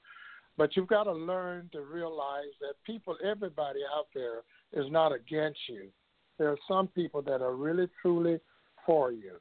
But 0.57 0.75
you've 0.75 0.87
got 0.87 1.03
to 1.03 1.13
learn 1.13 1.69
to 1.73 1.81
realize 1.81 2.53
that 2.61 2.75
people, 2.85 3.17
everybody 3.23 3.79
out 3.95 4.07
there, 4.13 4.39
is 4.73 4.89
not 4.91 5.11
against 5.11 5.59
you. 5.67 5.89
There 6.37 6.49
are 6.49 6.57
some 6.67 6.87
people 6.87 7.21
that 7.23 7.41
are 7.41 7.55
really, 7.55 7.89
truly 8.01 8.39
for 8.85 9.11
you. 9.11 9.33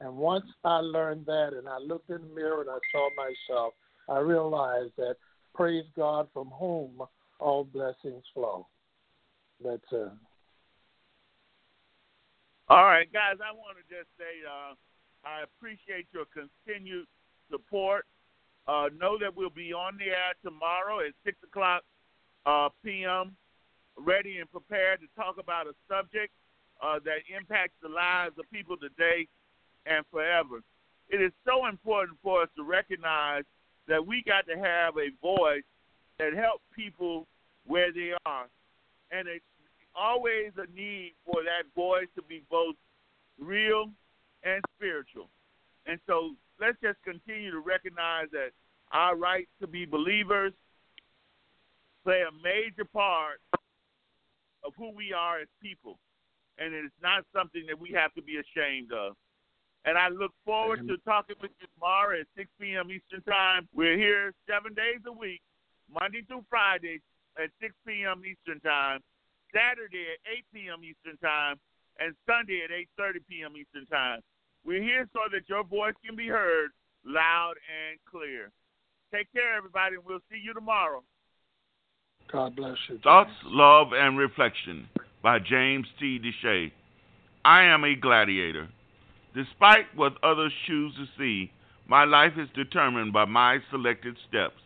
And 0.00 0.16
once 0.16 0.44
I 0.64 0.78
learned 0.78 1.26
that 1.26 1.52
and 1.56 1.68
I 1.68 1.78
looked 1.78 2.10
in 2.10 2.20
the 2.20 2.34
mirror 2.34 2.60
and 2.60 2.70
I 2.70 2.78
saw 2.92 3.08
myself, 3.16 3.74
I 4.08 4.18
realized 4.18 4.92
that 4.98 5.16
praise 5.54 5.86
God 5.96 6.28
from 6.32 6.48
whom 6.48 7.02
all 7.40 7.64
blessings 7.64 8.24
flow. 8.34 8.66
That's 9.64 9.92
uh 9.92 10.10
all 12.68 12.82
right, 12.82 13.06
guys, 13.12 13.38
I 13.38 13.54
want 13.54 13.78
to 13.78 13.86
just 13.86 14.10
say 14.18 14.42
uh, 14.42 14.74
I 15.22 15.44
appreciate 15.46 16.08
your 16.10 16.26
continued 16.26 17.06
support. 17.48 18.06
Uh, 18.68 18.88
know 18.98 19.16
that 19.18 19.34
we'll 19.34 19.50
be 19.50 19.72
on 19.72 19.96
the 19.98 20.06
air 20.06 20.34
tomorrow 20.42 21.00
at 21.00 21.12
6 21.24 21.36
o'clock 21.44 21.82
uh, 22.46 22.68
p.m., 22.84 23.36
ready 23.96 24.38
and 24.38 24.50
prepared 24.50 25.00
to 25.00 25.06
talk 25.16 25.36
about 25.38 25.66
a 25.66 25.74
subject 25.88 26.32
uh, 26.82 26.98
that 27.04 27.24
impacts 27.34 27.74
the 27.82 27.88
lives 27.88 28.34
of 28.38 28.50
people 28.50 28.76
today 28.76 29.26
and 29.86 30.04
forever. 30.10 30.60
It 31.08 31.20
is 31.22 31.32
so 31.44 31.66
important 31.66 32.18
for 32.22 32.42
us 32.42 32.48
to 32.56 32.64
recognize 32.64 33.44
that 33.88 34.04
we 34.04 34.22
got 34.26 34.46
to 34.48 34.58
have 34.58 34.94
a 34.98 35.10
voice 35.22 35.62
that 36.18 36.34
helps 36.34 36.64
people 36.74 37.26
where 37.66 37.92
they 37.92 38.12
are. 38.26 38.46
And 39.12 39.28
it's 39.28 39.44
always 39.94 40.52
a 40.56 40.66
need 40.76 41.14
for 41.24 41.42
that 41.42 41.72
voice 41.74 42.08
to 42.16 42.22
be 42.22 42.42
both 42.50 42.74
real 43.38 43.90
and 44.42 44.62
spiritual. 44.76 45.28
And 45.86 45.98
so 46.06 46.34
let's 46.60 46.78
just 46.82 46.98
continue 47.04 47.50
to 47.50 47.60
recognize 47.60 48.26
that 48.32 48.50
our 48.92 49.16
right 49.16 49.48
to 49.60 49.66
be 49.66 49.84
believers 49.84 50.52
play 52.04 52.22
a 52.22 52.32
major 52.42 52.84
part 52.84 53.40
of 54.64 54.72
who 54.76 54.92
we 54.94 55.12
are 55.12 55.40
as 55.40 55.48
people 55.62 55.98
and 56.58 56.74
it 56.74 56.84
is 56.84 56.96
not 57.02 57.24
something 57.34 57.64
that 57.68 57.78
we 57.78 57.92
have 57.92 58.12
to 58.14 58.22
be 58.22 58.40
ashamed 58.40 58.92
of. 58.92 59.14
And 59.84 59.96
I 59.96 60.08
look 60.08 60.32
forward 60.44 60.82
to 60.88 60.96
talking 61.06 61.36
with 61.40 61.52
you 61.60 61.68
tomorrow 61.74 62.18
at 62.18 62.26
6 62.36 62.50
p.m. 62.60 62.90
Eastern 62.90 63.22
Time. 63.22 63.68
We're 63.72 63.96
here 63.96 64.34
seven 64.50 64.74
days 64.74 64.98
a 65.06 65.12
week, 65.12 65.40
Monday 65.86 66.22
through 66.26 66.44
Friday 66.50 67.00
at 67.38 67.50
6 67.62 67.72
p.m. 67.86 68.22
Eastern 68.26 68.58
Time, 68.60 68.98
Saturday 69.54 70.10
at 70.10 70.18
8 70.26 70.44
p.m. 70.52 70.82
Eastern 70.82 71.16
Time, 71.22 71.60
and 72.00 72.16
Sunday 72.26 72.66
at 72.66 72.74
8:30 72.98 73.22
p.m. 73.30 73.54
Eastern 73.56 73.86
Time. 73.86 74.20
We're 74.66 74.82
here 74.82 75.08
so 75.12 75.20
that 75.32 75.48
your 75.48 75.62
voice 75.62 75.94
can 76.04 76.16
be 76.16 76.26
heard 76.26 76.70
loud 77.04 77.54
and 77.70 77.98
clear. 78.10 78.50
Take 79.14 79.32
care, 79.32 79.56
everybody, 79.56 79.94
and 79.94 80.04
we'll 80.04 80.18
see 80.30 80.40
you 80.42 80.52
tomorrow. 80.52 81.04
God 82.32 82.56
bless 82.56 82.76
you. 82.88 82.98
Thoughts, 82.98 83.30
love, 83.44 83.88
and 83.92 84.18
reflection 84.18 84.88
by 85.22 85.38
James 85.38 85.86
T. 86.00 86.18
DeShay. 86.18 86.72
I 87.44 87.62
am 87.62 87.84
a 87.84 87.94
gladiator. 87.94 88.68
Despite 89.36 89.86
what 89.94 90.22
others 90.24 90.52
choose 90.66 90.92
to 90.96 91.06
see, 91.16 91.52
my 91.86 92.04
life 92.04 92.32
is 92.36 92.48
determined 92.56 93.12
by 93.12 93.24
my 93.24 93.58
selected 93.70 94.16
steps. 94.28 94.60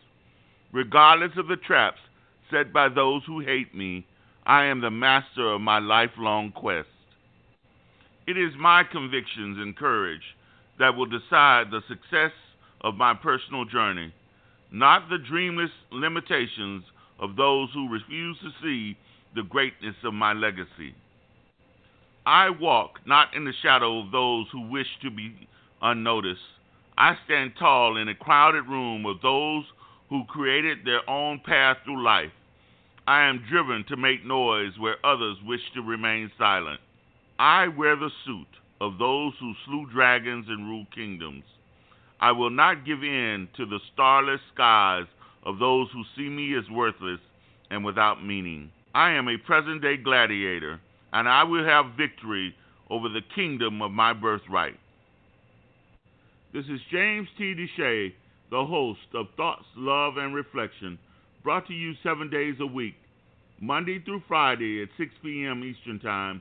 Regardless 0.73 1.33
of 1.37 1.47
the 1.47 1.57
traps 1.57 1.99
set 2.49 2.73
by 2.73 2.89
those 2.89 3.21
who 3.27 3.41
hate 3.41 3.75
me, 3.75 4.07
I 4.47 4.65
am 4.65 4.81
the 4.81 4.89
master 4.89 5.51
of 5.51 5.61
my 5.61 5.77
lifelong 5.77 6.51
quest. 6.53 6.87
It 8.31 8.37
is 8.37 8.53
my 8.57 8.85
convictions 8.85 9.57
and 9.59 9.75
courage 9.75 10.23
that 10.79 10.95
will 10.95 11.05
decide 11.05 11.65
the 11.69 11.81
success 11.89 12.31
of 12.79 12.95
my 12.95 13.13
personal 13.13 13.65
journey, 13.65 14.13
not 14.71 15.09
the 15.09 15.17
dreamless 15.17 15.71
limitations 15.91 16.85
of 17.19 17.35
those 17.35 17.67
who 17.73 17.91
refuse 17.91 18.37
to 18.39 18.51
see 18.63 18.95
the 19.35 19.43
greatness 19.43 19.95
of 20.05 20.13
my 20.13 20.31
legacy. 20.31 20.95
I 22.25 22.51
walk 22.51 23.01
not 23.05 23.35
in 23.35 23.43
the 23.43 23.51
shadow 23.61 23.99
of 23.99 24.11
those 24.11 24.45
who 24.53 24.61
wish 24.69 24.87
to 25.01 25.11
be 25.11 25.35
unnoticed. 25.81 26.39
I 26.97 27.17
stand 27.25 27.55
tall 27.59 27.97
in 27.97 28.07
a 28.07 28.15
crowded 28.15 28.65
room 28.65 29.05
of 29.05 29.21
those 29.21 29.65
who 30.07 30.23
created 30.29 30.85
their 30.85 31.01
own 31.09 31.41
path 31.45 31.79
through 31.83 32.01
life. 32.01 32.31
I 33.05 33.23
am 33.23 33.43
driven 33.49 33.83
to 33.89 33.97
make 33.97 34.25
noise 34.25 34.79
where 34.79 35.05
others 35.05 35.35
wish 35.45 35.73
to 35.73 35.81
remain 35.81 36.31
silent. 36.37 36.79
I 37.41 37.69
wear 37.69 37.95
the 37.95 38.11
suit 38.23 38.45
of 38.79 38.99
those 38.99 39.33
who 39.39 39.53
slew 39.65 39.87
dragons 39.91 40.45
and 40.47 40.69
ruled 40.69 40.93
kingdoms. 40.93 41.43
I 42.19 42.33
will 42.33 42.51
not 42.51 42.85
give 42.85 43.03
in 43.03 43.47
to 43.57 43.65
the 43.65 43.79
starless 43.91 44.41
skies 44.53 45.07
of 45.43 45.57
those 45.57 45.87
who 45.91 46.03
see 46.15 46.29
me 46.29 46.55
as 46.55 46.69
worthless 46.69 47.19
and 47.71 47.83
without 47.83 48.23
meaning. 48.23 48.69
I 48.93 49.13
am 49.13 49.27
a 49.27 49.37
present 49.39 49.81
day 49.81 49.97
gladiator, 49.97 50.79
and 51.13 51.27
I 51.27 51.43
will 51.43 51.65
have 51.65 51.97
victory 51.97 52.53
over 52.91 53.09
the 53.09 53.23
kingdom 53.33 53.81
of 53.81 53.89
my 53.89 54.13
birthright. 54.13 54.77
This 56.53 56.65
is 56.65 56.79
James 56.91 57.27
T. 57.39 57.55
DeShay, 57.55 58.13
the 58.51 58.65
host 58.67 58.99
of 59.15 59.25
Thoughts, 59.35 59.65
Love, 59.75 60.17
and 60.17 60.35
Reflection, 60.35 60.99
brought 61.43 61.65
to 61.69 61.73
you 61.73 61.93
seven 62.03 62.29
days 62.29 62.57
a 62.59 62.67
week, 62.67 62.97
Monday 63.59 63.99
through 63.99 64.21
Friday 64.27 64.83
at 64.83 64.89
6 64.95 65.11
p.m. 65.23 65.63
Eastern 65.63 65.99
Time, 65.99 66.39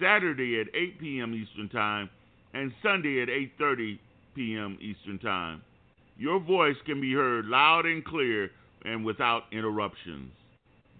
Saturday 0.00 0.60
at 0.60 0.68
8 0.74 1.00
p.m. 1.00 1.34
Eastern 1.34 1.68
Time, 1.68 2.10
and 2.54 2.72
Sunday 2.82 3.22
at 3.22 3.28
8:30 3.28 3.98
p.m. 4.34 4.78
Eastern 4.80 5.18
Time. 5.18 5.62
Your 6.16 6.40
voice 6.40 6.76
can 6.86 7.00
be 7.00 7.12
heard 7.12 7.46
loud 7.46 7.86
and 7.86 8.04
clear 8.04 8.50
and 8.84 9.04
without 9.04 9.44
interruptions. 9.52 10.32